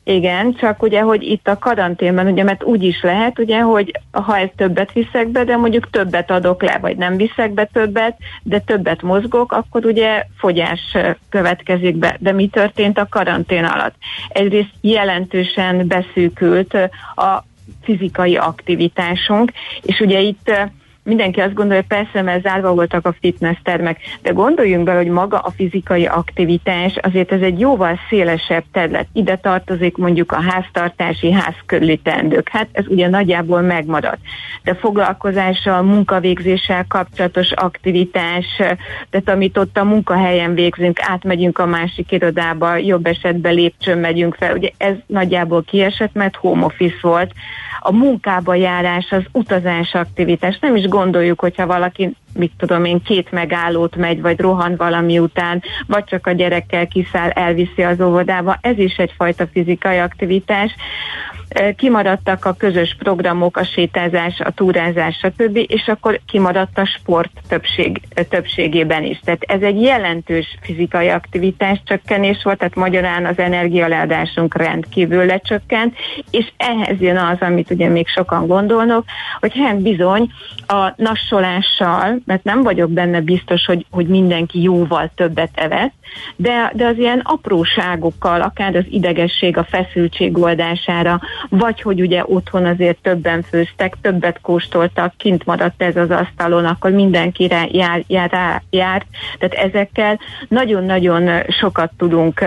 Igen, 0.04 0.56
csak 0.56 0.84
ugye, 0.84 1.02
hogy 1.02 1.24
itt 1.24 1.48
a 1.48 1.58
karanténban, 1.58 2.28
ugye, 2.28 2.44
mert 2.44 2.64
úgy 2.64 2.84
is 2.84 3.02
lehet, 3.02 3.40
ugye, 3.40 3.60
hogy 3.60 3.92
ha 4.12 4.38
ez 4.38 4.50
többet 4.56 4.92
viszek 4.92 5.28
be, 5.28 5.44
de 5.44 5.56
mondjuk 5.56 5.90
többet 5.90 6.32
adok 6.32 6.62
le, 6.62 6.78
vagy 6.82 6.98
nem 6.98 7.18
viszek 7.18 7.54
be 7.54 7.66
többet, 7.74 8.18
de 8.44 8.60
többet 8.60 9.02
mozgok, 9.02 9.52
akkor 9.52 9.86
ugye 9.86 10.26
fogyás 10.38 10.98
következik 11.30 11.96
be. 11.96 12.18
De 12.20 12.32
mi 12.32 12.48
történt 12.48 12.98
a 12.98 13.08
karantén 13.10 13.64
alatt? 13.64 13.96
Egyrészt 14.28 14.74
jelentősen 14.82 15.88
beszűkült 15.88 16.74
a 17.16 17.44
fizikai 17.88 18.38
aktivitásunk, 18.38 19.52
és 19.82 20.00
ugye 20.00 20.20
itt 20.20 20.52
mindenki 21.08 21.39
azt 21.39 21.53
gondolja, 21.53 21.84
hogy 21.88 21.97
persze, 21.97 22.22
mert 22.22 22.43
zárva 22.43 22.74
voltak 22.74 23.05
a 23.05 23.16
fitness 23.20 23.58
termek, 23.64 23.99
de 24.22 24.30
gondoljunk 24.30 24.86
bele, 24.86 24.97
hogy 24.97 25.08
maga 25.08 25.38
a 25.38 25.51
fizikai 25.55 26.05
aktivitás, 26.05 26.95
azért 27.01 27.32
ez 27.32 27.41
egy 27.41 27.60
jóval 27.60 27.99
szélesebb 28.10 28.64
terület. 28.72 29.08
Ide 29.14 29.36
tartozik 29.36 29.97
mondjuk 29.97 30.32
a 30.32 30.41
háztartási, 30.41 31.32
házkörüli 31.32 31.97
teendők. 31.97 32.49
Hát 32.49 32.68
ez 32.72 32.88
ugye 32.88 33.08
nagyjából 33.08 33.62
megmaradt. 33.62 34.20
De 34.64 34.76
foglalkozással, 34.76 35.82
munkavégzéssel 35.82 36.86
kapcsolatos 36.88 37.51
aktivitás, 37.51 38.45
tehát 39.10 39.30
amit 39.30 39.58
ott 39.58 39.78
a 39.78 39.84
munkahelyen 39.84 40.53
végzünk, 40.53 40.99
átmegyünk 41.01 41.60
a 41.60 41.66
másik 41.66 42.12
irodába, 42.12 42.76
jobb 42.76 43.05
esetben 43.05 43.53
lépcsőn 43.53 43.97
megyünk 43.97 44.36
fel. 44.36 44.55
Ugye 44.55 44.70
ez 44.78 44.93
nagyjából 45.05 45.64
kiesett, 45.64 46.14
mert 46.14 46.36
home 46.36 46.66
office 46.66 46.97
volt. 47.01 47.32
A 47.80 47.91
munkába 47.91 48.55
járás, 48.55 49.12
az 49.12 49.24
utazás 49.32 49.93
aktivitás, 49.93 50.58
nem 50.60 50.76
is 50.76 50.88
gondoljuk, 50.98 51.39
hogyha 51.39 51.66
valaki, 51.66 52.16
mit 52.34 52.52
tudom 52.58 52.86
én, 52.86 53.02
két 53.02 53.32
megállót 53.32 53.96
megy, 53.96 54.22
vagy 54.22 54.40
rohan 54.40 54.76
valami 54.76 55.20
után, 55.20 55.62
vagy 55.88 56.04
csak 56.04 56.28
a 56.28 56.32
gyerekkel 56.32 56.88
kiszáll, 56.88 57.30
elviszi 57.30 57.84
az 57.84 58.02
óvodába, 58.02 58.58
ez 58.62 58.78
is 58.78 58.96
egyfajta 58.96 59.48
fizikai 59.48 59.98
aktivitás. 59.98 60.76
Kimaradtak 61.76 62.46
a 62.46 62.54
közös 62.54 62.96
programok, 63.00 63.58
a 63.58 63.64
sétázás, 63.64 64.40
a 64.40 64.52
túrázás, 64.52 65.16
stb., 65.16 65.58
és 65.68 65.88
akkor 65.88 66.20
kimaradt 66.26 66.78
a 66.78 66.86
sport 66.86 67.32
többség, 67.48 68.02
többségében 68.30 69.04
is. 69.04 69.20
Tehát 69.20 69.44
ez 69.44 69.62
egy 69.62 69.82
jelentős 69.82 70.58
fizikai 70.62 71.08
aktivitás 71.08 71.82
csökkenés 71.86 72.44
volt, 72.44 72.58
tehát 72.58 72.76
magyarán 72.76 73.26
az 73.26 73.40
energialeadásunk 73.40 74.56
rendkívül 74.56 75.26
lecsökkent, 75.26 75.96
és 76.32 76.52
ehhez 76.58 77.00
jön 77.00 77.18
az, 77.18 77.38
amit 77.40 77.72
ugye 77.72 77.88
még 77.90 78.08
sokan 78.08 78.48
gondolnak, 78.48 79.06
hogy 79.40 79.52
hát 79.56 79.82
bizony 79.82 80.32
a 80.68 80.94
nassolással, 80.96 82.20
mert 82.28 82.44
nem 82.44 82.64
vagyok 82.64 82.90
benne 82.90 83.22
biztos, 83.22 83.66
hogy, 83.66 83.86
hogy 83.92 84.08
mindenki 84.08 84.62
jóval 84.62 85.12
többet 85.16 85.50
evett, 85.54 85.94
de, 86.36 86.72
de 86.76 86.86
az 86.86 86.98
ilyen 86.98 87.22
apróságokkal, 87.24 88.42
akár 88.42 88.76
az 88.76 88.86
idegesség, 88.90 89.58
a 89.58 89.64
feszültség 89.64 90.38
oldására, 90.38 91.22
vagy 91.50 91.82
hogy 91.82 92.02
ugye 92.02 92.24
otthon 92.26 92.66
azért 92.66 92.98
többen 93.02 93.42
főztek, 93.42 93.98
többet 94.02 94.42
kóstoltak, 94.42 95.14
kint 95.18 95.46
maradt 95.46 95.82
ez 95.82 95.96
az 95.96 96.10
asztalon, 96.10 96.66
akkor 96.66 96.92
mindenkire 96.92 97.68
jár, 97.72 98.04
jár, 98.08 98.62
jár. 98.70 99.06
Tehát 99.40 99.68
ezekkel 99.68 100.20
nagyon-nagyon 100.48 101.30
sokat 101.50 101.92
tudunk 101.98 102.46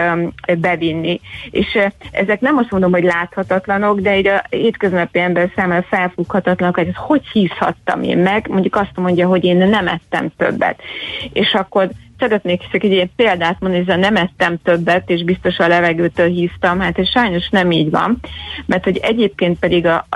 bevinni. 0.58 1.20
És 1.50 1.78
ezek 2.10 2.40
nem 2.40 2.56
azt 2.56 2.70
mondom, 2.70 2.90
hogy 2.90 3.04
láthatatlanok, 3.04 4.00
de 4.00 4.10
egy 4.10 4.26
a 4.26 4.42
hétköznapi 4.50 5.18
ember 5.18 5.50
számára 5.56 5.84
felfoghatatlanok, 5.88 6.74
hogy 6.76 6.86
ez 6.86 6.94
hogy 6.96 7.26
hízhattam 7.32 8.02
én 8.02 8.18
meg, 8.18 8.48
mondjuk 8.48 8.76
azt 8.76 8.96
mondja, 8.96 9.26
hogy 9.26 9.44
én 9.44 9.59
nem 9.66 9.86
ettem 9.88 10.30
többet. 10.36 10.80
És 11.32 11.52
akkor 11.52 11.90
szeretnék 12.20 12.62
csak 12.72 12.82
egy 12.82 13.10
példát 13.16 13.60
mondani, 13.60 13.84
hogy 13.84 13.98
nem 13.98 14.16
ettem 14.16 14.58
többet, 14.62 15.10
és 15.10 15.24
biztos 15.24 15.58
a 15.58 15.68
levegőtől 15.68 16.28
híztam, 16.28 16.80
hát 16.80 16.98
ez 16.98 17.08
sajnos 17.08 17.48
nem 17.48 17.70
így 17.70 17.90
van, 17.90 18.18
mert 18.66 18.84
hogy 18.84 18.96
egyébként 18.96 19.58
pedig 19.58 19.86
a, 19.86 20.06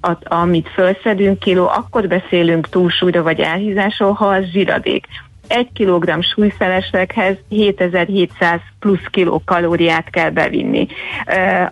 a, 0.00 0.16
amit 0.24 0.68
felszedünk 0.68 1.38
kiló, 1.38 1.68
akkor 1.68 2.08
beszélünk 2.08 2.68
túlsúlyra 2.68 3.22
vagy 3.22 3.40
elhízásról, 3.40 4.12
ha 4.12 4.26
az 4.26 4.44
zsiradék. 4.52 5.06
egy 5.46 5.68
kilogramm 5.72 6.20
súlyfelesleghez 6.20 7.36
7700 7.48 8.60
plusz 8.78 9.06
kilokalóriát 9.10 10.10
kell 10.10 10.30
bevinni. 10.30 10.86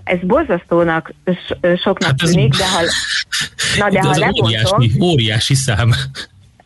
Ez 0.04 0.18
borzasztónak 0.22 1.12
soknak 1.82 2.02
hát 2.02 2.16
tűnik, 2.16 2.56
de 2.56 2.68
ha, 2.68 2.80
na 3.78 3.90
de, 3.90 4.00
de 4.00 4.08
ha 4.08 4.18
lebontom... 4.18 4.46
Óriási, 4.46 4.92
óriási 5.00 5.54
szám. 5.54 5.90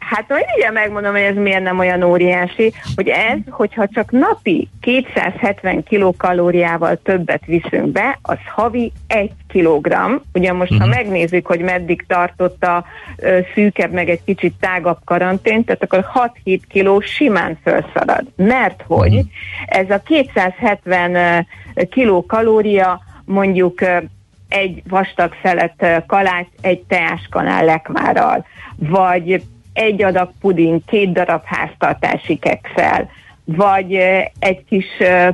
Hát 0.06 0.28
majd 0.28 0.44
ugye 0.56 0.70
megmondom, 0.70 1.12
hogy 1.12 1.20
ez 1.20 1.36
miért 1.36 1.62
nem 1.62 1.78
olyan 1.78 2.02
óriási, 2.02 2.72
hogy 2.94 3.08
ez, 3.08 3.38
hogyha 3.48 3.88
csak 3.88 4.10
napi 4.10 4.68
270 4.80 5.82
kilokalóriával 5.82 6.98
többet 7.02 7.44
viszünk 7.46 7.86
be, 7.86 8.18
az 8.22 8.38
havi 8.54 8.92
1 9.06 9.30
kilogramm. 9.48 10.14
Ugye 10.34 10.52
most, 10.52 10.70
uh-huh. 10.70 10.86
ha 10.86 10.94
mhm. 10.94 11.02
megnézzük, 11.02 11.46
hogy 11.46 11.60
meddig 11.60 12.04
tartott 12.08 12.64
a 12.64 12.84
ö, 13.16 13.38
szűkebb, 13.54 13.92
meg 13.92 14.08
egy 14.08 14.24
kicsit 14.24 14.54
tágabb 14.60 14.98
karantén, 15.04 15.64
tehát 15.64 15.82
akkor 15.82 16.30
6-7 16.44 16.60
kiló 16.68 17.00
simán 17.00 17.58
felszalad. 17.62 18.24
Mert 18.36 18.82
hogy 18.86 19.14
uh-huh. 19.14 19.28
ez 19.66 19.90
a 19.90 20.02
270 20.02 21.46
kilokalória 21.90 23.00
mondjuk 23.24 23.80
egy 24.48 24.82
vastag 24.88 25.32
szelet 25.42 26.04
kalács 26.06 26.48
egy 26.60 26.82
teáskanál 26.88 27.64
lekmárral, 27.64 28.46
vagy 28.76 29.42
egy 29.76 30.02
adag 30.02 30.32
puding, 30.40 30.80
két 30.86 31.12
darab 31.12 31.42
háztartási 31.44 32.36
kekszel, 32.36 33.08
vagy 33.44 33.94
egy 34.38 34.64
kis 34.68 34.86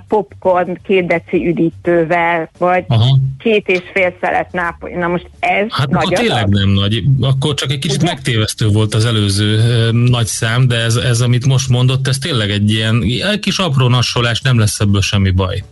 popcorn 0.09 0.79
két 0.85 1.07
deci 1.07 1.47
üdítővel, 1.47 2.51
vagy 2.59 2.85
Aha. 2.89 3.19
két 3.39 3.69
és 3.69 3.81
fél 3.93 4.15
szelet 4.21 4.53
nápoly. 4.53 4.93
Na 4.93 5.07
most 5.07 5.27
ez 5.39 5.67
hát 5.71 5.91
nagy 5.91 6.07
adag? 6.07 6.19
tényleg 6.19 6.49
nem 6.49 6.69
nagy. 6.69 7.03
Akkor 7.21 7.55
csak 7.55 7.71
egy 7.71 7.79
kicsit 7.79 8.03
Ugye? 8.03 8.13
megtévesztő 8.13 8.69
volt 8.69 8.95
az 8.95 9.05
előző 9.05 9.59
nagy 9.91 10.27
szám, 10.27 10.69
de 10.69 10.77
ez, 10.77 10.97
ez, 10.97 11.21
amit 11.21 11.47
most 11.47 11.69
mondott, 11.69 12.09
ez 12.09 12.19
tényleg 12.19 12.51
egy 12.51 12.71
ilyen 12.71 13.03
egy 13.31 13.41
kis 13.41 13.59
apró 13.59 13.89
nassolás, 13.89 14.41
nem 14.41 14.59
lesz 14.59 14.81
ebből 14.81 15.01
semmi 15.01 15.31
baj. 15.31 15.63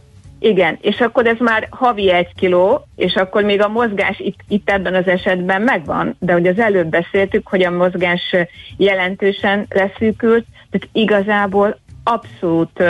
Igen, 0.42 0.78
és 0.80 1.00
akkor 1.00 1.26
ez 1.26 1.38
már 1.38 1.66
havi 1.70 2.10
egy 2.10 2.34
kiló, 2.34 2.86
és 2.96 3.14
akkor 3.14 3.42
még 3.42 3.62
a 3.62 3.68
mozgás 3.68 4.18
itt, 4.18 4.38
itt 4.48 4.70
ebben 4.70 4.94
az 4.94 5.06
esetben 5.06 5.62
megvan, 5.62 6.16
de 6.18 6.32
hogy 6.32 6.46
az 6.46 6.58
előbb 6.58 6.86
beszéltük, 6.86 7.48
hogy 7.48 7.62
a 7.62 7.70
mozgás 7.70 8.36
jelentősen 8.76 9.66
leszűkült, 9.68 10.44
tehát 10.70 10.88
igazából 10.92 11.78
abszolút 12.04 12.82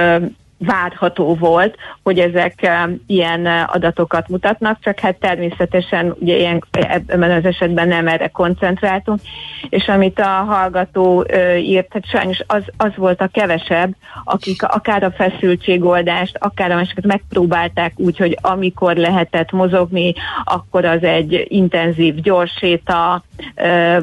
várható 0.67 1.35
volt, 1.35 1.77
hogy 2.03 2.19
ezek 2.19 2.71
ilyen 3.07 3.47
adatokat 3.47 4.29
mutatnak, 4.29 4.79
csak 4.81 4.99
hát 4.99 5.17
természetesen 5.17 6.15
ugye 6.19 6.37
ilyen, 6.37 6.65
ebben 7.07 7.31
az 7.31 7.45
esetben 7.45 7.89
nem 7.89 8.09
erre 8.09 8.29
koncentráltunk, 8.29 9.21
és 9.69 9.89
amit 9.89 10.19
a 10.19 10.29
hallgató 10.29 11.25
írt, 11.59 11.93
hát 11.93 12.07
sajnos 12.07 12.41
az, 12.47 12.63
az 12.77 12.91
volt 12.97 13.21
a 13.21 13.29
kevesebb, 13.33 13.95
akik 14.25 14.63
akár 14.63 15.03
a 15.03 15.11
feszültségoldást, 15.11 16.37
akár 16.41 16.71
a 16.71 16.75
másikat 16.75 17.05
megpróbálták 17.05 17.93
úgy, 17.97 18.19
hogy 18.19 18.39
amikor 18.41 18.97
lehetett 18.97 19.51
mozogni, 19.51 20.15
akkor 20.45 20.85
az 20.85 21.03
egy 21.03 21.47
intenzív 21.49 22.15
gyorséta, 22.15 23.23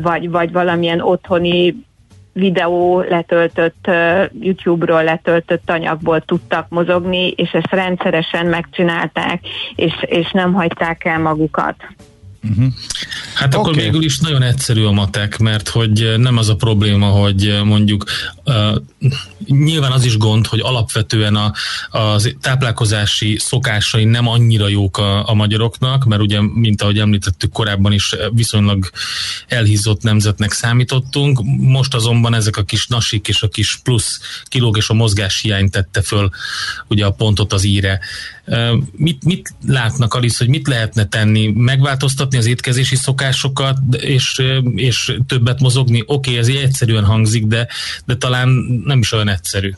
vagy, 0.01 0.29
vagy 0.29 0.51
valamilyen 0.51 1.01
otthoni 1.01 1.85
videó 2.37 2.99
letöltött, 2.99 3.89
YouTube-ról 4.41 5.03
letöltött 5.03 5.69
anyagból 5.69 6.21
tudtak 6.21 6.69
mozogni, 6.69 7.27
és 7.27 7.51
ezt 7.51 7.71
rendszeresen 7.71 8.45
megcsinálták, 8.45 9.41
és, 9.75 9.93
és 10.01 10.31
nem 10.31 10.53
hagyták 10.53 11.05
el 11.05 11.19
magukat. 11.19 11.75
Uh-huh. 12.49 12.73
Hát 13.33 13.55
okay. 13.55 13.59
akkor 13.59 13.75
végül 13.75 14.03
is 14.03 14.19
nagyon 14.19 14.41
egyszerű 14.41 14.83
a 14.83 14.91
matek, 14.91 15.37
mert 15.37 15.69
hogy 15.69 16.13
nem 16.17 16.37
az 16.37 16.49
a 16.49 16.55
probléma, 16.55 17.07
hogy 17.07 17.59
mondjuk 17.63 18.03
uh, 18.45 18.75
nyilván 19.45 19.91
az 19.91 20.05
is 20.05 20.17
gond, 20.17 20.47
hogy 20.47 20.59
alapvetően 20.59 21.35
a, 21.35 21.53
a 21.89 22.21
táplálkozási 22.41 23.37
szokásai 23.39 24.03
nem 24.03 24.27
annyira 24.27 24.67
jók 24.67 24.97
a, 24.97 25.29
a 25.29 25.33
magyaroknak, 25.33 26.05
mert 26.05 26.21
ugye, 26.21 26.41
mint 26.41 26.81
ahogy 26.81 26.99
említettük 26.99 27.51
korábban 27.51 27.91
is, 27.91 28.15
viszonylag 28.31 28.89
elhízott 29.47 30.01
nemzetnek 30.01 30.51
számítottunk, 30.51 31.39
most 31.59 31.93
azonban 31.93 32.33
ezek 32.33 32.57
a 32.57 32.63
kis 32.63 32.87
nasik 32.87 33.27
és 33.27 33.41
a 33.41 33.47
kis 33.47 33.79
plusz 33.83 34.19
kilók 34.43 34.77
és 34.77 34.89
a 34.89 34.93
mozgás 34.93 35.41
hiány 35.41 35.69
tette 35.69 36.01
föl 36.01 36.29
ugye 36.87 37.05
a 37.05 37.11
pontot 37.11 37.53
az 37.53 37.63
íre. 37.63 37.99
Mit, 38.91 39.23
mit 39.23 39.53
látnak, 39.67 40.13
Alice, 40.13 40.35
hogy 40.37 40.47
mit 40.47 40.67
lehetne 40.67 41.05
tenni? 41.05 41.47
Megváltoztatni 41.47 42.37
az 42.37 42.45
étkezési 42.45 42.95
szokásokat, 42.95 43.77
és, 43.97 44.41
és 44.75 45.17
többet 45.27 45.59
mozogni? 45.59 46.03
Oké, 46.05 46.29
okay, 46.29 46.37
ez 46.37 46.47
egyszerűen 46.47 47.05
hangzik, 47.05 47.45
de, 47.45 47.67
de 48.05 48.15
talán 48.15 48.47
nem 48.85 48.99
is 48.99 49.11
olyan 49.11 49.29
egyszerű. 49.29 49.71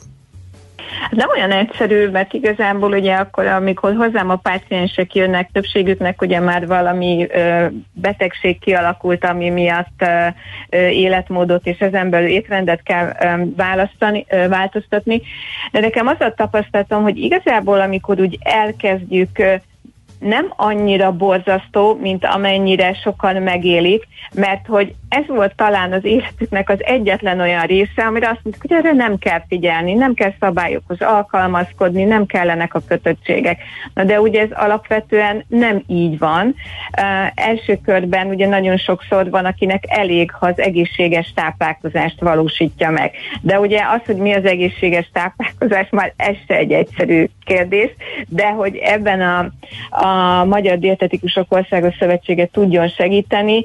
Nem 1.10 1.28
olyan 1.28 1.50
egyszerű, 1.50 2.08
mert 2.08 2.32
igazából 2.32 2.92
ugye 2.92 3.14
akkor, 3.14 3.46
amikor 3.46 3.94
hozzám 3.96 4.30
a 4.30 4.36
páciensek 4.36 5.14
jönnek, 5.14 5.50
többségüknek 5.52 6.22
ugye 6.22 6.40
már 6.40 6.66
valami 6.66 7.26
ö, 7.28 7.66
betegség 7.92 8.58
kialakult, 8.58 9.24
ami 9.24 9.50
miatt 9.50 10.02
ö, 10.70 10.86
életmódot 10.86 11.66
és 11.66 11.78
ezen 11.78 12.10
belül 12.10 12.28
étrendet 12.28 12.82
kell 12.82 13.16
ö, 13.20 13.42
választani, 13.56 14.26
ö, 14.28 14.48
változtatni. 14.48 15.22
De 15.72 15.80
nekem 15.80 16.06
az 16.06 16.20
a 16.20 16.34
tapasztalatom, 16.34 17.02
hogy 17.02 17.16
igazából 17.16 17.80
amikor 17.80 18.20
úgy 18.20 18.38
elkezdjük 18.42 19.42
nem 20.20 20.52
annyira 20.56 21.12
borzasztó, 21.12 21.98
mint 22.00 22.24
amennyire 22.24 22.94
sokan 22.94 23.42
megélik, 23.42 24.08
mert 24.34 24.66
hogy 24.66 24.94
ez 25.08 25.26
volt 25.26 25.54
talán 25.54 25.92
az 25.92 26.04
életüknek 26.04 26.68
az 26.68 26.84
egyetlen 26.84 27.40
olyan 27.40 27.66
része, 27.66 28.02
amire 28.06 28.28
azt 28.28 28.40
mondtuk, 28.42 28.70
hogy 28.70 28.78
erre 28.78 28.92
nem 28.92 29.18
kell 29.18 29.42
figyelni, 29.48 29.94
nem 29.94 30.14
kell 30.14 30.32
szabályokhoz 30.40 31.00
alkalmazkodni, 31.00 32.04
nem 32.04 32.26
kellenek 32.26 32.74
a 32.74 32.82
kötöttségek. 32.88 33.62
Na 33.94 34.04
de 34.04 34.20
ugye 34.20 34.40
ez 34.40 34.50
alapvetően 34.52 35.44
nem 35.48 35.82
így 35.86 36.18
van. 36.18 36.46
Uh, 36.46 37.30
első 37.34 37.78
körben 37.84 38.26
ugye 38.26 38.46
nagyon 38.46 38.76
sokszor 38.76 39.30
van, 39.30 39.44
akinek 39.44 39.84
elég, 39.88 40.30
ha 40.30 40.46
az 40.46 40.58
egészséges 40.58 41.32
táplálkozást 41.34 42.20
valósítja 42.20 42.90
meg. 42.90 43.12
De 43.40 43.60
ugye 43.60 43.82
az, 43.82 44.00
hogy 44.06 44.16
mi 44.16 44.32
az 44.32 44.44
egészséges 44.44 45.10
táplálkozás, 45.12 45.88
már 45.90 46.12
ez 46.16 46.34
se 46.46 46.54
egy 46.54 46.72
egyszerű 46.72 47.24
kérdés, 47.44 47.90
de 48.28 48.50
hogy 48.50 48.76
ebben 48.76 49.20
a, 49.20 49.38
a 49.90 50.09
Magyar 50.44 50.78
Dietetikusok 50.78 51.46
Országos 51.48 51.94
Szövetsége 51.98 52.46
tudjon 52.46 52.88
segíteni, 52.88 53.64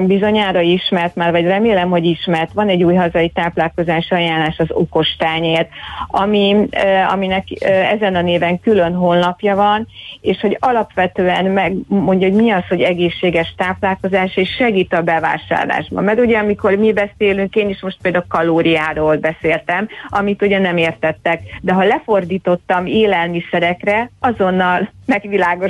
bizonyára 0.00 0.60
ismert 0.60 1.14
már, 1.14 1.30
vagy 1.30 1.44
remélem, 1.44 1.90
hogy 1.90 2.04
ismert, 2.04 2.52
van 2.52 2.68
egy 2.68 2.82
új 2.82 2.94
hazai 2.94 3.28
táplálkozás 3.28 4.10
ajánlás 4.10 4.58
az 4.58 4.68
okos 4.68 5.16
tányért, 5.18 5.68
ami, 6.06 6.68
aminek 7.10 7.44
ezen 7.92 8.14
a 8.14 8.20
néven 8.20 8.60
külön 8.60 8.94
honlapja 8.94 9.56
van, 9.56 9.86
és 10.20 10.40
hogy 10.40 10.56
alapvetően 10.60 11.44
megmondja, 11.44 12.28
hogy 12.28 12.42
mi 12.42 12.50
az, 12.50 12.64
hogy 12.68 12.80
egészséges 12.80 13.54
táplálkozás, 13.56 14.36
és 14.36 14.48
segít 14.48 14.92
a 14.92 15.02
bevásárlásban. 15.02 16.04
Mert 16.04 16.20
ugye 16.20 16.38
amikor 16.38 16.74
mi 16.74 16.92
beszélünk, 16.92 17.54
én 17.54 17.68
is 17.68 17.82
most 17.82 17.98
például 18.02 18.24
kalóriáról 18.28 19.16
beszéltem, 19.16 19.88
amit 20.08 20.42
ugye 20.42 20.58
nem 20.58 20.76
értettek, 20.76 21.40
de 21.60 21.72
ha 21.72 21.84
lefordítottam 21.84 22.86
élelmiszerekre, 22.86 24.10
azonnal 24.20 24.88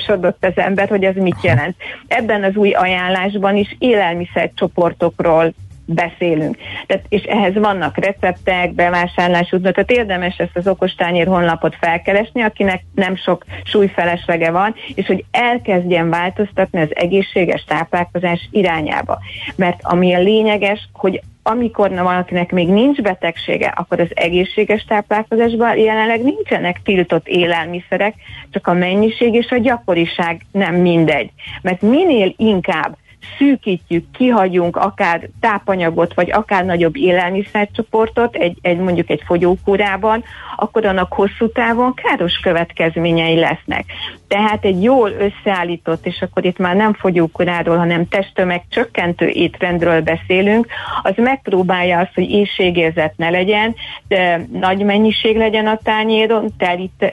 megvilágosodott 0.06 0.44
az 0.44 0.64
ember, 0.64 0.88
hogy 0.88 1.04
ez 1.04 1.14
mit 1.14 1.42
jelent. 1.42 1.76
Ebben 2.08 2.44
az 2.44 2.56
új 2.56 2.70
ajánlásban 2.70 3.56
is 3.56 3.76
élelmiszercsoportokról 3.78 5.52
beszélünk. 5.84 6.56
Tehát, 6.86 7.04
és 7.08 7.22
ehhez 7.22 7.54
vannak 7.54 7.96
receptek, 7.96 8.72
bevásárlásútnak, 8.72 9.74
tehát 9.74 9.90
érdemes 9.90 10.36
ezt 10.36 10.56
az 10.56 10.66
okostányér 10.66 11.26
honlapot 11.26 11.76
felkeresni, 11.80 12.42
akinek 12.42 12.82
nem 12.94 13.16
sok 13.16 13.44
súlyfeleslege 13.64 14.50
van, 14.50 14.74
és 14.94 15.06
hogy 15.06 15.24
elkezdjen 15.30 16.10
változtatni 16.10 16.80
az 16.80 16.96
egészséges 16.96 17.64
táplálkozás 17.64 18.48
irányába. 18.50 19.18
Mert 19.56 19.78
ami 19.82 20.14
a 20.14 20.20
lényeges, 20.20 20.88
hogy 20.92 21.20
amikor 21.42 21.90
valakinek 21.90 22.52
még 22.52 22.68
nincs 22.68 23.00
betegsége, 23.00 23.68
akkor 23.68 24.00
az 24.00 24.10
egészséges 24.14 24.84
táplálkozásban 24.84 25.76
jelenleg 25.76 26.22
nincsenek 26.22 26.80
tiltott 26.82 27.28
élelmiszerek, 27.28 28.14
csak 28.50 28.66
a 28.66 28.72
mennyiség 28.72 29.34
és 29.34 29.50
a 29.50 29.56
gyakoriság 29.56 30.46
nem 30.52 30.74
mindegy. 30.74 31.30
Mert 31.62 31.82
minél 31.82 32.34
inkább 32.36 32.96
szűkítjük, 33.38 34.10
kihagyunk 34.10 34.76
akár 34.76 35.28
tápanyagot, 35.40 36.14
vagy 36.14 36.30
akár 36.30 36.64
nagyobb 36.64 36.96
élelmiszercsoportot, 36.96 38.34
egy, 38.34 38.58
egy 38.62 38.78
mondjuk 38.78 39.10
egy 39.10 39.22
fogyókúrában, 39.26 40.24
akkor 40.56 40.86
annak 40.86 41.12
hosszú 41.12 41.52
távon 41.52 41.94
káros 41.94 42.36
következményei 42.42 43.38
lesznek. 43.38 43.84
Tehát 44.28 44.64
egy 44.64 44.82
jól 44.82 45.10
összeállított, 45.10 46.06
és 46.06 46.22
akkor 46.22 46.44
itt 46.44 46.58
már 46.58 46.76
nem 46.76 46.92
fogyókúráról, 46.92 47.76
hanem 47.76 48.08
testtömeg 48.08 48.62
csökkentő 48.68 49.28
étrendről 49.28 50.00
beszélünk, 50.00 50.66
az 51.02 51.12
megpróbálja 51.16 51.98
azt, 51.98 52.14
hogy 52.14 52.30
éjségérzet 52.30 53.16
ne 53.16 53.30
legyen, 53.30 53.74
de 54.08 54.46
nagy 54.52 54.84
mennyiség 54.84 55.36
legyen 55.36 55.66
a 55.66 55.78
tányéron, 55.82 56.52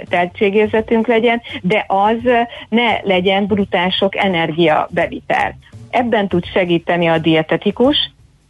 teltségérzetünk 0.09 1.07
legyen, 1.07 1.41
de 1.61 1.85
az 1.87 2.17
ne 2.69 3.01
legyen 3.03 3.45
brutások 3.45 4.15
energiabevitel. 4.15 5.55
Ebben 5.89 6.27
tud 6.27 6.45
segíteni 6.45 7.07
a 7.07 7.17
dietetikus, 7.17 7.97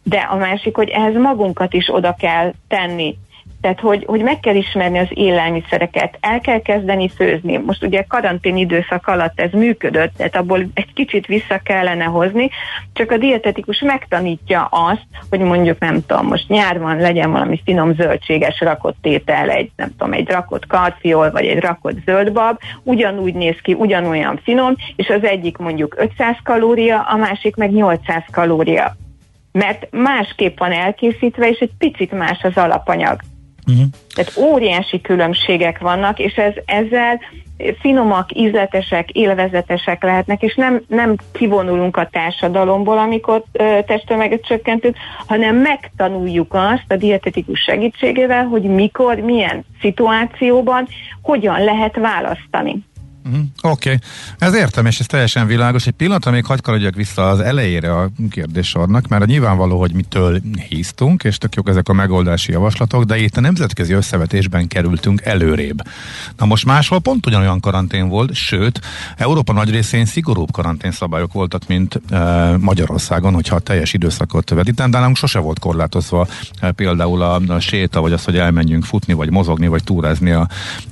de 0.02 0.18
a 0.18 0.36
másik, 0.36 0.76
hogy 0.76 0.88
ehhez 0.88 1.14
magunkat 1.14 1.72
is 1.72 1.94
oda 1.94 2.14
kell 2.14 2.52
tenni. 2.68 3.18
Tehát, 3.60 3.80
hogy, 3.80 4.04
hogy 4.06 4.22
meg 4.22 4.40
kell 4.40 4.54
ismerni 4.54 4.98
az 4.98 5.08
élelmiszereket, 5.10 6.18
el 6.20 6.40
kell 6.40 6.60
kezdeni 6.60 7.08
főzni. 7.08 7.56
Most 7.56 7.84
ugye 7.84 8.02
karantén 8.02 8.56
időszak 8.56 9.06
alatt 9.06 9.40
ez 9.40 9.50
működött, 9.52 10.16
tehát 10.16 10.36
abból 10.36 10.66
egy 10.74 10.92
kicsit 10.94 11.26
vissza 11.26 11.60
kellene 11.62 12.04
hozni, 12.04 12.50
csak 12.92 13.10
a 13.10 13.16
dietetikus 13.16 13.80
megtanítja 13.80 14.64
azt, 14.70 15.06
hogy 15.30 15.40
mondjuk 15.40 15.78
nem 15.78 16.06
tudom, 16.06 16.26
most 16.26 16.48
nyár 16.48 16.78
van, 16.78 16.96
legyen 16.96 17.30
valami 17.30 17.60
finom 17.64 17.94
zöldséges 17.94 18.60
rakott 18.60 18.96
tétel, 19.02 19.50
egy 19.50 19.70
nem 19.76 19.90
tudom, 19.96 20.12
egy 20.12 20.28
rakott 20.28 20.66
karfiol, 20.66 21.30
vagy 21.30 21.46
egy 21.46 21.60
rakott 21.60 21.96
zöldbab, 22.04 22.58
ugyanúgy 22.82 23.34
néz 23.34 23.56
ki, 23.62 23.72
ugyanolyan 23.72 24.40
finom, 24.42 24.74
és 24.96 25.08
az 25.08 25.24
egyik 25.24 25.56
mondjuk 25.56 25.94
500 25.98 26.36
kalória, 26.42 27.00
a 27.00 27.16
másik 27.16 27.56
meg 27.56 27.70
800 27.70 28.22
kalória 28.30 28.96
mert 29.52 29.88
másképp 29.90 30.58
van 30.58 30.72
elkészítve, 30.72 31.48
és 31.48 31.58
egy 31.58 31.70
picit 31.78 32.12
más 32.12 32.42
az 32.42 32.56
alapanyag. 32.56 33.20
Uh-huh. 33.68 33.86
Tehát 34.14 34.36
óriási 34.36 35.00
különbségek 35.00 35.78
vannak, 35.78 36.18
és 36.18 36.34
ez, 36.34 36.52
ezzel 36.64 37.20
finomak, 37.80 38.36
ízletesek, 38.36 39.10
élvezetesek 39.10 40.02
lehetnek, 40.02 40.42
és 40.42 40.54
nem, 40.54 40.82
nem 40.88 41.16
kivonulunk 41.32 41.96
a 41.96 42.08
társadalomból, 42.12 42.98
amikor 42.98 43.42
testtömeget 43.86 44.46
csökkentünk, 44.46 44.96
hanem 45.26 45.56
megtanuljuk 45.56 46.54
azt 46.54 46.84
a 46.88 46.96
dietetikus 46.96 47.60
segítségével, 47.60 48.44
hogy 48.44 48.62
mikor, 48.62 49.16
milyen 49.16 49.64
szituációban, 49.80 50.88
hogyan 51.22 51.64
lehet 51.64 51.96
választani. 51.96 52.76
Uh-huh. 53.26 53.44
Oké, 53.62 53.92
okay. 53.92 54.00
ez 54.38 54.54
értem, 54.54 54.86
és 54.86 55.00
ez 55.00 55.06
teljesen 55.06 55.46
világos. 55.46 55.86
Egy 55.86 55.92
pillanatra 55.92 56.30
még 56.30 56.44
hagyd 56.44 56.96
vissza 56.96 57.28
az 57.28 57.40
elejére 57.40 57.94
a 57.94 58.10
kérdéssornak, 58.30 59.08
mert 59.08 59.22
a 59.22 59.26
nyilvánvaló, 59.26 59.78
hogy 59.78 59.92
mitől 59.92 60.40
híztunk, 60.68 61.24
és 61.24 61.38
tök 61.38 61.54
jók 61.54 61.68
ezek 61.68 61.88
a 61.88 61.92
megoldási 61.92 62.52
javaslatok, 62.52 63.04
de 63.04 63.18
itt 63.18 63.36
a 63.36 63.40
nemzetközi 63.40 63.92
összevetésben 63.92 64.68
kerültünk 64.68 65.22
előrébb. 65.22 65.82
Na 66.36 66.46
most 66.46 66.64
máshol 66.64 67.00
pont 67.00 67.26
ugyanolyan 67.26 67.60
karantén 67.60 68.08
volt, 68.08 68.34
sőt, 68.34 68.80
Európa 69.16 69.52
nagy 69.52 69.70
részén 69.70 70.04
szigorúbb 70.04 70.50
karantén 70.50 70.90
szabályok 70.90 71.32
voltak, 71.32 71.66
mint 71.66 72.00
e, 72.10 72.56
Magyarországon, 72.56 73.34
hogyha 73.34 73.56
a 73.56 73.60
teljes 73.60 73.92
időszakot 73.92 74.50
vetítem, 74.50 74.90
de 74.90 74.98
nálunk 74.98 75.16
sose 75.16 75.38
volt 75.38 75.58
korlátozva 75.58 76.26
e, 76.60 76.72
például 76.72 77.22
a, 77.22 77.40
a 77.48 77.60
séta, 77.60 78.00
vagy 78.00 78.12
az, 78.12 78.24
hogy 78.24 78.36
elmenjünk 78.36 78.84
futni, 78.84 79.12
vagy 79.12 79.30
mozogni, 79.30 79.66
vagy 79.66 79.84
túrázni 79.84 80.30
a, 80.30 80.48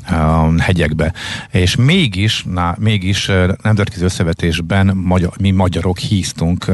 a 0.09 0.61
hegyekbe. 0.61 1.12
És 1.51 1.77
mégis 1.77 2.16
mégis, 2.17 2.45
na, 2.45 2.75
mégis 2.79 3.31
nemzetközi 3.62 4.05
összevetésben 4.05 4.97
magyar, 4.97 5.33
mi 5.41 5.51
magyarok 5.51 5.99
híztunk 5.99 6.67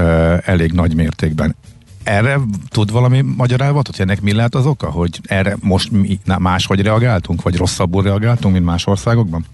elég 0.45 0.73
nagy 0.73 0.95
mértékben. 0.95 1.57
Erre 2.03 2.41
tud 2.69 2.91
valami 2.91 3.21
magyarávat, 3.21 3.87
hogy 3.87 4.01
ennek 4.01 4.21
mi 4.21 4.33
lehet 4.33 4.55
az 4.55 4.67
oka, 4.67 4.91
hogy 4.91 5.21
erre 5.23 5.57
most 5.61 5.91
mi 5.91 6.19
máshogy 6.39 6.81
reagáltunk, 6.81 7.43
vagy 7.43 7.57
rosszabbul 7.57 8.03
reagáltunk, 8.03 8.55
mint 8.55 8.67
más 8.67 8.87
országokban? 8.87 9.45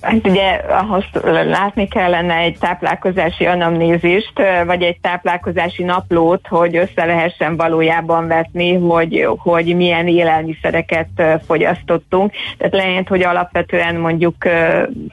Hát 0.00 0.26
ugye 0.26 0.52
ahhoz 0.52 1.04
látni 1.46 1.88
kellene 1.88 2.34
egy 2.34 2.58
táplálkozási 2.58 3.46
anamnézist, 3.46 4.32
vagy 4.66 4.82
egy 4.82 5.00
táplálkozási 5.00 5.82
naplót, 5.82 6.46
hogy 6.48 6.76
össze 6.76 7.04
lehessen 7.04 7.56
valójában 7.56 8.26
vetni, 8.26 8.74
hogy, 8.74 9.28
hogy 9.36 9.76
milyen 9.76 10.08
élelmiszereket 10.08 11.08
fogyasztottunk. 11.46 12.32
Tehát 12.58 12.74
lehet, 12.74 13.08
hogy 13.08 13.22
alapvetően 13.22 13.94
mondjuk 13.94 14.34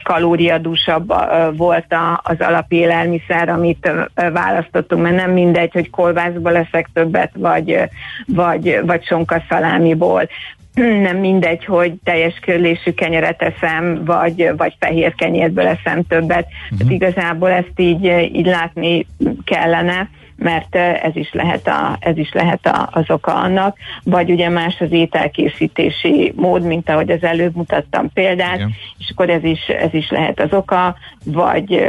kalóriadúsabb 0.02 1.12
volt 1.56 1.94
az 2.22 2.36
alapélelmiszer, 2.38 3.48
amit 3.48 3.90
választottunk, 4.14 5.02
mert 5.02 5.16
nem 5.16 5.30
mindegy, 5.30 5.72
hogy 5.72 5.90
kolbászból 5.90 6.52
leszek 6.52 6.88
többet, 6.92 7.30
vagy, 7.34 7.80
vagy, 8.26 8.80
vagy 8.84 9.04
sonkaszalámiból 9.04 10.28
nem 10.74 11.16
mindegy, 11.16 11.64
hogy 11.64 11.94
teljes 12.04 12.38
körlésű 12.40 12.92
kenyeret 12.92 13.42
eszem, 13.42 14.04
vagy, 14.04 14.50
vagy 14.56 14.76
fehér 14.78 15.14
kenyérből 15.14 15.66
eszem 15.66 16.02
többet. 16.02 16.46
Uh-huh. 16.46 16.78
Tehát 16.78 16.92
igazából 16.92 17.50
ezt 17.50 17.72
így, 17.76 18.04
így 18.34 18.46
látni 18.46 19.06
kellene 19.44 20.08
mert 20.38 20.74
ez 20.76 21.16
is 21.16 21.32
lehet, 21.32 21.68
a, 21.68 21.96
ez 22.00 22.16
is 22.16 22.32
lehet 22.32 22.66
a, 22.66 22.88
az 22.92 23.04
oka 23.08 23.34
annak, 23.34 23.76
vagy 24.04 24.30
ugye 24.30 24.48
más 24.48 24.80
az 24.80 24.92
ételkészítési 24.92 26.32
mód, 26.36 26.62
mint 26.62 26.88
ahogy 26.88 27.10
az 27.10 27.22
előbb 27.22 27.56
mutattam 27.56 28.12
példát, 28.12 28.56
Igen. 28.56 28.74
és 28.98 29.06
akkor 29.10 29.30
ez 29.30 29.44
is, 29.44 29.60
ez 29.66 29.94
is 29.94 30.10
lehet 30.10 30.40
az 30.40 30.52
oka, 30.52 30.96
vagy, 31.24 31.82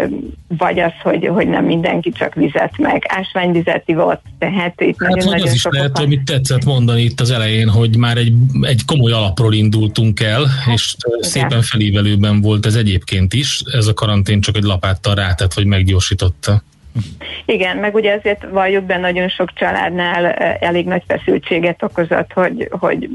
vagy 0.48 0.80
az, 0.80 0.92
hogy, 1.04 1.28
hogy 1.28 1.48
nem 1.48 1.66
mindenki 1.66 2.12
csak 2.12 2.34
vizet 2.34 2.78
meg 2.78 3.04
ásványvizet 3.08 3.84
ivott, 3.86 4.22
tehát 4.40 4.82
itt 4.82 5.00
hát 5.00 5.10
nagyon, 5.10 5.30
nagyon 5.30 5.48
az 5.48 5.54
is 5.54 5.66
lehet, 5.70 5.90
oka. 5.90 6.04
amit 6.04 6.24
tetszett 6.24 6.66
mondani 6.66 7.02
itt 7.02 7.20
az 7.20 7.32
elején, 7.32 7.70
hogy 7.70 7.98
már 7.98 8.18
egy, 8.18 8.34
egy 8.62 8.86
komoly 8.86 9.12
alapról 9.12 9.54
indultunk 9.54 10.20
el, 10.20 10.42
és 10.74 10.96
Igen. 11.08 11.22
szépen 11.22 11.62
felívelőben 11.62 12.42
volt 12.42 12.66
ez 12.66 12.76
egyébként 12.76 13.34
is, 13.34 13.62
ez 13.74 13.88
a 13.88 13.94
karantén 13.94 14.42
csak 14.42 14.56
egy 14.56 14.64
lapáttal 14.64 15.16
rátett, 15.16 15.54
vagy 15.54 15.66
meggyorsította. 15.66 16.62
Igen, 17.46 17.78
meg 17.78 17.96
ugye 17.96 18.14
azért 18.14 18.46
valljuk 18.50 18.84
be 18.84 18.98
nagyon 18.98 19.28
sok 19.28 19.54
családnál 19.54 20.26
elég 20.60 20.86
nagy 20.86 21.04
feszültséget 21.08 21.84
okozott, 21.84 22.34
hogy, 22.34 22.68
hogy 22.72 23.10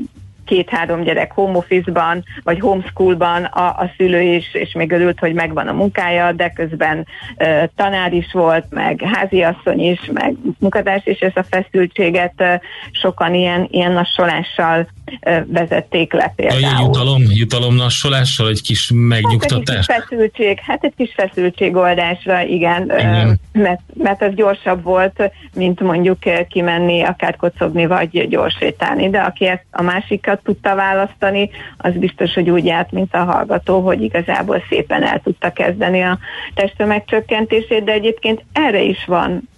két-három 0.45 1.03
gyerek 1.03 1.33
home 1.33 1.57
office-ban, 1.57 2.25
vagy 2.43 2.61
homeschoolban 2.61 3.45
a, 3.45 3.67
a 3.67 3.91
szülő 3.97 4.21
is, 4.21 4.55
és 4.55 4.73
még 4.73 4.93
örült, 4.93 5.19
hogy 5.19 5.35
megvan 5.35 5.69
a 5.69 5.73
munkája, 5.73 6.33
de 6.33 6.51
közben 6.51 7.07
e, 7.37 7.71
tanár 7.77 8.13
is 8.13 8.33
volt, 8.33 8.67
meg 8.71 9.01
háziasszony 9.03 9.81
is, 9.81 10.11
meg 10.13 10.35
munkatárs 10.59 11.07
is, 11.07 11.21
és 11.21 11.35
a 11.35 11.45
feszültséget 11.51 12.41
e, 12.41 12.61
sokan 12.91 13.35
ilyen, 13.35 13.69
ilyen 13.71 13.93
nassolással 13.93 14.89
e, 15.04 15.04
vezették 15.47 16.13
le 16.13 16.33
például. 16.37 16.65
A 16.65 16.81
jutalom, 16.81 17.23
jutalom 17.29 17.75
nassolással, 17.75 18.49
egy 18.49 18.63
kis 18.63 18.91
megnyugtatás? 18.95 19.87
Hát 19.89 19.99
egy 19.99 20.05
kis 20.07 20.09
feszültség, 20.09 20.61
hát 20.61 20.85
egy 20.85 20.93
kis 20.97 21.13
feszültségoldásra, 21.17 22.43
igen, 22.43 22.83
igen. 22.99 23.41
Mert, 23.53 23.81
mert 23.95 24.23
ez 24.23 24.35
gyorsabb 24.35 24.83
volt, 24.83 25.31
mint 25.55 25.81
mondjuk 25.81 26.19
kimenni, 26.49 27.03
akár 27.03 27.37
kocogni, 27.37 27.87
vagy 27.87 28.29
gyorsétálni, 28.29 29.11
de 29.11 29.19
aki 29.19 29.47
ezt 29.47 29.67
a 29.71 29.83
másikat 29.83 30.41
tudta 30.45 30.75
választani, 30.75 31.51
az 31.77 31.93
biztos, 31.93 32.35
hogy 32.35 32.51
úgy 32.51 32.65
járt, 32.65 32.93
mint 32.93 33.15
a 33.15 33.25
hallgató, 33.25 33.81
hogy 33.81 34.03
igazából 34.03 34.63
szépen 34.69 35.03
el 35.03 35.21
tudta 35.25 35.53
kezdeni 35.53 36.01
a 36.03 36.19
testtömegcsökkentését, 36.55 37.85
de 37.85 37.93
egyébként 37.93 38.45
erre 38.53 38.83
is 38.83 39.05
van 39.07 39.49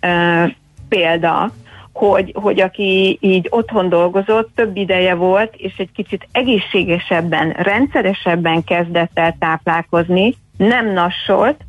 példa, 0.88 1.52
hogy, 1.96 2.34
hogy 2.40 2.60
aki 2.60 3.18
így 3.20 3.46
otthon 3.50 3.88
dolgozott, 3.88 4.50
több 4.54 4.76
ideje 4.76 5.14
volt, 5.14 5.54
és 5.56 5.74
egy 5.76 5.90
kicsit 5.94 6.28
egészségesebben, 6.32 7.50
rendszeresebben 7.50 8.64
kezdett 8.64 9.10
el 9.14 9.36
táplálkozni, 9.38 10.34
nem 10.56 10.92
nassolt, 10.92 11.60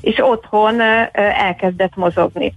és 0.00 0.18
otthon 0.18 0.80
elkezdett 1.12 1.96
mozogni 1.96 2.52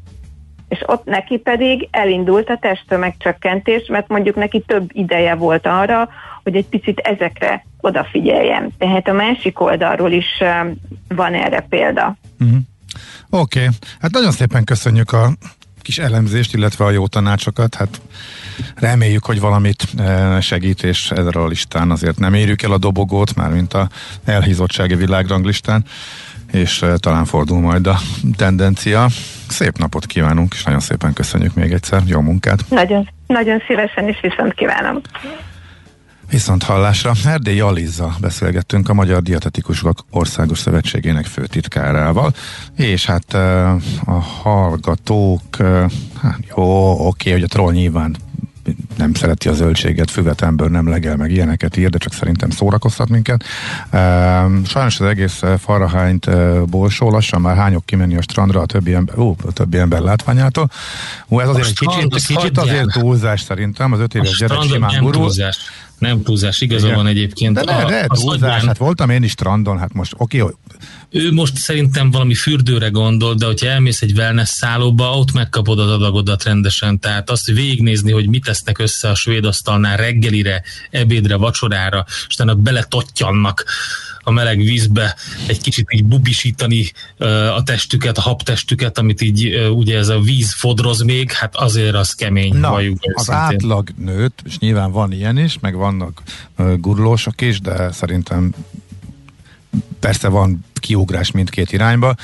és 0.70 0.84
ott 0.86 1.06
neki 1.06 1.38
pedig 1.38 1.88
elindult 1.92 2.50
a 2.50 2.58
testtömegcsökkentés, 2.62 3.88
mert 3.88 4.08
mondjuk 4.08 4.36
neki 4.36 4.64
több 4.68 4.90
ideje 4.94 5.36
volt 5.36 5.66
arra, 5.66 6.10
hogy 6.44 6.56
egy 6.56 6.66
picit 6.66 7.00
ezekre 7.00 7.66
odafigyeljen. 7.82 8.72
Tehát 8.78 9.08
a 9.08 9.14
másik 9.14 9.60
oldalról 9.60 10.12
is 10.12 10.44
van 11.08 11.34
erre 11.34 11.66
példa. 11.70 12.16
Uh-huh. 12.40 12.58
Oké, 13.30 13.60
okay. 13.60 13.70
hát 14.00 14.12
nagyon 14.12 14.32
szépen 14.32 14.64
köszönjük 14.64 15.12
a 15.12 15.30
kis 15.82 15.98
elemzést, 15.98 16.54
illetve 16.54 16.86
a 16.86 16.92
jó 16.92 17.08
tanácsokat. 17.08 17.76
Hát 17.76 18.02
reméljük, 18.76 19.26
hogy 19.26 19.40
valamit 19.40 19.88
segít, 20.40 20.84
és 20.84 21.12
ezzel 21.12 21.42
a 21.42 21.48
listán 21.48 21.92
azért 21.92 22.20
nem 22.20 22.34
érjük 22.34 22.62
el 22.62 22.72
a 22.72 22.78
dobogót, 22.78 23.36
már 23.36 23.50
mint 23.50 23.74
a 23.74 23.90
elhízottsági 24.26 24.96
világranglistán 24.96 25.86
és 26.52 26.82
uh, 26.82 26.96
talán 26.96 27.26
fordul 27.26 27.60
majd 27.60 27.88
a 27.88 27.98
tendencia. 28.36 29.08
Szép 29.48 29.78
napot 29.78 30.06
kívánunk, 30.06 30.54
és 30.54 30.64
nagyon 30.64 30.80
szépen 30.80 31.14
köszönjük 31.14 31.54
még 31.54 31.72
egyszer. 31.72 32.02
Jó 32.06 32.20
munkát! 32.20 32.60
Nagyon, 32.70 33.10
nagyon 33.28 33.62
szívesen 33.68 34.08
is 34.08 34.20
viszont 34.22 34.54
kívánom. 34.54 35.02
Viszont 36.30 36.64
hallásra 36.64 37.12
Erdély 37.26 37.60
Alizza 37.60 38.16
beszélgettünk 38.20 38.90
a 38.90 38.94
Magyar 38.94 39.22
Dietetikusok 39.22 40.06
Országos 40.10 40.60
Szövetségének 40.60 41.26
főtitkárával, 41.26 42.34
és 42.76 43.06
hát 43.06 43.34
a 44.06 44.20
hallgatók, 44.42 45.42
hát 46.22 46.40
jó, 46.56 47.08
oké, 47.08 47.32
hogy 47.32 47.44
a 47.44 47.48
troll 47.48 47.72
nyilván 47.72 48.16
nem 48.98 49.14
szereti 49.14 49.48
a 49.48 49.54
zöldséget, 49.54 50.12
füvet 50.12 50.42
ember 50.42 50.70
nem 50.70 50.90
legel, 50.90 51.16
meg 51.16 51.32
ilyeneket 51.32 51.78
ír, 51.78 51.90
de 51.90 51.98
csak 51.98 52.14
szerintem 52.14 52.50
szórakoztat 52.50 53.10
minket. 53.10 53.44
Sajnos 54.66 55.00
az 55.00 55.06
egész 55.06 55.42
Farahányt 55.60 56.30
bolsó, 56.70 57.10
lassan 57.10 57.42
már 57.42 57.56
hányok 57.56 57.86
kimenni 57.86 58.18
a 58.18 58.22
strandra 58.22 58.62
a 58.62 58.66
többi 58.66 58.94
ember, 58.94 59.18
ó, 59.18 59.36
a 59.46 59.52
többi 59.52 59.78
ember 59.78 60.00
látványától. 60.00 60.70
Ó, 61.30 61.40
ez 61.40 61.48
azért 61.48 61.68
egy 61.68 61.74
kicsit, 61.74 62.26
kicsit 62.26 62.58
azért 62.58 62.92
túlzás 62.92 63.42
szerintem, 63.42 63.92
az 63.92 64.00
öt 64.00 64.16
éves 64.16 64.38
gyerek 64.38 64.62
simán 64.62 65.04
gurul. 65.04 65.32
Nem 66.00 66.24
túlzás, 66.24 66.62
igaza 66.62 66.86
Igen. 66.86 66.98
van 66.98 67.08
egyébként. 67.08 67.54
De 67.54 67.64
ne, 67.64 67.86
de 67.86 68.08
túlzás, 68.08 68.42
agyán, 68.42 68.68
hát 68.68 68.78
voltam 68.78 69.10
én 69.10 69.24
is 69.24 69.32
strandon, 69.32 69.78
hát 69.78 69.94
most 69.94 70.14
oké, 70.18 70.42
okay, 70.42 70.54
ő 71.12 71.34
most 71.34 71.56
szerintem 71.56 72.12
valami 72.12 72.34
fürdőre 72.34 72.88
gondol, 72.88 73.34
de 73.34 73.46
hogyha 73.46 73.68
elmész 73.68 74.02
egy 74.02 74.12
wellness 74.12 74.50
szállóba, 74.50 75.18
ott 75.18 75.32
megkapod 75.32 75.80
az 75.80 75.92
adagodat 75.92 76.44
rendesen. 76.44 77.00
Tehát 77.00 77.30
azt 77.30 77.46
végignézni, 77.46 78.12
hogy 78.12 78.30
mit 78.30 78.44
tesznek 78.44 78.78
össze 78.78 79.10
a 79.10 79.16
svéd 79.16 79.46
asztalnál 79.46 79.98
reggelire, 79.98 80.64
ebédre, 80.90 81.36
vacsorára, 81.36 82.06
és 82.08 82.34
utána 82.34 82.56
beletottyannak 82.56 83.66
a 84.30 84.32
meleg 84.32 84.58
vízbe, 84.58 85.16
egy 85.48 85.62
kicsit 85.62 85.94
így 85.94 86.04
bubisítani 86.04 86.92
a 87.56 87.64
testüket, 87.64 88.18
a 88.18 88.22
habtestüket, 88.22 88.98
amit 88.98 89.22
így 89.22 89.56
ugye 89.56 89.98
ez 89.98 90.08
a 90.08 90.20
víz 90.20 90.54
fodroz 90.54 91.02
még, 91.02 91.32
hát 91.32 91.56
azért 91.56 91.96
az 91.96 92.14
kemény. 92.14 92.56
Na, 92.56 92.74
az 92.74 92.82
őszintén. 92.82 93.36
átlag 93.36 93.90
nőtt, 93.98 94.42
és 94.46 94.58
nyilván 94.58 94.92
van 94.92 95.12
ilyen 95.12 95.38
is, 95.38 95.58
meg 95.60 95.76
vannak 95.76 96.22
gurulósok 96.78 97.42
is, 97.42 97.60
de 97.60 97.92
szerintem 97.92 98.54
persze 100.00 100.28
van 100.28 100.66
kiugrás 100.74 101.32
mindkét 101.32 101.72
irányba. 101.72 102.16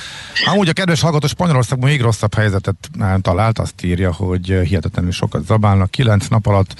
Amúgy 0.44 0.68
a 0.68 0.72
kedves 0.72 1.00
hallgató 1.00 1.26
Spanyolországban 1.26 1.88
még 1.88 2.00
rosszabb 2.00 2.34
helyzetet 2.34 2.90
talált, 3.20 3.58
azt 3.58 3.84
írja, 3.84 4.12
hogy 4.12 4.46
hihetetlenül 4.46 5.12
sokat 5.12 5.46
zabálnak. 5.46 5.90
Kilenc 5.90 6.26
nap 6.26 6.46
alatt 6.46 6.74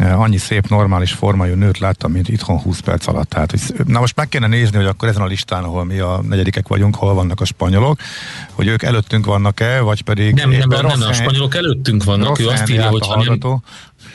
annyi 0.00 0.36
szép, 0.36 0.68
normális 0.68 1.12
formájú 1.12 1.54
nőt 1.54 1.78
láttam, 1.78 2.12
mint 2.12 2.28
itthon 2.28 2.58
20 2.58 2.80
perc 2.80 3.06
alatt. 3.06 3.28
Tehát, 3.28 3.50
hogy, 3.50 3.60
na 3.86 4.00
most 4.00 4.16
meg 4.16 4.28
kéne 4.28 4.46
nézni, 4.46 4.76
hogy 4.76 4.86
akkor 4.86 5.08
ezen 5.08 5.22
a 5.22 5.26
listán, 5.26 5.64
ahol 5.64 5.84
mi 5.84 5.98
a 5.98 6.20
negyedikek 6.28 6.68
vagyunk, 6.68 6.94
hol 6.94 7.14
vannak 7.14 7.40
a 7.40 7.44
spanyolok, 7.44 8.00
hogy 8.52 8.66
ők 8.66 8.82
előttünk 8.82 9.26
vannak-e, 9.26 9.80
vagy 9.80 10.02
pedig... 10.02 10.34
Nem, 10.34 10.50
nem, 10.50 10.68
nem, 10.68 10.86
nem, 10.86 11.08
a 11.08 11.12
spanyolok 11.12 11.54
előttünk 11.54 12.04
vannak. 12.04 12.38
Ő 12.40 12.46
azt 12.46 12.68
írja, 12.68 12.88
hogy 12.88 13.02
a 13.02 13.06
hallgató. 13.06 13.62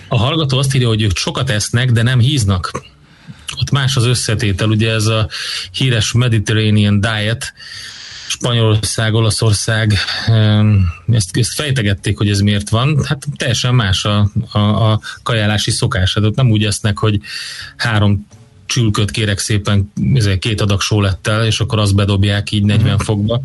a 0.08 0.18
hallgató 0.18 0.58
azt 0.58 0.76
írja, 0.76 0.88
hogy 0.88 1.02
ők 1.02 1.18
sokat 1.18 1.50
esznek, 1.50 1.92
de 1.92 2.02
nem 2.02 2.20
híznak 2.20 2.72
ott 3.60 3.72
más 3.72 3.96
az 3.96 4.06
összetétel, 4.06 4.70
ugye 4.70 4.92
ez 4.92 5.06
a 5.06 5.28
híres 5.72 6.12
Mediterranean 6.12 7.00
Diet, 7.00 7.54
Spanyolország, 8.28 9.14
Olaszország, 9.14 9.94
ezt, 11.12 11.38
ezt 11.38 11.54
fejtegették, 11.54 12.18
hogy 12.18 12.30
ez 12.30 12.40
miért 12.40 12.70
van. 12.70 13.06
Hát 13.06 13.24
teljesen 13.38 13.76
más 13.76 14.06
a, 14.06 14.30
a, 14.52 14.60
a 14.60 15.00
kajálási 15.24 15.72
szokás. 15.72 16.14
Hát 16.14 16.24
ott 16.24 16.36
nem 16.36 16.52
úgy 16.52 16.66
esznek, 16.66 16.98
hogy 16.98 17.20
három 17.78 18.28
csülköt 18.66 19.12
kérek 19.12 19.40
szépen 19.40 19.92
két 20.40 20.62
adag 20.62 20.82
sólettel, 20.82 21.46
és 21.46 21.60
akkor 21.60 21.80
azt 21.80 21.96
bedobják 21.96 22.52
így 22.52 22.64
40 22.64 22.88
mm-hmm. 22.88 22.98
fokba. 22.98 23.42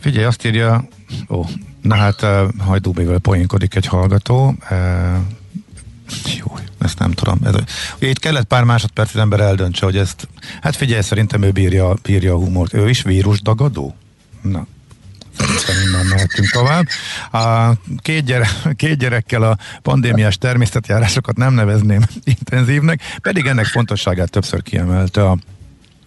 Figyelj, 0.00 0.24
azt 0.24 0.46
írja, 0.46 0.88
ó, 1.28 1.44
na 1.82 1.94
hát 1.94 2.26
hajdúbével 2.58 3.18
poénkodik 3.18 3.74
egy 3.74 3.86
hallgató, 3.86 4.54
jó, 6.38 6.58
ezt 6.78 6.98
nem 6.98 7.12
tudom. 7.12 7.38
Ez, 7.44 7.54
ugye 7.96 8.08
itt 8.08 8.18
kellett 8.18 8.46
pár 8.46 8.64
másodperc, 8.64 9.14
az 9.14 9.20
ember 9.20 9.40
eldöntse, 9.40 9.84
hogy 9.84 9.96
ezt, 9.96 10.28
hát 10.60 10.76
figyelj, 10.76 11.02
szerintem 11.02 11.42
ő 11.42 11.50
bírja, 11.50 11.94
bírja 12.02 12.34
a 12.34 12.38
humort. 12.38 12.74
Ő 12.74 12.88
is 12.88 13.02
vírus 13.02 13.42
dagadó? 13.42 13.96
Na, 14.42 14.66
szerintem 15.38 15.88
innen 15.88 16.06
mehetünk 16.06 16.50
tovább. 16.50 16.86
A 17.32 17.72
két, 18.02 18.24
gyere, 18.24 18.48
két 18.76 18.98
gyerekkel 18.98 19.42
a 19.42 19.56
pandémiás 19.82 20.38
természetjárásokat 20.38 21.36
nem 21.36 21.54
nevezném 21.54 22.02
intenzívnek, 22.38 23.00
pedig 23.20 23.46
ennek 23.46 23.66
fontosságát 23.66 24.30
többször 24.30 24.62
kiemelte 24.62 25.24
a 25.24 25.38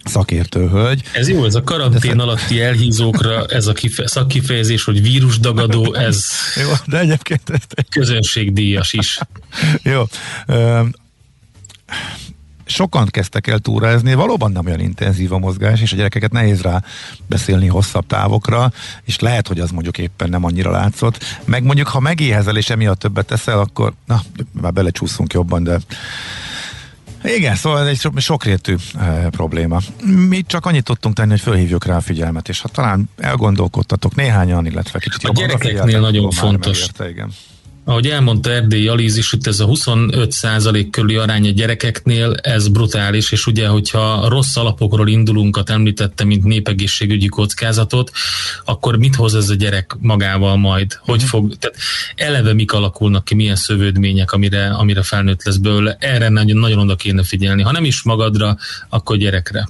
szakértő 0.04 0.68
hölgy. 0.68 1.02
Ez 1.12 1.28
jó, 1.28 1.44
ez 1.44 1.54
a 1.54 1.62
karantén 1.62 2.16
de 2.16 2.22
alatti 2.22 2.60
elhízókra, 2.60 3.46
ez 3.46 3.66
a 3.66 3.72
kife- 3.72 4.08
szakkifejezés, 4.08 4.84
hogy 4.84 5.02
vírusdagadó, 5.02 5.94
ez 6.08 6.24
jó, 6.56 6.70
de 6.86 6.98
egyébként 6.98 7.42
közönségdíjas 7.90 8.92
is. 8.92 9.18
jó. 9.82 10.04
sokan 12.64 13.06
kezdtek 13.06 13.46
el 13.46 13.58
túrázni, 13.58 14.14
valóban 14.14 14.52
nem 14.52 14.66
olyan 14.66 14.80
intenzív 14.80 15.32
a 15.32 15.38
mozgás, 15.38 15.80
és 15.80 15.92
a 15.92 15.96
gyerekeket 15.96 16.32
nehéz 16.32 16.60
rá 16.60 16.82
beszélni 17.26 17.66
hosszabb 17.66 18.06
távokra, 18.06 18.72
és 19.04 19.18
lehet, 19.18 19.48
hogy 19.48 19.60
az 19.60 19.70
mondjuk 19.70 19.98
éppen 19.98 20.28
nem 20.28 20.44
annyira 20.44 20.70
látszott. 20.70 21.24
Meg 21.44 21.62
mondjuk, 21.62 21.88
ha 21.88 22.00
megéhezel, 22.00 22.56
és 22.56 22.70
emiatt 22.70 22.98
többet 22.98 23.26
teszel, 23.26 23.58
akkor 23.58 23.92
na, 24.06 24.22
már 24.60 24.72
belecsúszunk 24.72 25.32
jobban, 25.32 25.62
de 25.62 25.80
igen, 27.24 27.54
szóval 27.54 27.88
ez 27.88 27.98
egy 28.04 28.22
sokrétű 28.22 28.76
e, 28.98 29.28
probléma. 29.30 29.78
Mi 30.28 30.42
csak 30.46 30.66
annyit 30.66 30.84
tudtunk 30.84 31.14
tenni, 31.14 31.30
hogy 31.30 31.40
fölhívjuk 31.40 31.84
rá 31.84 31.96
a 31.96 32.00
figyelmet, 32.00 32.48
és 32.48 32.60
ha 32.60 32.68
talán 32.68 33.10
elgondolkodtatok 33.16 34.14
néhányan, 34.14 34.66
illetve 34.66 34.98
kicsit 34.98 35.24
a 35.24 35.32
gyerekeknél 35.32 36.00
nagyon 36.00 36.30
fontos. 36.30 36.78
Megérte, 36.78 37.08
igen 37.08 37.32
ahogy 37.84 38.06
elmondta 38.06 38.50
Erdély 38.50 38.88
Aliz 38.88 39.16
is, 39.16 39.30
hogy 39.30 39.40
ez 39.42 39.60
a 39.60 39.66
25% 39.66 40.86
körüli 40.90 41.16
arány 41.16 41.48
a 41.48 41.50
gyerekeknél, 41.50 42.34
ez 42.42 42.68
brutális, 42.68 43.32
és 43.32 43.46
ugye, 43.46 43.66
hogyha 43.66 44.28
rossz 44.28 44.56
alapokról 44.56 45.08
indulunk, 45.08 45.56
a 45.56 45.62
említette, 45.66 46.24
mint 46.24 46.44
népegészségügyi 46.44 47.26
kockázatot, 47.26 48.10
akkor 48.64 48.96
mit 48.96 49.14
hoz 49.14 49.34
ez 49.34 49.48
a 49.48 49.54
gyerek 49.54 49.96
magával 50.00 50.56
majd? 50.56 50.98
Hogy 51.00 51.14
uh-huh. 51.14 51.30
fog, 51.30 51.56
tehát 51.56 51.76
eleve 52.16 52.52
mik 52.52 52.72
alakulnak 52.72 53.24
ki, 53.24 53.34
milyen 53.34 53.56
szövődmények, 53.56 54.32
amire, 54.32 54.68
amire 54.68 55.02
felnőtt 55.02 55.44
lesz 55.44 55.56
belőle, 55.56 55.96
erre 56.00 56.28
nagyon, 56.28 56.56
nagyon 56.56 56.78
oda 56.78 56.96
kéne 56.96 57.24
figyelni. 57.24 57.62
Ha 57.62 57.72
nem 57.72 57.84
is 57.84 58.02
magadra, 58.02 58.56
akkor 58.88 59.16
gyerekre. 59.16 59.68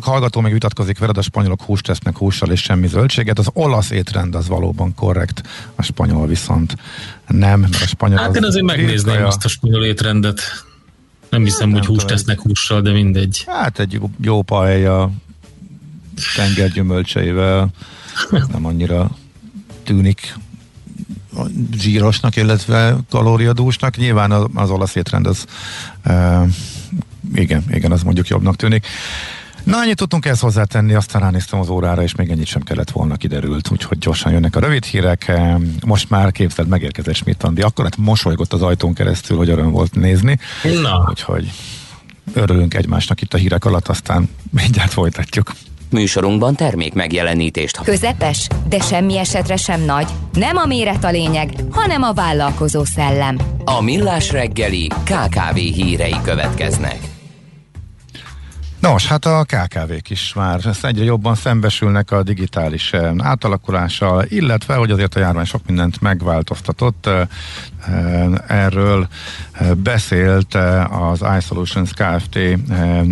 Hallgató 0.00 0.40
még 0.40 0.52
vitatkozik 0.52 0.98
veled, 0.98 1.18
a 1.18 1.22
spanyolok 1.22 1.62
húst 1.62 1.86
tesznek 1.86 2.16
hússal 2.16 2.50
és 2.50 2.60
semmi 2.60 2.86
zöldséget. 2.86 3.38
Az 3.38 3.48
olasz 3.52 3.90
étrend 3.90 4.34
az 4.34 4.48
valóban 4.48 4.94
korrekt, 4.94 5.42
a 5.74 5.82
spanyol 5.82 6.26
viszont 6.26 6.76
nem, 7.26 7.60
mert 7.60 7.74
a 7.82 7.86
spanyol 7.86 8.18
Hát 8.18 8.28
az 8.28 8.36
én 8.36 8.44
azért 8.44 8.64
megnézném 8.64 8.94
rizkaja. 8.94 9.26
azt 9.26 9.44
a 9.44 9.48
spanyol 9.48 9.84
étrendet. 9.84 10.40
Nem 11.30 11.44
hiszem, 11.44 11.68
nem 11.68 11.78
hogy 11.78 11.86
húst 11.86 12.06
tesznek 12.06 12.40
hússal, 12.40 12.80
de 12.80 12.92
mindegy. 12.92 13.44
Hát 13.46 13.78
egy 13.78 14.00
jó 14.20 14.42
paella 14.42 15.10
tengergyümölcseivel 16.36 17.70
nem 18.52 18.66
annyira 18.66 19.10
tűnik 19.84 20.38
zsírosnak, 21.78 22.36
illetve 22.36 22.96
kalóriadúsnak. 23.10 23.96
Nyilván 23.96 24.30
az, 24.54 24.70
olasz 24.70 24.94
étrend 24.94 25.26
az 25.26 25.44
igen, 27.34 27.64
igen, 27.70 27.92
az 27.92 28.02
mondjuk 28.02 28.28
jobbnak 28.28 28.56
tűnik. 28.56 28.86
Na, 29.64 29.78
annyit 29.78 29.96
tudtunk 29.96 30.26
ezt 30.26 30.40
hozzátenni, 30.40 30.94
aztán 30.94 31.22
ránéztem 31.22 31.60
az 31.60 31.68
órára, 31.68 32.02
és 32.02 32.14
még 32.14 32.30
ennyit 32.30 32.46
sem 32.46 32.62
kellett 32.62 32.90
volna 32.90 33.16
kiderült, 33.16 33.70
úgyhogy 33.70 33.98
gyorsan 33.98 34.32
jönnek 34.32 34.56
a 34.56 34.60
rövid 34.60 34.84
hírek. 34.84 35.32
Most 35.86 36.10
már 36.10 36.32
képzeld, 36.32 36.68
megérkezett 36.68 37.14
Schmidt 37.14 37.42
Andi. 37.42 37.60
Akkor 37.60 37.84
hát 37.84 37.96
mosolygott 37.96 38.52
az 38.52 38.62
ajtón 38.62 38.94
keresztül, 38.94 39.36
hogy 39.36 39.48
öröm 39.48 39.70
volt 39.70 39.94
nézni. 39.94 40.38
Na. 40.82 41.06
Úgyhogy 41.08 41.52
örülünk 42.32 42.74
egymásnak 42.74 43.20
itt 43.20 43.34
a 43.34 43.38
hírek 43.38 43.64
alatt, 43.64 43.88
aztán 43.88 44.28
mindjárt 44.50 44.92
folytatjuk. 44.92 45.52
Műsorunkban 45.92 46.54
termék 46.54 46.92
megjelenítést. 46.92 47.80
Közepes, 47.82 48.48
de 48.68 48.80
semmi 48.80 49.18
esetre 49.18 49.56
sem 49.56 49.84
nagy. 49.84 50.06
Nem 50.32 50.56
a 50.56 50.66
méret 50.66 51.04
a 51.04 51.10
lényeg, 51.10 51.50
hanem 51.70 52.02
a 52.02 52.12
vállalkozó 52.12 52.84
szellem. 52.84 53.38
A 53.64 53.82
Millás 53.82 54.30
reggeli 54.30 54.86
KKV 54.86 55.56
hírei 55.56 56.16
következnek. 56.24 56.98
Nos, 58.82 59.06
hát 59.06 59.24
a 59.24 59.44
KKV-k 59.44 60.10
is 60.10 60.32
már 60.34 60.66
ezt 60.66 60.84
egyre 60.84 61.04
jobban 61.04 61.34
szembesülnek 61.34 62.10
a 62.10 62.22
digitális 62.22 62.94
átalakulással, 63.18 64.24
illetve, 64.28 64.74
hogy 64.74 64.90
azért 64.90 65.14
a 65.16 65.18
járvány 65.18 65.44
sok 65.44 65.66
mindent 65.66 66.00
megváltoztatott. 66.00 67.08
Erről 68.46 69.08
beszélt 69.76 70.54
az 70.90 71.24
iSolutions 71.38 71.90
Kft. 71.92 72.36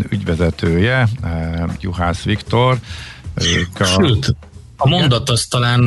ügyvezetője, 0.09 1.09
Juhász 1.81 2.23
Viktor. 2.23 2.79
Ők 3.35 3.81
a... 3.81 3.85
Sőt, 3.85 4.37
a 4.83 4.89
mondat 4.89 5.31
az 5.31 5.47
talán 5.47 5.81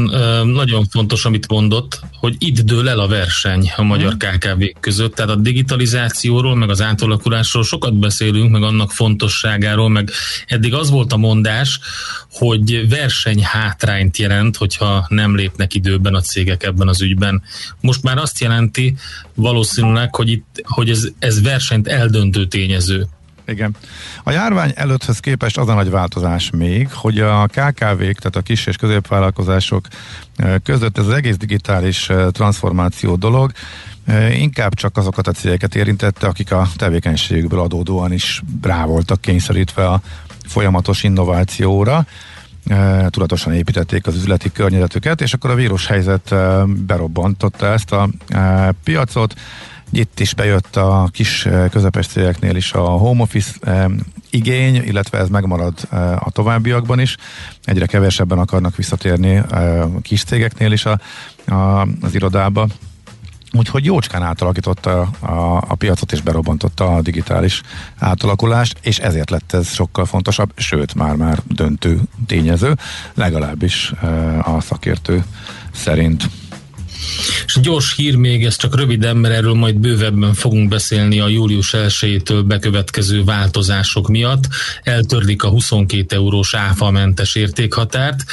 nagyon 0.45 0.85
fontos, 0.89 1.25
amit 1.25 1.47
mondott, 1.47 1.99
hogy 2.19 2.35
itt 2.39 2.59
dől 2.59 2.89
el 2.89 2.99
a 2.99 3.07
verseny 3.07 3.71
a 3.75 3.83
magyar 3.83 4.13
mhm. 4.13 4.35
kkv 4.35 4.63
között, 4.79 5.15
tehát 5.15 5.31
a 5.31 5.35
digitalizációról, 5.35 6.55
meg 6.55 6.69
az 6.69 6.81
átalakulásról 6.81 7.63
sokat 7.63 7.99
beszélünk, 7.99 8.51
meg 8.51 8.63
annak 8.63 8.91
fontosságáról, 8.91 9.89
meg 9.89 10.09
eddig 10.47 10.73
az 10.73 10.89
volt 10.89 11.13
a 11.13 11.17
mondás, 11.17 11.79
hogy 12.31 12.89
verseny 12.89 13.43
hátrányt 13.43 14.17
jelent, 14.17 14.57
hogyha 14.57 15.05
nem 15.09 15.35
lépnek 15.35 15.73
időben 15.73 16.13
a 16.13 16.21
cégek 16.21 16.63
ebben 16.63 16.87
az 16.87 17.01
ügyben. 17.01 17.41
Most 17.81 18.03
már 18.03 18.17
azt 18.17 18.39
jelenti 18.39 18.95
valószínűleg, 19.33 20.15
hogy, 20.15 20.29
itt, 20.29 20.61
hogy 20.63 20.89
ez, 20.89 21.07
ez 21.19 21.41
versenyt 21.41 21.87
eldöntő 21.87 22.47
tényező. 22.47 23.07
Igen. 23.47 23.75
A 24.23 24.31
járvány 24.31 24.71
előtthöz 24.75 25.19
képest 25.19 25.57
az 25.57 25.67
a 25.67 25.73
nagy 25.73 25.89
változás 25.89 26.49
még, 26.49 26.91
hogy 26.91 27.19
a 27.19 27.45
KKV-k, 27.45 28.17
tehát 28.19 28.35
a 28.35 28.41
kis 28.41 28.65
és 28.65 28.75
középvállalkozások 28.75 29.87
között 30.63 30.97
ez 30.97 31.07
az 31.07 31.13
egész 31.13 31.37
digitális 31.37 32.09
transformáció 32.31 33.15
dolog 33.15 33.51
inkább 34.31 34.73
csak 34.73 34.97
azokat 34.97 35.27
a 35.27 35.31
cégeket 35.31 35.75
érintette, 35.75 36.27
akik 36.27 36.51
a 36.51 36.67
tevékenységükből 36.75 37.59
adódóan 37.59 38.13
is 38.13 38.41
rá 38.61 38.85
voltak 38.85 39.21
kényszerítve 39.21 39.87
a 39.87 40.01
folyamatos 40.45 41.03
innovációra 41.03 42.05
tudatosan 43.09 43.53
építették 43.53 44.07
az 44.07 44.15
üzleti 44.15 44.51
környezetüket, 44.51 45.21
és 45.21 45.33
akkor 45.33 45.49
a 45.49 45.55
vírushelyzet 45.55 46.35
berobbantotta 46.67 47.67
ezt 47.67 47.91
a 47.91 48.09
piacot, 48.83 49.33
Itt 49.95 50.19
is 50.19 50.33
bejött 50.33 50.75
a 50.75 51.09
kis 51.11 51.47
közepes 51.71 52.07
cégeknél 52.07 52.55
is 52.55 52.73
a 52.73 52.81
home 52.81 53.21
office 53.21 53.51
igény, 54.29 54.75
illetve 54.75 55.17
ez 55.17 55.29
megmarad 55.29 55.73
a 56.19 56.31
továbbiakban 56.31 56.99
is. 56.99 57.17
Egyre 57.63 57.85
kevesebben 57.85 58.39
akarnak 58.39 58.75
visszatérni 58.75 59.37
a 59.37 59.89
kis 60.01 60.23
cégeknél 60.23 60.71
is 60.71 60.85
a, 60.85 60.99
a, 61.45 61.87
az 62.01 62.13
irodába. 62.15 62.67
Úgyhogy 63.51 63.85
jócskán 63.85 64.21
átalakította 64.21 65.01
a, 65.19 65.63
a 65.67 65.75
piacot 65.75 66.11
és 66.11 66.21
berobbantotta 66.21 66.95
a 66.95 67.01
digitális 67.01 67.61
átalakulást, 67.99 68.77
és 68.81 68.99
ezért 68.99 69.29
lett 69.29 69.53
ez 69.53 69.73
sokkal 69.73 70.05
fontosabb, 70.05 70.51
sőt 70.55 70.95
már-már 70.95 71.39
döntő 71.47 72.01
tényező, 72.27 72.77
legalábbis 73.13 73.93
a 74.41 74.61
szakértő 74.61 75.23
szerint. 75.71 76.29
És 77.45 77.59
gyors 77.61 77.95
hír 77.95 78.15
még, 78.15 78.45
ez 78.45 78.55
csak 78.55 78.75
röviden, 78.75 79.17
mert 79.17 79.33
erről 79.33 79.53
majd 79.53 79.75
bővebben 79.75 80.33
fogunk 80.33 80.69
beszélni 80.69 81.19
a 81.19 81.27
július 81.27 81.73
1-től 81.77 82.43
bekövetkező 82.45 83.23
változások 83.23 84.07
miatt. 84.07 84.43
Eltörlik 84.83 85.43
a 85.43 85.49
22 85.49 86.15
eurós 86.15 86.53
áfamentes 86.53 87.35
értékhatárt, 87.35 88.23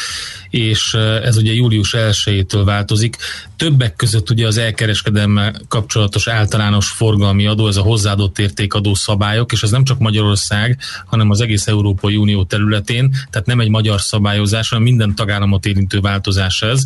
és 0.50 0.94
ez 1.24 1.36
ugye 1.36 1.52
július 1.52 1.94
1-től 1.96 2.62
változik. 2.64 3.16
Többek 3.56 3.96
között 3.96 4.30
ugye 4.30 4.46
az 4.46 4.56
elkereskedelmmel 4.56 5.60
kapcsolatos 5.68 6.28
általános 6.28 6.88
forgalmi 6.88 7.46
adó, 7.46 7.68
ez 7.68 7.76
a 7.76 7.82
hozzáadott 7.82 8.38
értékadó 8.38 8.94
szabályok, 8.94 9.52
és 9.52 9.62
ez 9.62 9.70
nem 9.70 9.84
csak 9.84 9.98
Magyarország, 9.98 10.78
hanem 11.06 11.30
az 11.30 11.40
egész 11.40 11.66
Európai 11.66 12.16
Unió 12.16 12.44
területén, 12.44 13.10
tehát 13.30 13.46
nem 13.46 13.60
egy 13.60 13.68
magyar 13.68 14.00
szabályozás, 14.00 14.68
hanem 14.68 14.84
minden 14.84 15.14
tagállamot 15.14 15.66
érintő 15.66 16.00
változás 16.00 16.62
ez, 16.62 16.84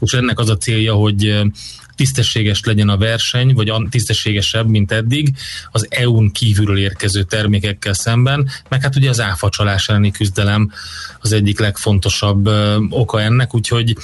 és 0.00 0.12
ennek 0.12 0.38
az 0.38 0.50
a 0.50 0.56
célja, 0.56 0.94
hogy 0.94 1.34
tisztességes 1.96 2.60
legyen 2.64 2.88
a 2.88 2.96
verseny, 2.96 3.54
vagy 3.54 3.72
tisztességesebb, 3.90 4.68
mint 4.68 4.92
eddig 4.92 5.36
az 5.70 5.86
EU-n 5.90 6.32
kívülről 6.32 6.78
érkező 6.78 7.22
termékekkel 7.22 7.92
szemben, 7.92 8.50
meg 8.68 8.82
hát 8.82 8.96
ugye 8.96 9.08
az 9.08 9.20
áfacsalás 9.20 9.88
elleni 9.88 10.10
küzdelem 10.10 10.72
az 11.20 11.32
egyik 11.32 11.58
legfontosabb 11.58 12.50
oka 12.90 13.20
ennek, 13.20 13.54
úgyhogy 13.54 13.96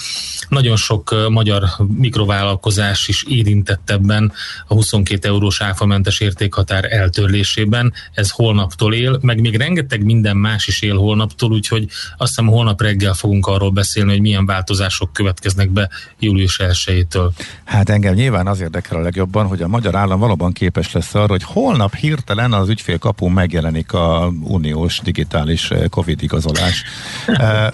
nagyon 0.49 0.76
sok 0.76 1.28
magyar 1.28 1.64
mikrovállalkozás 1.86 3.09
is 3.09 3.24
érintett 3.28 3.90
ebben 3.90 4.32
a 4.66 4.74
22 4.74 5.28
eurós 5.28 5.61
áfamentes 5.61 6.20
értékhatár 6.20 6.93
eltörlésében. 6.93 7.93
Ez 8.14 8.30
holnaptól 8.30 8.95
él, 8.95 9.18
meg 9.20 9.40
még 9.40 9.57
rengeteg 9.57 10.05
minden 10.05 10.36
más 10.36 10.66
is 10.66 10.82
él 10.82 10.97
holnaptól, 10.97 11.53
úgyhogy 11.53 11.88
azt 12.16 12.28
hiszem 12.28 12.47
holnap 12.47 12.80
reggel 12.80 13.14
fogunk 13.14 13.47
arról 13.47 13.70
beszélni, 13.70 14.11
hogy 14.11 14.20
milyen 14.20 14.47
változások 14.47 15.12
következnek 15.12 15.70
be 15.70 15.90
július 16.18 16.61
1-től. 16.62 17.30
Hát 17.64 17.82
engem 17.91 18.14
nyilván 18.14 18.47
az 18.47 18.61
érdekel 18.61 18.97
a 18.97 19.01
legjobban, 19.01 19.47
hogy 19.47 19.62
a 19.62 19.68
magyar 19.68 19.95
állam 19.95 20.18
valóban 20.18 20.53
képes 20.53 20.93
lesz 20.93 21.14
arra, 21.14 21.26
hogy 21.26 21.43
holnap 21.43 21.95
hirtelen 21.95 22.53
az 22.53 22.68
ügyfélkapun 22.68 23.33
megjelenik 23.33 23.93
a 23.93 24.33
uniós 24.43 25.01
digitális 25.01 25.70
Covid 25.91 26.22
igazolás. 26.22 26.83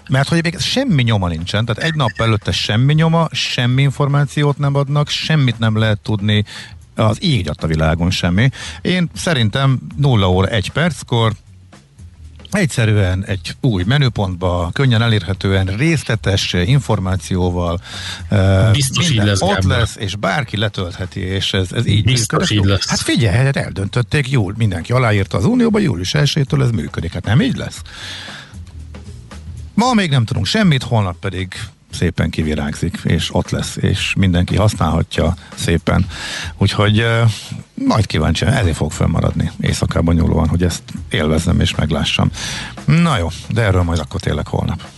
Mert 0.09 0.29
hogy 0.29 0.43
még 0.43 0.59
semmi 0.59 1.03
nyoma 1.03 1.29
nincsen, 1.29 1.65
tehát 1.65 1.83
egy 1.83 1.95
nap 1.95 2.13
előtte 2.17 2.53
semmi 2.53 2.95
nyoma, 2.95 3.29
semmi 3.33 3.83
információt 3.83 4.59
nem 4.59 4.75
adnak, 4.75 5.09
semmit 5.09 5.59
nem 5.59 5.79
lehet 5.79 6.01
tudni, 6.01 6.45
az 6.95 7.23
így 7.23 7.51
a 7.61 7.67
világon 7.67 8.11
semmi. 8.11 8.49
Én 8.83 9.11
szerintem 9.15 9.79
0 9.97 10.31
óra 10.31 10.47
1 10.47 10.71
perckor 10.71 11.33
egyszerűen 12.51 13.25
egy 13.25 13.57
új 13.61 13.83
menüpontba, 13.87 14.71
könnyen 14.73 15.03
elérhetően, 15.03 15.67
részletes 15.67 16.53
információval 16.53 17.81
Biztos 18.73 19.11
így 19.11 19.17
lesz, 19.17 19.43
ott 19.43 19.63
lesz, 19.63 19.97
és 19.97 20.17
bárki 20.17 20.57
letöltheti, 20.57 21.21
és 21.21 21.53
ez, 21.53 21.73
ez 21.73 21.87
így 21.87 22.05
Biztos 22.05 22.51
így 22.51 22.65
lesz. 22.65 22.89
Hát 22.89 23.01
figyelj, 23.01 23.37
hát 23.37 23.57
eldöntötték, 23.57 24.31
jól, 24.31 24.55
mindenki 24.57 24.93
aláírta 24.93 25.37
az 25.37 25.45
Unióba, 25.45 25.79
július 25.79 26.15
1 26.15 26.47
ez 26.61 26.71
működik, 26.71 27.13
hát 27.13 27.25
nem 27.25 27.41
így 27.41 27.57
lesz? 27.57 27.83
Ma 29.75 29.93
még 29.93 30.11
nem 30.11 30.25
tudunk 30.25 30.47
semmit, 30.47 30.83
holnap 30.83 31.19
pedig 31.19 31.55
szépen 31.91 32.31
kivirágzik, 32.31 32.99
és 33.05 33.35
ott 33.35 33.51
lesz, 33.51 33.77
és 33.77 34.15
mindenki 34.17 34.57
használhatja 34.57 35.35
szépen. 35.55 36.07
Úgyhogy 36.57 37.01
uh, 37.01 37.31
majd 37.75 38.07
kíváncsi, 38.07 38.45
ezért 38.45 38.77
fog 38.77 38.93
fönnmaradni 38.93 39.51
éjszakában 39.61 40.15
nyúlóan, 40.15 40.49
hogy 40.49 40.63
ezt 40.63 40.83
élvezzem 41.11 41.61
és 41.61 41.75
meglássam. 41.75 42.31
Na 42.85 43.19
jó, 43.19 43.29
de 43.49 43.63
erről 43.63 43.83
majd 43.83 43.99
akkor 43.99 44.21
tényleg 44.21 44.47
holnap. 44.47 44.98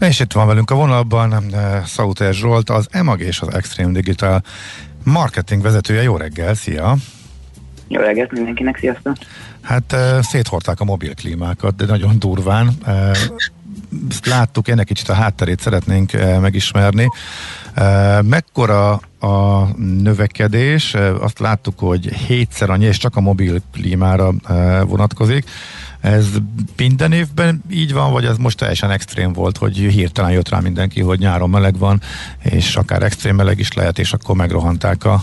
És 0.00 0.20
itt 0.20 0.32
van 0.32 0.46
velünk 0.46 0.70
a 0.70 0.74
vonalban 0.74 1.54
Szauter 1.84 2.34
Zsolt, 2.34 2.70
az 2.70 2.86
EMAG 2.90 3.20
és 3.20 3.40
az 3.40 3.54
Extreme 3.54 3.92
Digital 3.92 4.42
marketing 5.04 5.62
vezetője. 5.62 6.02
Jó 6.02 6.16
reggel, 6.16 6.54
szia! 6.54 6.96
Jó 7.88 8.00
reggelt 8.00 8.32
mindenkinek, 8.32 8.78
sziasztok! 8.78 9.16
Hát 9.60 9.96
széthorták 10.20 10.80
a 10.80 10.84
mobil 10.84 11.14
klímákat, 11.14 11.76
de 11.76 11.86
nagyon 11.86 12.18
durván. 12.18 12.70
Ezt 14.10 14.26
láttuk, 14.26 14.68
ennek 14.68 14.86
kicsit 14.86 15.08
a 15.08 15.14
hátterét 15.14 15.60
szeretnénk 15.60 16.12
megismerni. 16.40 17.08
Mekkora 18.22 19.00
a 19.20 19.64
növekedés? 19.76 20.94
Azt 21.20 21.38
láttuk, 21.38 21.78
hogy 21.78 22.14
hétszer 22.14 22.70
annyi, 22.70 22.84
és 22.84 22.96
csak 22.96 23.16
a 23.16 23.20
mobil 23.20 23.60
klímára 23.72 24.32
vonatkozik. 24.82 25.50
Ez 26.00 26.28
minden 26.76 27.12
évben 27.12 27.62
így 27.70 27.92
van, 27.92 28.12
vagy 28.12 28.24
ez 28.24 28.36
most 28.36 28.58
teljesen 28.58 28.90
extrém 28.90 29.32
volt, 29.32 29.56
hogy 29.56 29.76
hirtelen 29.76 30.30
jött 30.30 30.48
rá 30.48 30.58
mindenki, 30.58 31.00
hogy 31.00 31.18
nyáron 31.18 31.50
meleg 31.50 31.78
van, 31.78 32.00
és 32.42 32.76
akár 32.76 33.02
extrém 33.02 33.34
meleg 33.34 33.58
is 33.58 33.72
lehet, 33.72 33.98
és 33.98 34.12
akkor 34.12 34.36
megrohanták 34.36 35.04
a 35.04 35.22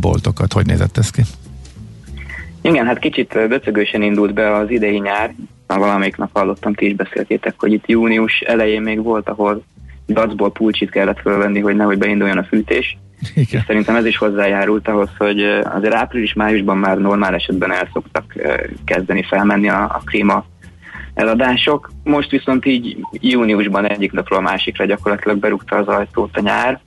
boltokat. 0.00 0.52
Hogy 0.52 0.66
nézett 0.66 0.96
ez 0.96 1.10
ki? 1.10 1.22
Igen, 2.60 2.86
hát 2.86 2.98
kicsit 2.98 3.38
döcögősen 3.48 4.02
indult 4.02 4.34
be 4.34 4.56
az 4.56 4.70
idei 4.70 4.98
nyár. 4.98 5.34
Valamelyik 5.66 6.16
nap 6.16 6.30
hallottam, 6.32 6.74
ti 6.74 6.86
is 6.86 6.94
beszéltétek, 6.94 7.54
hogy 7.56 7.72
itt 7.72 7.86
június 7.86 8.40
elején 8.40 8.82
még 8.82 9.02
volt, 9.02 9.28
ahol 9.28 9.62
dacból 10.06 10.52
pulcsit 10.52 10.90
kellett 10.90 11.20
fölvenni, 11.20 11.60
hogy 11.60 11.76
nehogy 11.76 11.98
beinduljon 11.98 12.38
a 12.38 12.44
fűtés. 12.44 12.98
Igen. 13.34 13.64
Szerintem 13.66 13.96
ez 13.96 14.04
is 14.04 14.16
hozzájárult 14.16 14.88
ahhoz, 14.88 15.08
hogy 15.18 15.42
azért 15.64 15.94
április-májusban 15.94 16.76
már 16.76 16.98
normál 16.98 17.34
esetben 17.34 17.72
el 17.72 17.88
szoktak 17.92 18.34
kezdeni 18.84 19.22
felmenni 19.22 19.68
a, 19.68 19.82
a 19.82 20.02
klíma 20.04 20.44
eladások. 21.14 21.90
Most 22.04 22.30
viszont 22.30 22.66
így 22.66 22.96
júniusban 23.12 23.88
egyik 23.88 24.12
napról 24.12 24.38
a 24.38 24.42
másikra 24.42 24.84
gyakorlatilag 24.84 25.38
berúgta 25.38 25.76
az 25.76 25.86
ajtót 25.86 26.36
a 26.36 26.40
nyár, 26.40 26.80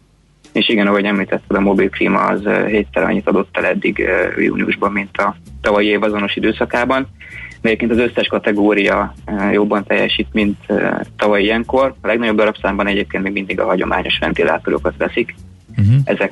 és 0.52 0.70
igen, 0.70 0.88
ahogy 0.88 1.06
említetted, 1.06 1.58
a 1.58 1.60
mobil 1.60 1.90
klíma 1.90 2.20
az 2.20 2.42
hétszer 2.68 3.04
annyit 3.04 3.28
adott 3.28 3.58
el 3.58 3.66
eddig 3.66 4.08
júniusban, 4.38 4.92
mint 4.92 5.18
a 5.18 5.36
tavalyi 5.62 5.88
év 5.88 6.04
azonos 6.04 6.36
időszakában. 6.36 7.08
Egyébként 7.62 7.92
az 7.92 7.98
összes 7.98 8.28
kategória 8.28 9.14
jobban 9.52 9.84
teljesít, 9.84 10.28
mint 10.32 10.58
tavaly 11.18 11.42
ilyenkor. 11.42 11.94
A 12.02 12.08
legnagyobb 12.08 12.38
darabszámban 12.38 12.88
egyébként 12.88 13.24
még 13.24 13.34
mindig 13.34 13.60
a 13.60 13.66
hagyományos 13.66 14.18
ventilátorokat 14.20 14.94
veszik. 14.98 15.36
Uh-huh. 15.78 15.96
Ezek 16.04 16.32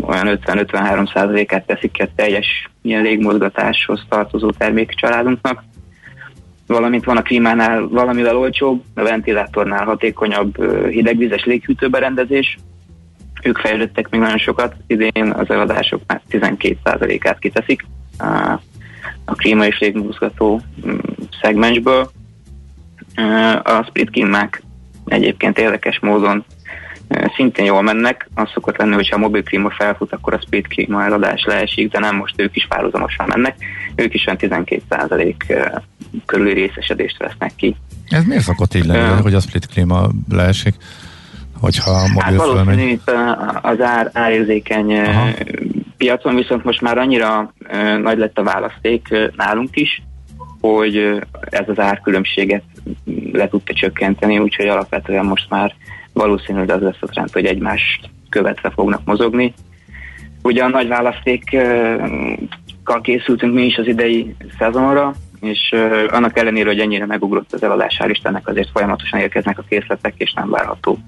olyan 0.00 0.38
50-53 0.44 1.12
százalékát 1.12 1.66
teszik 1.66 1.90
ki 1.90 2.02
a 2.02 2.08
teljes 2.14 2.70
ilyen 2.82 3.02
légmozgatáshoz 3.02 4.04
tartozó 4.08 4.50
termékcsaládunknak. 4.50 5.64
Valamint 6.66 7.04
van 7.04 7.16
a 7.16 7.22
klímánál 7.22 7.88
valamivel 7.88 8.36
olcsóbb, 8.36 8.82
a 8.94 9.02
ventilátornál 9.02 9.84
hatékonyabb 9.84 10.64
hidegvizes 10.88 11.44
léghűtőberendezés, 11.44 12.58
ők 13.42 13.58
fejlődtek 13.58 14.08
még 14.10 14.20
nagyon 14.20 14.38
sokat, 14.38 14.74
idén 14.86 15.30
az 15.30 15.50
eladások 15.50 16.00
már 16.06 16.20
12%-át 16.30 17.38
kiteszik 17.38 17.84
a 19.32 19.34
klíma 19.34 19.66
és 19.66 19.78
légmozgató 19.78 20.60
mm, 20.86 20.96
szegmensből. 21.42 22.10
A 23.62 23.84
split 23.88 24.10
klímák 24.10 24.62
egyébként 25.06 25.58
érdekes 25.58 25.98
módon 26.00 26.44
szintén 27.36 27.64
jól 27.64 27.82
mennek. 27.82 28.28
Az 28.34 28.48
szokott 28.54 28.76
lenni, 28.76 28.94
hogyha 28.94 29.16
a 29.16 29.18
mobil 29.18 29.42
klíma 29.42 29.70
felfut, 29.70 30.12
akkor 30.12 30.34
a 30.34 30.40
split 30.40 30.66
klíma 30.66 31.04
eladás 31.04 31.44
leesik, 31.44 31.90
de 31.90 31.98
nem 31.98 32.16
most 32.16 32.40
ők 32.40 32.56
is 32.56 32.66
párhuzamosan 32.68 33.26
mennek. 33.28 33.56
Ők 33.94 34.14
is 34.14 34.26
olyan 34.26 34.64
12% 34.88 35.34
körüli 36.26 36.52
részesedést 36.52 37.18
vesznek 37.18 37.52
ki. 37.56 37.76
Ez 38.08 38.24
miért 38.24 38.42
szokott 38.42 38.74
így 38.74 38.84
lenni, 38.84 39.12
uh, 39.12 39.20
hogy 39.20 39.34
a 39.34 39.40
split 39.40 39.66
klíma 39.66 40.08
leesik? 40.28 40.74
hogyha 41.60 41.90
a 41.90 42.06
mobil 42.06 42.22
hát 42.22 42.34
valószínű 42.34 42.88
itt 42.88 43.12
az 43.62 43.80
ár, 43.80 44.10
árérzékeny 44.12 44.98
Aha. 44.98 45.28
Piacon, 46.02 46.34
viszont 46.34 46.64
most 46.64 46.80
már 46.80 46.98
annyira 46.98 47.52
nagy 48.02 48.18
lett 48.18 48.38
a 48.38 48.42
választék 48.42 49.08
nálunk 49.36 49.76
is, 49.76 50.02
hogy 50.60 50.96
ez 51.50 51.68
az 51.68 51.78
árkülönbséget 51.78 52.62
le 53.32 53.48
tudta 53.48 53.72
csökkenteni, 53.72 54.38
úgyhogy 54.38 54.66
alapvetően 54.66 55.24
most 55.24 55.50
már 55.50 55.74
valószínű, 56.12 56.60
az 56.60 56.80
lesz 56.80 56.96
a 57.00 57.06
trend, 57.06 57.32
hogy 57.32 57.44
egymást 57.44 58.10
követve 58.28 58.70
fognak 58.70 59.04
mozogni. 59.04 59.54
Ugye 60.42 60.64
a 60.64 60.68
nagy 60.68 60.88
választékkal 60.88 63.00
készültünk 63.02 63.54
mi 63.54 63.64
is 63.64 63.76
az 63.76 63.86
idei 63.86 64.34
szezonra, 64.58 65.14
és 65.40 65.74
annak 66.08 66.38
ellenére, 66.38 66.68
hogy 66.68 66.80
ennyire 66.80 67.06
megugrott 67.06 67.52
az 67.52 67.62
eladás, 67.62 68.00
hál' 68.02 68.10
Istennek 68.10 68.48
azért 68.48 68.70
folyamatosan 68.70 69.20
érkeznek 69.20 69.58
a 69.58 69.64
készletek, 69.68 70.14
és 70.16 70.32
nem 70.32 70.50
várható 70.50 70.98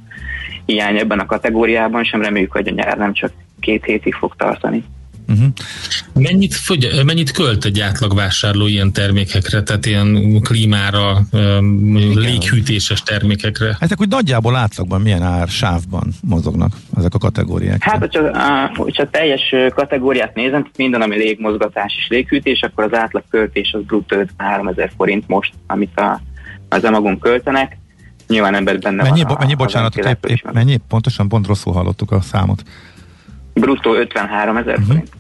hiány 0.67 0.99
ebben 0.99 1.19
a 1.19 1.27
kategóriában, 1.27 2.05
sem 2.05 2.23
reméljük, 2.23 2.53
hogy 2.53 2.69
a 2.69 2.73
nyár 2.73 2.99
nem 2.99 3.13
csak 3.13 3.33
két 3.65 3.85
hétig 3.85 4.15
fog 4.15 4.35
tartani. 4.37 4.85
Uh-huh. 5.29 5.47
Mennyit, 6.15 6.55
fogy, 6.55 7.03
mennyit 7.05 7.31
költ 7.31 7.65
egy 7.65 7.81
átlagvásárló 7.81 8.67
ilyen 8.67 8.93
termékekre, 8.93 9.63
tehát 9.63 9.87
ilyen 9.87 10.41
klímára, 10.43 11.21
léghűtéses 12.15 13.03
termékekre? 13.03 13.77
Ezek 13.81 14.01
úgy 14.01 14.09
nagyjából 14.09 14.57
átlagban 14.57 15.01
milyen 15.01 15.23
ár 15.23 15.49
sávban 15.49 16.13
mozognak 16.23 16.73
ezek 16.97 17.15
a 17.15 17.19
kategóriák? 17.19 17.83
Hát, 17.83 17.99
hogyha, 17.99 18.71
hogyha 18.75 19.11
teljes 19.11 19.55
kategóriát 19.75 20.35
nézem, 20.35 20.71
minden, 20.77 21.03
ami 21.03 21.17
légmozgatás 21.17 21.95
és 21.99 22.09
léghűtés, 22.09 22.63
akkor 22.63 22.85
az 22.85 22.95
átlag 22.95 23.25
költés 23.31 23.73
az 23.73 23.83
bruttó 23.83 24.17
3000 24.37 24.93
forint 24.97 25.29
most, 25.29 25.53
amit 25.67 25.99
a, 25.99 26.21
az 26.69 26.85
emagon 26.85 27.19
költenek. 27.19 27.77
Nyilván 28.29 28.55
ember 28.55 28.79
benne 28.79 29.03
mennyi, 29.03 29.23
van. 29.23 29.33
A, 29.33 29.37
mennyi, 29.39 29.55
bocsánat, 29.55 29.97
épp, 29.97 30.25
épp, 30.27 30.51
mennyi? 30.53 30.77
Pontosan, 30.89 31.29
pont 31.29 31.47
rosszul 31.47 31.73
hallottuk 31.73 32.11
a 32.11 32.21
számot 32.21 32.63
bruttó 33.55 33.95
53 33.95 34.57
ezer 34.57 34.73
uh-huh. 34.73 34.87
forint. 34.87 35.11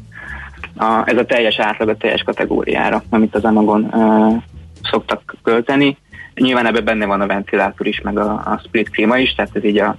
A, 0.77 1.03
ez 1.09 1.17
a 1.17 1.25
teljes 1.25 1.59
átlag 1.59 1.89
a 1.89 1.97
teljes 1.97 2.23
kategóriára, 2.23 3.03
amit 3.11 3.35
az 3.35 3.45
Amagon 3.45 3.83
uh, 3.83 4.43
szoktak 4.83 5.37
költeni. 5.43 5.97
Nyilván 6.35 6.67
ebben 6.67 6.85
benne 6.85 7.07
van 7.07 7.21
a 7.21 7.27
ventilátor 7.27 7.87
is, 7.87 8.01
meg 8.01 8.19
a, 8.19 8.33
a 8.33 8.61
split 8.65 8.91
klíma 8.91 9.19
is, 9.19 9.35
tehát 9.35 9.57
ez 9.57 9.65
így 9.65 9.79
a 9.79 9.97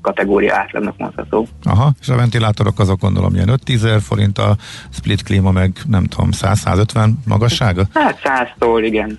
kategória 0.00 0.56
átlagnak 0.56 0.96
mondható. 0.96 1.46
Aha, 1.62 1.92
és 2.00 2.08
a 2.08 2.16
ventilátorok 2.16 2.78
azok 2.78 3.00
gondolom 3.00 3.34
ilyen 3.34 3.48
5-10 3.66 3.98
forint, 4.02 4.38
a 4.38 4.56
split 4.90 5.22
klíma 5.22 5.50
meg 5.50 5.76
nem 5.86 6.04
tudom, 6.04 6.28
100-150 6.32 7.08
magassága? 7.24 7.84
Hát 7.94 8.20
100-tól, 8.24 8.80
igen. 8.84 9.18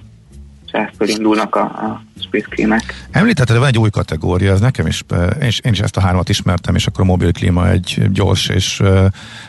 100-tól 0.75 1.07
indulnak 1.07 1.55
a, 1.55 1.61
a 1.61 2.03
split 2.21 2.47
klímák. 2.47 3.07
Említetted, 3.11 3.57
van 3.57 3.67
egy 3.67 3.77
új 3.77 3.89
kategória, 3.89 4.51
ez 4.51 4.59
nekem 4.59 4.87
is, 4.87 5.03
én 5.41 5.47
is, 5.47 5.59
én 5.59 5.71
is 5.71 5.79
ezt 5.79 5.97
a 5.97 6.01
hármat 6.01 6.29
ismertem, 6.29 6.75
és 6.75 6.87
akkor 6.87 7.01
a 7.01 7.07
mobil 7.07 7.31
klíma 7.31 7.69
egy 7.69 8.01
gyors 8.11 8.47
és 8.47 8.81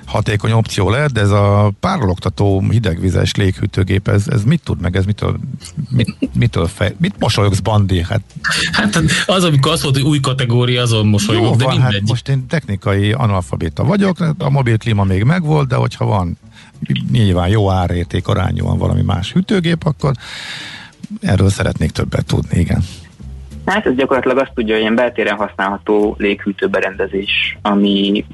hatékony 0.04 0.52
opció 0.52 0.90
lehet, 0.90 1.12
de 1.12 1.20
ez 1.20 1.30
a 1.30 1.72
párologtató 1.80 2.64
hidegvizes 2.70 3.34
léghűtőgép, 3.34 4.08
ez, 4.08 4.28
ez 4.28 4.44
mit 4.44 4.62
tud 4.64 4.80
meg, 4.80 4.96
ez 4.96 5.04
mitől, 5.04 5.38
mit, 5.88 6.16
mitől 6.34 6.66
fej, 6.66 6.94
mit 6.98 7.14
mosolyogsz, 7.18 7.58
Bandi? 7.58 8.02
Hát, 8.02 8.22
hát 8.72 9.02
az, 9.26 9.44
amikor 9.44 9.72
azt 9.72 9.82
mondta, 9.82 10.00
hogy 10.00 10.10
új 10.10 10.20
kategória, 10.20 10.82
azon 10.82 11.06
mosolygok, 11.06 11.44
Jó, 11.46 11.56
de 11.56 11.64
van, 11.64 11.80
Hát 11.80 12.00
most 12.06 12.28
én 12.28 12.46
technikai 12.46 13.12
analfabéta 13.12 13.84
vagyok, 13.84 14.34
a 14.38 14.50
mobil 14.50 14.78
klíma 14.78 15.04
még 15.04 15.24
megvolt, 15.24 15.68
de 15.68 15.74
hogyha 15.74 16.04
van 16.04 16.38
nyilván 17.10 17.48
jó 17.48 17.70
árérték 17.70 18.28
arányúan 18.28 18.78
valami 18.78 19.02
más 19.02 19.32
hűtőgép, 19.32 19.84
akkor 19.84 20.12
erről 21.20 21.48
szeretnék 21.48 21.90
többet 21.90 22.26
tudni, 22.26 22.58
igen. 22.58 22.82
Hát 23.64 23.86
ez 23.86 23.94
gyakorlatilag 23.94 24.38
azt 24.38 24.52
tudja, 24.54 24.72
hogy 24.72 24.82
ilyen 24.82 24.94
beltéren 24.94 25.36
használható 25.36 26.14
léghűtőberendezés, 26.18 27.58
ami 27.62 28.24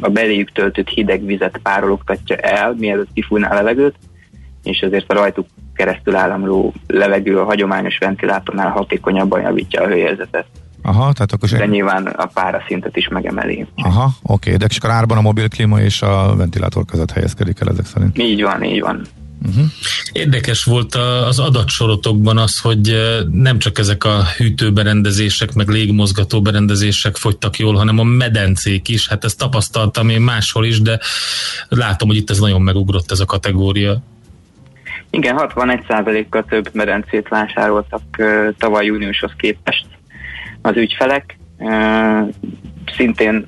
a 0.00 0.08
beléjük 0.08 0.52
töltött 0.52 0.88
hideg 0.88 1.24
vizet 1.24 1.60
párologtatja 1.62 2.36
el, 2.36 2.74
mielőtt 2.78 3.12
kifújná 3.12 3.50
a 3.50 3.54
levegőt, 3.54 3.94
és 4.62 4.78
ezért 4.78 5.10
a 5.10 5.14
rajtuk 5.14 5.46
keresztül 5.74 6.16
államló 6.16 6.74
levegő 6.86 7.38
a 7.38 7.44
hagyományos 7.44 7.98
ventilátornál 7.98 8.70
hatékonyabban 8.70 9.40
javítja 9.40 9.82
a 9.82 9.86
hőérzetet. 9.86 10.46
Aha, 10.82 11.12
tehát 11.12 11.32
akkor 11.32 11.48
De 11.48 11.66
nyilván 11.66 12.06
a 12.06 12.26
pára 12.26 12.62
szintet 12.66 12.96
is 12.96 13.08
megemeli. 13.08 13.66
Aha, 13.76 14.10
oké, 14.22 14.56
de 14.56 14.66
csak 14.66 14.90
árban 14.90 15.18
a 15.18 15.20
mobil 15.20 15.48
klíma 15.48 15.80
és 15.80 16.02
a 16.02 16.34
ventilátor 16.36 16.84
között 16.84 17.10
helyezkedik 17.10 17.60
el 17.60 17.68
ezek 17.68 17.86
szerint. 17.86 18.18
Így 18.18 18.42
van, 18.42 18.64
így 18.64 18.80
van. 18.80 19.06
Uh-huh. 19.42 19.64
Érdekes 20.12 20.64
volt 20.64 20.94
az 20.94 21.38
adatsorotokban 21.38 22.38
az, 22.38 22.60
hogy 22.60 22.96
nem 23.30 23.58
csak 23.58 23.78
ezek 23.78 24.04
a 24.04 24.24
hűtőberendezések, 24.36 25.54
meg 25.54 25.68
légmozgató 25.68 26.42
berendezések 26.42 27.16
fogytak 27.16 27.58
jól, 27.58 27.74
hanem 27.74 27.98
a 27.98 28.02
medencék 28.02 28.88
is. 28.88 29.08
Hát 29.08 29.24
ezt 29.24 29.38
tapasztaltam 29.38 30.08
én 30.08 30.20
máshol 30.20 30.64
is, 30.64 30.80
de 30.80 31.00
látom, 31.68 32.08
hogy 32.08 32.16
itt 32.16 32.30
ez 32.30 32.38
nagyon 32.38 32.62
megugrott 32.62 33.10
ez 33.10 33.20
a 33.20 33.24
kategória. 33.24 34.02
Igen, 35.10 35.36
61%-kal 35.38 36.44
több 36.48 36.68
medencét 36.72 37.28
vásároltak 37.28 38.02
tavaly 38.58 38.84
júniushoz 38.84 39.30
képest 39.36 39.86
az 40.62 40.76
ügyfelek. 40.76 41.38
Szintén 42.96 43.46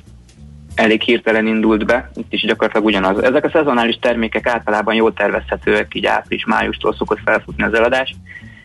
elég 0.78 1.02
hirtelen 1.02 1.46
indult 1.46 1.86
be, 1.86 2.10
itt 2.14 2.32
is 2.32 2.42
gyakorlatilag 2.42 2.86
ugyanaz. 2.86 3.22
Ezek 3.22 3.44
a 3.44 3.50
szezonális 3.50 3.98
termékek 4.00 4.46
általában 4.46 4.94
jól 4.94 5.12
tervezhetőek, 5.12 5.94
így 5.94 6.06
április-májustól 6.06 6.94
szokott 6.94 7.20
felfutni 7.24 7.62
az 7.62 7.74
eladás, 7.74 8.14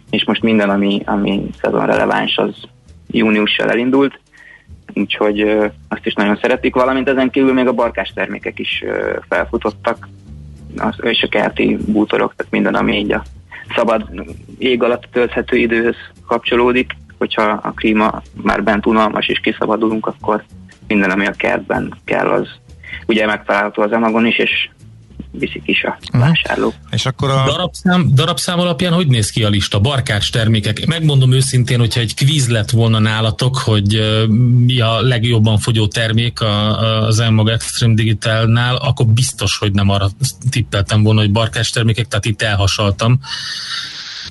és 0.10 0.26
most 0.26 0.42
minden, 0.42 0.70
ami, 0.70 1.02
ami 1.06 1.46
szezonreleváns, 1.62 2.38
az 2.38 2.56
júniussal 3.08 3.70
elindult, 3.70 4.20
úgyhogy 4.94 5.42
ö, 5.42 5.66
azt 5.88 6.06
is 6.06 6.14
nagyon 6.14 6.38
szeretik, 6.42 6.76
valamint 6.76 7.10
ezen 7.10 7.30
kívül 7.30 7.54
még 7.54 7.68
a 7.68 7.74
barkás 7.74 8.12
termékek 8.16 8.60
is 8.60 8.84
ö, 8.86 9.18
felfutottak, 9.30 10.08
az, 10.78 10.96
és 11.02 11.28
bútorok, 11.86 12.36
tehát 12.36 12.52
minden, 12.52 12.76
ami 12.76 12.98
így 12.98 13.14
a 13.14 13.24
szabad 13.76 14.10
ég 14.58 14.84
alatt 14.84 15.08
tölthető 15.12 15.58
időhöz 15.58 15.96
kapcsolódik, 16.28 16.92
hogyha 17.18 17.44
a 17.44 17.72
klíma 17.72 18.22
már 18.42 18.64
bent 18.64 18.86
unalmas 18.86 19.28
és 19.28 19.40
kiszabadulunk, 19.40 20.08
akkor 20.08 20.44
minden, 20.88 21.10
ami 21.10 21.26
a 21.26 21.32
kertben 21.32 21.94
kell, 22.06 22.28
az 22.28 22.48
ugye 23.06 23.26
megtalálható 23.26 23.82
az 23.82 23.92
Amagon 23.92 24.26
is, 24.26 24.38
és 24.38 24.70
viszik 25.40 25.62
is 25.66 25.84
a 25.84 25.98
mhm. 26.12 26.22
vásárlók. 26.22 26.74
Uh-huh. 26.74 26.90
És 26.92 27.06
akkor 27.06 27.30
a... 27.30 27.44
Darabszám, 27.46 28.10
darabszám 28.14 28.60
alapján 28.60 28.94
hogy 28.94 29.08
néz 29.08 29.30
ki 29.30 29.44
a 29.44 29.50
lista? 29.50 29.80
Barkács 29.80 30.32
termékek. 30.32 30.86
Megmondom 30.86 31.32
őszintén, 31.32 31.80
hogyha 31.80 32.00
egy 32.00 32.16
kvíz 32.16 32.50
lett 32.50 32.70
volna 32.70 33.00
nálatok, 33.00 33.58
hogy 33.58 33.98
uh, 33.98 34.28
mi 34.66 34.80
a 34.80 35.02
legjobban 35.02 35.58
fogyó 35.58 35.88
termék 35.88 36.42
a, 36.42 36.80
a, 36.80 37.06
az 37.06 37.20
Elmag 37.20 37.50
Extreme 37.50 37.94
Digitalnál, 37.94 38.76
akkor 38.76 39.06
biztos, 39.06 39.58
hogy 39.58 39.72
nem 39.72 39.90
arra 39.90 40.08
tippeltem 40.50 41.04
volna, 41.04 41.20
hogy 41.20 41.32
barkács 41.32 41.74
termékek, 41.74 42.08
tehát 42.08 42.26
itt 42.26 42.42
elhasaltam 42.42 43.20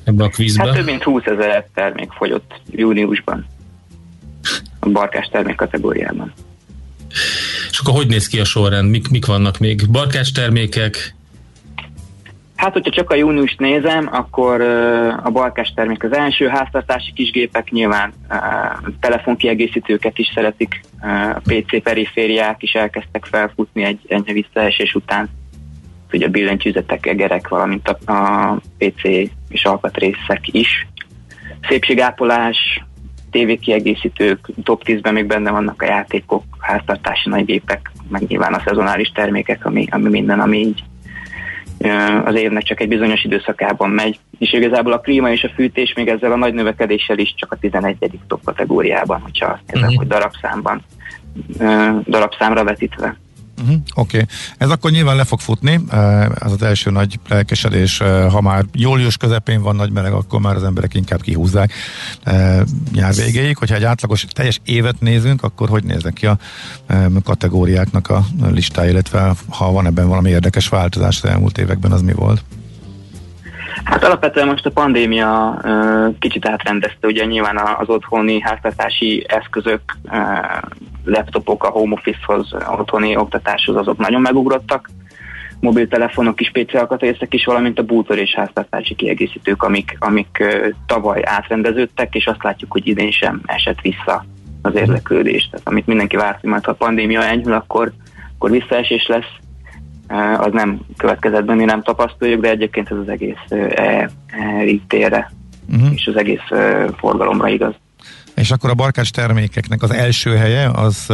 ebbe 0.04 0.24
a 0.24 0.28
kvízbe. 0.28 0.64
Hát 0.64 0.74
több 0.74 0.84
mint 0.84 1.02
20 1.02 1.24
ezer 1.24 1.66
termék 1.74 2.12
fogyott 2.12 2.60
júniusban 2.70 3.46
barkás 4.90 5.28
termék 5.32 5.56
kategóriában. 5.56 6.32
És 7.70 7.78
akkor 7.78 7.94
hogy 7.94 8.08
néz 8.08 8.26
ki 8.26 8.40
a 8.40 8.44
sorrend? 8.44 8.90
Mik, 8.90 9.08
mik 9.08 9.26
vannak 9.26 9.58
még? 9.58 9.90
Barkás 9.90 10.32
termékek? 10.32 11.14
Hát, 12.62 12.72
hogyha 12.72 12.90
csak 12.90 13.10
a 13.10 13.14
júniust 13.14 13.58
nézem, 13.58 14.08
akkor 14.12 14.60
a 15.22 15.30
barkás 15.30 15.72
termék 15.74 16.04
az 16.04 16.12
első, 16.12 16.46
háztartási 16.46 17.12
kisgépek 17.12 17.70
nyilván 17.70 18.12
telefonkiegészítőket 19.00 20.18
is 20.18 20.30
szeretik, 20.34 20.80
uh, 21.02 21.36
PC 21.42 21.82
perifériák 21.82 22.62
is 22.62 22.72
elkezdtek 22.72 23.24
felfutni 23.24 23.82
egy 23.82 24.00
enyhe 24.08 24.32
visszaesés 24.32 24.94
után, 24.94 25.28
ugye 26.12 26.26
a 26.26 26.30
billentyűzetek, 26.30 27.06
egerek, 27.06 27.48
valamint 27.48 27.88
a, 27.88 28.12
a 28.12 28.60
PC 28.78 29.04
és 29.48 29.64
alkatrészek 29.64 30.40
is. 30.42 30.86
Szépségápolás, 31.68 32.84
tévékiegészítők, 33.32 34.48
top 34.62 34.82
10-ben 34.84 35.14
még 35.14 35.26
benne 35.26 35.50
vannak 35.50 35.82
a 35.82 35.84
játékok, 35.84 36.44
háztartási 36.58 37.28
nagygépek, 37.28 37.90
meg 38.08 38.22
nyilván 38.26 38.54
a 38.54 38.62
szezonális 38.64 39.08
termékek, 39.08 39.66
ami, 39.66 39.86
ami 39.90 40.08
minden, 40.08 40.40
ami 40.40 40.58
így 40.58 40.82
az 42.24 42.34
évnek 42.34 42.62
csak 42.62 42.80
egy 42.80 42.88
bizonyos 42.88 43.24
időszakában 43.24 43.90
megy, 43.90 44.18
és 44.38 44.52
igazából 44.52 44.92
a 44.92 45.00
klíma 45.00 45.30
és 45.30 45.44
a 45.44 45.50
fűtés 45.54 45.92
még 45.94 46.08
ezzel 46.08 46.32
a 46.32 46.36
nagy 46.36 46.54
növekedéssel 46.54 47.18
is 47.18 47.34
csak 47.36 47.52
a 47.52 47.56
11. 47.56 47.96
top 48.26 48.44
kategóriában, 48.44 49.20
hogyha 49.20 49.46
azt 49.46 49.62
nézem, 49.66 49.82
uh-huh. 49.82 49.98
hogy 49.98 50.06
darabszámban, 50.06 50.82
darabszámra 52.06 52.64
vetítve. 52.64 53.16
Uh-huh, 53.62 53.76
Oké, 53.94 54.16
okay. 54.16 54.28
ez 54.58 54.70
akkor 54.70 54.90
nyilván 54.90 55.16
le 55.16 55.24
fog 55.24 55.40
futni, 55.40 55.80
ez 56.40 56.52
az 56.52 56.62
első 56.62 56.90
nagy 56.90 57.18
lelkesedés, 57.28 57.98
ha 58.30 58.40
már 58.40 58.64
július 58.72 59.16
közepén 59.16 59.62
van 59.62 59.76
nagy 59.76 59.90
meleg, 59.90 60.12
akkor 60.12 60.40
már 60.40 60.56
az 60.56 60.64
emberek 60.64 60.94
inkább 60.94 61.20
kihúzzák 61.20 61.72
nyár 62.92 63.14
végéig, 63.14 63.56
hogyha 63.56 63.74
egy 63.74 63.84
átlagos 63.84 64.26
teljes 64.30 64.60
évet 64.64 65.00
nézünk, 65.00 65.42
akkor 65.42 65.68
hogy 65.68 65.84
néznek 65.84 66.12
ki 66.12 66.26
a 66.26 66.38
kategóriáknak 67.24 68.08
a 68.08 68.26
listája, 68.50 68.90
illetve 68.90 69.34
ha 69.48 69.72
van 69.72 69.86
ebben 69.86 70.08
valami 70.08 70.30
érdekes 70.30 70.68
változás 70.68 71.20
az 71.22 71.30
elmúlt 71.30 71.58
években, 71.58 71.92
az 71.92 72.02
mi 72.02 72.12
volt? 72.12 72.44
Hát 73.84 74.04
alapvetően 74.04 74.46
most 74.46 74.66
a 74.66 74.70
pandémia 74.70 75.60
kicsit 76.18 76.46
átrendezte, 76.46 77.06
ugye 77.06 77.24
nyilván 77.24 77.58
az 77.78 77.88
otthoni 77.88 78.40
háztartási 78.40 79.24
eszközök, 79.28 79.80
laptopok 81.04 81.64
a 81.64 81.68
home 81.68 81.92
office-hoz, 81.92 82.54
otthoni 82.78 83.16
oktatáshoz 83.16 83.76
azok 83.76 83.98
nagyon 83.98 84.20
megugrottak. 84.20 84.90
mobiltelefonok 85.60 86.40
is, 86.40 86.50
PC 86.50 86.74
alkatrészek 86.74 87.34
is, 87.34 87.44
valamint 87.44 87.78
a 87.78 87.82
bútor 87.82 88.18
és 88.18 88.34
háztartási 88.34 88.94
kiegészítők, 88.94 89.62
amik, 89.62 89.96
amik 89.98 90.44
tavaly 90.86 91.22
átrendeződtek, 91.24 92.14
és 92.14 92.26
azt 92.26 92.42
látjuk, 92.42 92.72
hogy 92.72 92.86
idén 92.86 93.10
sem 93.10 93.40
esett 93.46 93.80
vissza 93.80 94.24
az 94.62 94.74
érdeklődés. 94.74 95.48
Tehát 95.50 95.68
amit 95.68 95.86
mindenki 95.86 96.16
várt, 96.16 96.40
hogy 96.40 96.50
majd 96.50 96.64
ha 96.64 96.70
a 96.70 96.74
pandémia 96.74 97.22
enyhül, 97.24 97.52
akkor, 97.52 97.92
akkor 98.34 98.50
visszaesés 98.50 99.06
lesz, 99.06 99.32
az 100.38 100.52
nem 100.52 100.80
következett 100.96 101.44
be, 101.44 101.54
mi 101.54 101.64
nem 101.64 101.82
tapasztaljuk, 101.82 102.40
de 102.40 102.50
egyébként 102.50 102.90
ez 102.90 102.96
az 102.96 103.08
egész 103.08 103.36
e, 103.48 104.10
e, 104.26 105.30
Mhm. 105.66 105.92
és 105.94 106.06
az 106.06 106.16
egész 106.16 106.40
forgalomra 106.96 107.48
igaz. 107.48 107.74
És 108.34 108.50
akkor 108.50 108.70
a 108.70 108.74
barkács 108.74 109.10
termékeknek 109.10 109.82
az 109.82 109.90
első 109.90 110.36
helye 110.36 110.70
az 110.74 111.06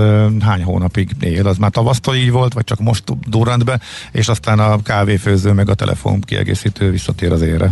hány 0.45 0.62
hónapig 0.62 1.11
él? 1.20 1.47
Az 1.47 1.59
már 1.59 1.70
tavasztól 1.70 2.15
így 2.15 2.31
volt, 2.31 2.53
vagy 2.53 2.65
csak 2.65 2.79
most 2.79 3.05
durrant 3.29 3.65
be, 3.65 3.81
és 4.12 4.29
aztán 4.29 4.59
a 4.59 4.83
kávéfőző 4.83 5.53
meg 5.53 5.69
a 5.69 5.75
telefon 5.75 6.20
kiegészítő 6.20 6.91
visszatér 6.91 7.33
az 7.33 7.43
ére? 7.43 7.69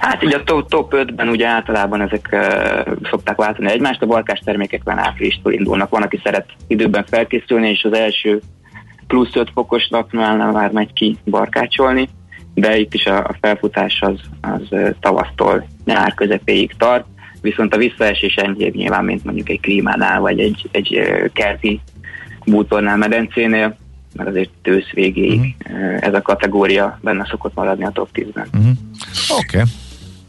Hát 0.00 0.22
így 0.22 0.34
a 0.34 0.44
top, 0.44 0.68
top 0.68 0.94
5-ben 0.96 1.28
ugye 1.28 1.46
általában 1.46 2.00
ezek 2.00 2.28
uh, 2.32 3.08
szokták 3.10 3.36
váltani 3.36 3.70
egymást, 3.70 4.02
a 4.02 4.06
barkás 4.06 4.40
termékekben 4.44 4.98
áprilistól 4.98 5.52
indulnak. 5.52 5.90
Van, 5.90 6.02
aki 6.02 6.20
szeret 6.24 6.46
időben 6.66 7.04
felkészülni, 7.04 7.68
és 7.68 7.84
az 7.84 7.92
első 7.92 8.40
plusz 9.10 9.34
5 9.34 9.50
fokos 9.54 9.88
napnál 9.88 10.52
már 10.52 10.70
megy 10.70 10.92
ki 10.92 11.16
barkácsolni, 11.24 12.08
de 12.54 12.78
itt 12.78 12.94
is 12.94 13.06
a, 13.06 13.18
a 13.18 13.36
felfutás 13.40 14.00
az, 14.00 14.20
az 14.40 14.78
tavasztól 15.00 15.66
nyár 15.84 16.14
közepéig 16.14 16.74
tart, 16.78 17.06
viszont 17.40 17.74
a 17.74 17.78
visszaesés 17.78 18.34
enyhébb 18.34 18.74
nyilván, 18.74 19.04
mint 19.04 19.24
mondjuk 19.24 19.48
egy 19.48 19.60
klímánál, 19.60 20.20
vagy 20.20 20.40
egy, 20.40 20.68
egy 20.72 21.02
kerti 21.32 21.80
bútornál, 22.44 22.96
medencénél, 22.96 23.76
mert 24.16 24.28
azért 24.28 24.50
ősz 24.62 24.90
végéig 24.90 25.54
uh, 25.68 25.96
ez 26.00 26.14
a 26.14 26.22
kategória 26.22 26.98
benne 27.02 27.26
szokott 27.30 27.54
maradni 27.54 27.84
a 27.84 27.90
top 27.90 28.08
10-ben. 28.14 28.48
Uh-huh. 28.52 28.72
Oké. 29.38 29.56
Okay. 29.56 29.70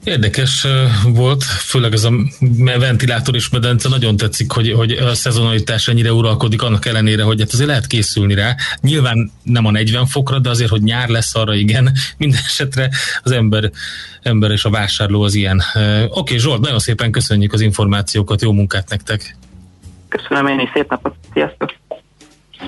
Érdekes 0.04 0.68
volt, 1.04 1.44
főleg 1.44 1.94
ez 1.94 2.04
a 2.04 2.12
ventilátor 2.80 3.36
és 3.36 3.50
medence, 3.50 3.90
nagyon 3.90 4.18
tetszik, 4.18 4.52
hogy, 4.52 4.72
hogy 4.72 4.92
a 4.92 5.14
szezonalitás 5.14 5.88
ennyire 5.88 6.14
uralkodik, 6.14 6.62
annak 6.62 6.86
ellenére, 6.86 7.24
hogy 7.24 7.40
hát 7.40 7.54
azért 7.54 7.68
lehet 7.68 7.88
készülni 7.88 8.34
rá. 8.34 8.56
Nyilván 8.82 9.32
nem 9.44 9.66
a 9.66 9.72
40 9.72 10.06
fokra, 10.06 10.40
de 10.40 10.50
azért, 10.50 10.70
hogy 10.70 10.82
nyár 10.82 11.10
lesz 11.10 11.36
arra, 11.36 11.54
igen. 11.54 11.92
Minden 12.18 12.40
esetre 12.46 12.90
az 13.24 13.32
ember, 13.32 13.72
ember 14.22 14.52
és 14.52 14.66
a 14.66 14.70
vásárló 14.70 15.22
az 15.22 15.34
ilyen. 15.34 15.62
Oké, 15.76 16.08
okay, 16.10 16.38
Zsolt, 16.38 16.62
nagyon 16.62 16.80
szépen 16.80 17.12
köszönjük 17.12 17.54
az 17.54 17.62
információkat, 17.62 18.42
jó 18.42 18.52
munkát 18.52 18.90
nektek! 18.90 19.38
Köszönöm 20.08 20.48
én 20.48 20.60
is, 20.60 20.70
szép 20.74 20.90
napot, 20.90 21.16
sziasztok! 21.34 21.74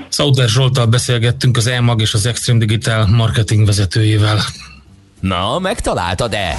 Szauder 0.10 0.49
Zsoltal 0.49 0.85
beszélgettünk 0.85 1.57
az 1.57 1.68
EMAG 1.68 2.01
és 2.01 2.14
az 2.14 2.26
Extreme 2.26 2.60
Digital 2.60 3.07
marketing 3.07 3.65
vezetőjével. 3.65 4.39
Na, 5.19 5.60
megtaláltad-e? 5.60 6.55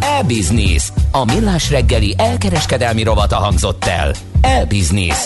E-Business. 0.00 0.92
A 1.10 1.24
millás 1.24 1.70
reggeli 1.70 2.14
elkereskedelmi 2.18 3.02
rovata 3.02 3.36
hangzott 3.36 3.84
el. 3.84 4.14
E-Business. 4.40 5.18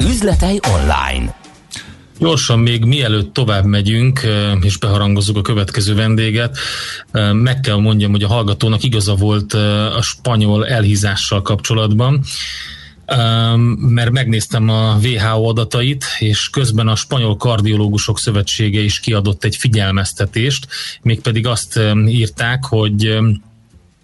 Üzletei 0.00 0.60
online. 0.74 1.34
Gyorsan 2.18 2.58
még 2.58 2.84
mielőtt 2.84 3.32
tovább 3.32 3.64
megyünk, 3.64 4.20
és 4.60 4.78
beharangozzuk 4.78 5.36
a 5.36 5.42
következő 5.42 5.94
vendéget, 5.94 6.58
meg 7.32 7.60
kell 7.60 7.76
mondjam, 7.76 8.10
hogy 8.10 8.22
a 8.22 8.28
hallgatónak 8.28 8.82
igaza 8.82 9.14
volt 9.14 9.52
a 9.96 10.02
spanyol 10.02 10.66
elhízással 10.66 11.42
kapcsolatban, 11.42 12.24
mert 13.76 14.10
megnéztem 14.10 14.68
a 14.68 14.98
WHO 15.02 15.48
adatait, 15.48 16.04
és 16.18 16.50
közben 16.50 16.88
a 16.88 16.96
Spanyol 16.96 17.36
Kardiológusok 17.36 18.18
Szövetsége 18.18 18.80
is 18.80 19.00
kiadott 19.00 19.44
egy 19.44 19.56
figyelmeztetést, 19.56 20.66
mégpedig 21.02 21.46
azt 21.46 21.80
írták, 22.06 22.64
hogy 22.64 23.18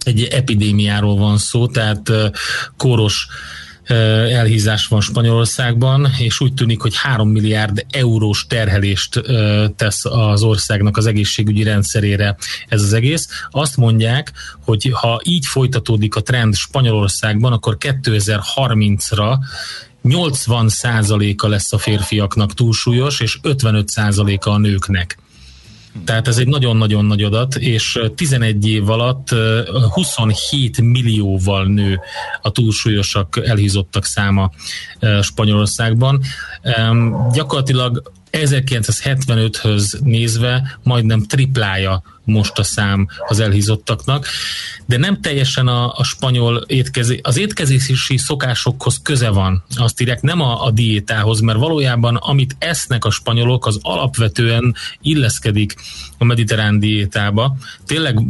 egy 0.08 0.22
epidémiáról 0.22 1.16
van 1.16 1.38
szó, 1.38 1.66
tehát 1.66 2.10
kóros 2.76 3.26
elhízás 4.30 4.86
van 4.86 5.00
Spanyolországban, 5.00 6.08
és 6.18 6.40
úgy 6.40 6.54
tűnik, 6.54 6.80
hogy 6.80 6.96
3 6.96 7.28
milliárd 7.28 7.86
eurós 7.90 8.46
terhelést 8.46 9.22
tesz 9.76 10.04
az 10.04 10.42
országnak 10.42 10.96
az 10.96 11.06
egészségügyi 11.06 11.62
rendszerére 11.62 12.36
ez 12.68 12.82
az 12.82 12.92
egész. 12.92 13.28
Azt 13.50 13.76
mondják, 13.76 14.32
hogy 14.64 14.90
ha 14.92 15.20
így 15.24 15.46
folytatódik 15.46 16.14
a 16.14 16.22
trend 16.22 16.54
Spanyolországban, 16.54 17.52
akkor 17.52 17.76
2030-ra 17.80 19.36
80%-a 20.04 21.48
lesz 21.48 21.72
a 21.72 21.78
férfiaknak 21.78 22.54
túlsúlyos, 22.54 23.20
és 23.20 23.38
55%-a 23.42 24.48
a 24.48 24.58
nőknek. 24.58 25.18
Tehát 26.04 26.28
ez 26.28 26.38
egy 26.38 26.46
nagyon-nagyon 26.46 27.04
nagy 27.04 27.22
adat, 27.22 27.56
és 27.56 28.00
11 28.14 28.68
év 28.68 28.90
alatt 28.90 29.34
27 29.92 30.80
millióval 30.80 31.66
nő 31.66 32.00
a 32.42 32.50
túlsúlyosak, 32.50 33.40
elhízottak 33.44 34.04
száma 34.04 34.50
Spanyolországban. 35.22 36.22
Gyakorlatilag 37.32 38.12
1975-höz 38.32 40.00
nézve 40.02 40.78
majdnem 40.82 41.22
triplája 41.22 42.02
most 42.28 42.58
a 42.58 42.62
szám 42.62 43.08
az 43.28 43.40
elhízottaknak, 43.40 44.26
de 44.86 44.96
nem 44.96 45.20
teljesen 45.20 45.68
a, 45.68 45.92
a 45.96 46.04
spanyol 46.04 46.64
étkezés, 46.66 47.18
az 47.22 47.38
étkezési 47.38 48.16
szokásokhoz 48.16 49.00
köze 49.02 49.28
van, 49.28 49.64
azt 49.76 50.00
írják, 50.00 50.20
nem 50.20 50.40
a, 50.40 50.64
a 50.64 50.70
diétához, 50.70 51.40
mert 51.40 51.58
valójában 51.58 52.16
amit 52.16 52.56
esznek 52.58 53.04
a 53.04 53.10
spanyolok, 53.10 53.66
az 53.66 53.78
alapvetően 53.82 54.74
illeszkedik 55.02 55.74
a 56.18 56.24
mediterrán 56.24 56.78
diétába. 56.78 57.56
Tényleg 57.86 58.20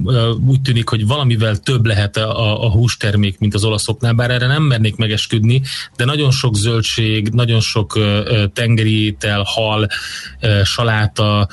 úgy 0.46 0.60
tűnik, 0.60 0.88
hogy 0.88 1.06
valamivel 1.06 1.56
több 1.56 1.86
lehet 1.86 2.16
a, 2.16 2.64
a 2.64 2.70
hústermék, 2.70 3.38
mint 3.38 3.54
az 3.54 3.64
olaszoknál, 3.64 4.12
bár 4.12 4.30
erre 4.30 4.46
nem 4.46 4.62
mernék 4.62 4.96
megesküdni, 4.96 5.62
de 5.96 6.04
nagyon 6.04 6.30
sok 6.30 6.56
zöldség, 6.56 7.28
nagyon 7.28 7.60
sok 7.60 7.98
tengeri 8.52 9.04
étel, 9.04 9.42
hal, 9.46 9.88
saláta 10.64 11.48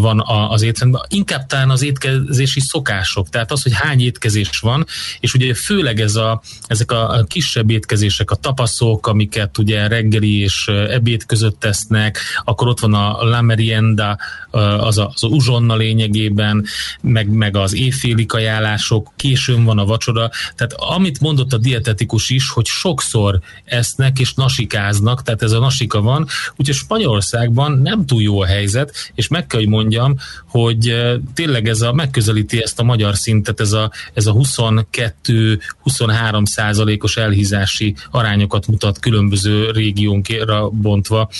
van 0.00 0.22
az 0.50 0.62
étrendben. 0.62 1.02
Inkább 1.08 1.46
talán 1.46 1.70
az 1.70 1.77
étkezési 1.82 2.60
szokások, 2.60 3.28
tehát 3.28 3.52
az, 3.52 3.62
hogy 3.62 3.72
hány 3.74 4.00
étkezés 4.00 4.58
van, 4.58 4.86
és 5.20 5.34
ugye 5.34 5.54
főleg 5.54 6.00
ez 6.00 6.14
a, 6.14 6.42
ezek 6.66 6.92
a 6.92 7.24
kisebb 7.28 7.70
étkezések, 7.70 8.30
a 8.30 8.34
tapaszok, 8.34 9.06
amiket 9.06 9.58
ugye 9.58 9.88
reggeli 9.88 10.40
és 10.40 10.68
ebéd 10.68 11.26
között 11.26 11.60
tesznek, 11.60 12.18
akkor 12.44 12.68
ott 12.68 12.80
van 12.80 12.94
a 12.94 13.24
la 13.24 13.42
merienda, 13.42 14.18
az 14.50 14.98
a, 14.98 15.10
az 15.14 15.24
a 15.24 15.26
uzsonna 15.26 15.76
lényegében, 15.76 16.64
meg, 17.00 17.28
meg 17.28 17.56
az 17.56 17.74
éjféli 17.74 18.26
kajálások, 18.26 19.12
későn 19.16 19.64
van 19.64 19.78
a 19.78 19.84
vacsora, 19.84 20.30
tehát 20.56 20.72
amit 20.72 21.20
mondott 21.20 21.52
a 21.52 21.58
dietetikus 21.58 22.30
is, 22.30 22.50
hogy 22.50 22.66
sokszor 22.66 23.40
esznek 23.64 24.18
és 24.18 24.34
nasikáznak, 24.34 25.22
tehát 25.22 25.42
ez 25.42 25.52
a 25.52 25.58
nasika 25.58 26.00
van, 26.00 26.26
úgyhogy 26.56 26.76
Spanyolországban 26.76 27.78
nem 27.78 28.06
túl 28.06 28.22
jó 28.22 28.40
a 28.40 28.46
helyzet, 28.46 29.12
és 29.14 29.28
meg 29.28 29.46
kell, 29.46 29.60
hogy 29.60 29.68
mondjam, 29.68 30.16
hogy 30.46 30.94
tényleg 31.34 31.67
ez 31.68 31.80
a, 31.80 31.92
megközelíti 31.92 32.62
ezt 32.62 32.78
a 32.78 32.82
magyar 32.82 33.16
szintet, 33.16 33.60
ez 33.60 33.72
a, 33.72 33.90
ez 34.14 34.26
a 34.26 34.32
22-23 34.32 36.44
százalékos 36.44 37.16
elhízási 37.16 37.94
arányokat 38.10 38.66
mutat 38.66 38.98
különböző 38.98 39.70
régiónkra 39.70 40.68
bontva 40.68 41.30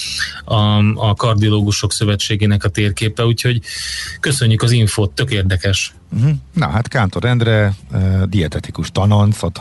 a, 0.45 0.55
a 0.95 1.15
kardiológusok 1.15 1.93
szövetségének 1.93 2.65
a 2.65 2.69
térképe, 2.69 3.25
úgyhogy 3.25 3.61
köszönjük 4.21 4.63
az 4.63 4.71
infót, 4.71 5.11
tök 5.11 5.31
érdekes. 5.31 5.93
Uh-huh. 6.17 6.31
Na 6.53 6.69
hát 6.69 6.89
Kántor 6.89 7.25
Endre, 7.25 7.73
uh, 7.93 8.23
dietetikus 8.23 8.91
tanoncot 8.91 9.61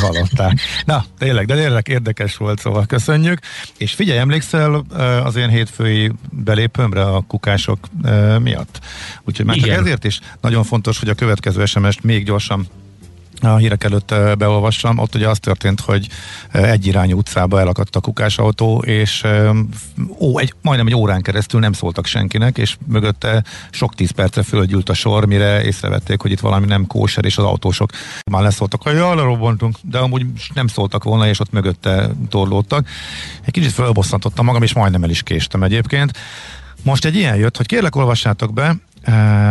hallottál. 0.00 0.54
Na, 0.84 1.04
tényleg, 1.18 1.46
de 1.46 1.54
tényleg 1.54 1.88
érdekes 1.88 2.36
volt, 2.36 2.60
szóval 2.60 2.86
köszönjük. 2.86 3.38
És 3.76 3.94
figyelj, 3.94 4.18
emlékszel 4.18 4.74
uh, 4.74 5.26
az 5.26 5.36
én 5.36 5.48
hétfői 5.48 6.12
belépőmre 6.30 7.02
a 7.02 7.20
kukások 7.20 7.78
uh, 8.02 8.38
miatt? 8.38 8.80
Úgyhogy 9.24 9.46
már 9.46 9.56
csak 9.56 9.68
ezért 9.68 10.04
is 10.04 10.20
nagyon 10.40 10.64
fontos, 10.64 10.98
hogy 10.98 11.08
a 11.08 11.14
következő 11.14 11.64
SMS-t 11.64 12.02
még 12.02 12.24
gyorsan 12.24 12.66
a 13.40 13.56
hírek 13.56 13.84
előtt 13.84 14.14
beolvassam, 14.38 14.98
ott 14.98 15.14
ugye 15.14 15.28
az 15.28 15.38
történt, 15.38 15.80
hogy 15.80 16.08
egyirányú 16.52 17.16
utcába 17.16 17.60
elakadt 17.60 17.96
a 17.96 18.00
kukásautó, 18.00 18.78
és 18.78 19.24
ó, 20.18 20.38
egy, 20.38 20.54
majdnem 20.62 20.86
egy 20.86 20.94
órán 20.94 21.22
keresztül 21.22 21.60
nem 21.60 21.72
szóltak 21.72 22.06
senkinek, 22.06 22.58
és 22.58 22.76
mögötte 22.86 23.44
sok 23.70 23.94
tíz 23.94 24.10
percre 24.10 24.42
fölgyűlt 24.42 24.88
a 24.88 24.94
sor, 24.94 25.26
mire 25.26 25.64
észrevették, 25.64 26.20
hogy 26.20 26.30
itt 26.30 26.40
valami 26.40 26.66
nem 26.66 26.86
kóser, 26.86 27.24
és 27.24 27.38
az 27.38 27.44
autósok 27.44 27.90
már 28.30 28.42
leszóltak, 28.42 28.82
hogy 28.82 28.94
jaj, 28.94 29.16
lerobbantunk, 29.16 29.76
de 29.82 29.98
amúgy 29.98 30.26
nem 30.54 30.66
szóltak 30.66 31.04
volna, 31.04 31.28
és 31.28 31.40
ott 31.40 31.52
mögötte 31.52 32.10
torlódtak. 32.28 32.88
Egy 33.44 33.52
kicsit 33.52 33.72
fölbosszantottam 33.72 34.44
magam, 34.44 34.62
és 34.62 34.74
majdnem 34.74 35.02
el 35.02 35.10
is 35.10 35.22
késtem 35.22 35.62
egyébként. 35.62 36.18
Most 36.82 37.04
egy 37.04 37.14
ilyen 37.14 37.36
jött, 37.36 37.56
hogy 37.56 37.66
kérlek 37.66 37.96
olvassátok 37.96 38.52
be, 38.52 38.76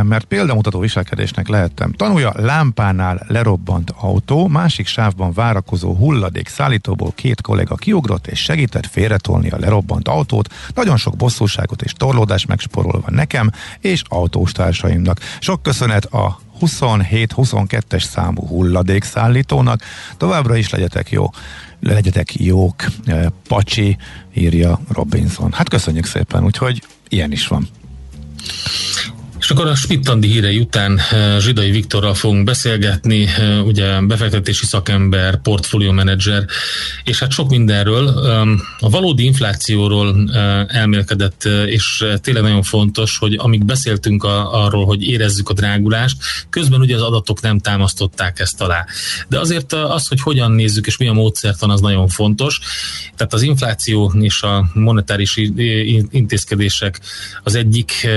mert 0.03 0.26
példamutató 0.26 0.80
viselkedésnek 0.80 1.47
lehettem. 1.47 1.91
Tanulja 1.91 2.34
lámpánál 2.35 3.26
lerobbant 3.27 3.93
autó, 3.97 4.47
másik 4.47 4.88
sávban 4.88 5.34
várakozó 5.34 5.95
hulladék 5.95 6.47
szállítóból 6.47 7.11
két 7.15 7.41
kollega 7.41 7.76
kiugrott 7.76 8.27
és 8.27 8.39
segített 8.39 8.85
félretolni 8.85 9.49
a 9.49 9.59
lerobbant 9.59 10.07
autót, 10.07 10.53
nagyon 10.76 10.97
sok 10.97 11.15
bosszúságot 11.15 11.81
és 11.81 11.93
torlódást 11.93 12.47
megsporolva 12.47 13.11
nekem 13.11 13.51
és 13.80 14.01
autóstársaimnak. 14.07 15.19
Sok 15.39 15.63
köszönet 15.63 16.05
a 16.05 16.39
27-22-es 16.61 18.03
számú 18.03 18.47
hulladékszállítónak. 18.47 19.81
Továbbra 20.17 20.55
is 20.55 20.69
legyetek 20.69 21.11
jó, 21.11 21.26
legyetek 21.80 22.39
jók, 22.39 22.84
Pacsi, 23.47 23.97
írja 24.34 24.80
Robinson. 24.89 25.51
Hát 25.51 25.69
köszönjük 25.69 26.05
szépen, 26.05 26.43
úgyhogy 26.43 26.84
ilyen 27.07 27.31
is 27.31 27.47
van. 27.47 27.67
És 29.39 29.49
akkor 29.49 29.67
a 29.67 29.75
Spittandi 29.75 30.27
hírei 30.27 30.59
után 30.59 30.99
eh, 31.11 31.39
Zsidai 31.39 31.71
Viktorral 31.71 32.13
fogunk 32.13 32.43
beszélgetni, 32.43 33.25
eh, 33.25 33.65
ugye 33.65 34.01
befektetési 34.01 34.65
szakember, 34.65 35.41
portfólió 35.41 35.91
menedzser, 35.91 36.45
és 37.03 37.19
hát 37.19 37.31
sok 37.31 37.49
mindenről. 37.49 38.07
A 38.79 38.89
valódi 38.89 39.23
inflációról 39.23 40.29
eh, 40.33 40.65
elmélkedett, 40.67 41.43
és 41.65 42.05
tényleg 42.21 42.43
nagyon 42.43 42.63
fontos, 42.63 43.17
hogy 43.17 43.35
amíg 43.37 43.65
beszéltünk 43.65 44.23
a, 44.23 44.63
arról, 44.65 44.85
hogy 44.85 45.03
érezzük 45.07 45.49
a 45.49 45.53
drágulást, 45.53 46.17
közben 46.49 46.79
ugye 46.79 46.95
az 46.95 47.01
adatok 47.01 47.41
nem 47.41 47.59
támasztották 47.59 48.39
ezt 48.39 48.61
alá. 48.61 48.85
De 49.27 49.39
azért 49.39 49.73
az, 49.73 50.07
hogy 50.07 50.21
hogyan 50.21 50.51
nézzük 50.51 50.87
és 50.87 50.97
mi 50.97 51.07
a 51.07 51.13
módszertan, 51.13 51.69
az 51.69 51.81
nagyon 51.81 52.07
fontos. 52.07 52.59
Tehát 53.15 53.33
az 53.33 53.41
infláció 53.41 54.13
és 54.19 54.41
a 54.41 54.69
monetáris 54.73 55.35
intézkedések 56.11 56.99
az 57.43 57.55
egyik 57.55 58.07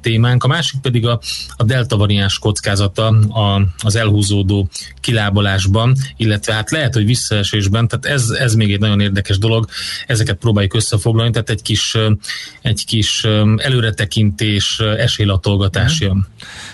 témánk, 0.00 0.41
a 0.44 0.48
másik 0.48 0.80
pedig 0.80 1.06
a, 1.06 1.20
a 1.56 1.64
delta 1.64 1.96
variáns 1.96 2.38
kockázata 2.38 3.06
a, 3.28 3.66
az 3.78 3.96
elhúzódó 3.96 4.68
kilábalásban, 5.00 5.96
illetve 6.16 6.52
hát 6.52 6.70
lehet, 6.70 6.94
hogy 6.94 7.04
visszaesésben, 7.04 7.88
tehát 7.88 8.06
ez, 8.06 8.28
ez 8.28 8.54
még 8.54 8.72
egy 8.72 8.80
nagyon 8.80 9.00
érdekes 9.00 9.38
dolog, 9.38 9.68
ezeket 10.06 10.36
próbáljuk 10.36 10.74
összefoglalni, 10.74 11.32
tehát 11.32 11.50
egy 11.50 11.62
kis, 11.62 11.96
egy 12.62 12.84
kis 12.86 13.24
előretekintés, 13.56 14.78
esélylatolgatás 14.78 16.00
jön. 16.00 16.16
Mm. 16.16 16.20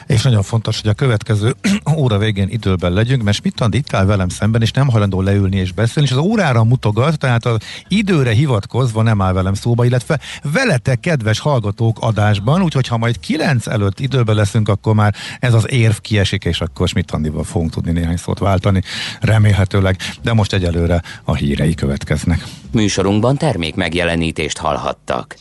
És 0.07 0.23
nagyon 0.23 0.43
fontos, 0.43 0.81
hogy 0.81 0.90
a 0.90 0.95
következő 0.95 1.55
óra 1.97 2.19
végén 2.19 2.49
időben 2.49 2.93
legyünk, 2.93 3.23
mert 3.23 3.36
Smitland 3.36 3.74
itt 3.74 3.95
áll 3.95 4.05
velem 4.05 4.28
szemben, 4.28 4.62
és 4.62 4.70
nem 4.70 4.89
hajlandó 4.89 5.23
leülni 5.23 5.57
és 5.57 5.73
beszélni, 5.73 6.09
és 6.09 6.15
az 6.15 6.23
órára 6.23 6.65
mutogat, 6.65 7.19
tehát 7.19 7.47
az 7.47 7.59
időre 7.89 8.32
hivatkozva 8.32 9.03
nem 9.03 9.23
áll 9.23 9.32
velem 9.32 9.55
szóba, 9.55 9.85
illetve 9.85 10.20
veletek, 10.53 11.01
kedves 11.01 11.39
hallgatók 11.39 11.99
adásban, 12.01 12.62
úgyhogy 12.62 12.86
ha 12.86 12.97
majd 12.97 13.20
9 13.20 13.57
előtt 13.66 14.01
időben 14.01 14.35
leszünk, 14.35 14.68
akkor 14.68 14.94
már 14.94 15.14
ez 15.40 15.55
az 15.55 15.70
érv 15.70 15.97
kiesik, 15.97 16.44
és 16.44 16.60
akkor 16.60 16.89
Smitlandival 16.89 17.44
fogunk 17.44 17.70
tudni 17.70 17.93
néhány 17.93 18.16
szót 18.16 18.39
váltani, 18.39 18.82
remélhetőleg, 19.20 19.97
de 20.22 20.32
most 20.32 20.52
egyelőre 20.52 21.02
a 21.24 21.35
hírei 21.35 21.74
következnek. 21.74 22.44
Műsorunkban 22.72 23.36
termék 23.36 23.74
megjelenítést 23.74 24.59
hallhattak. 24.59 25.36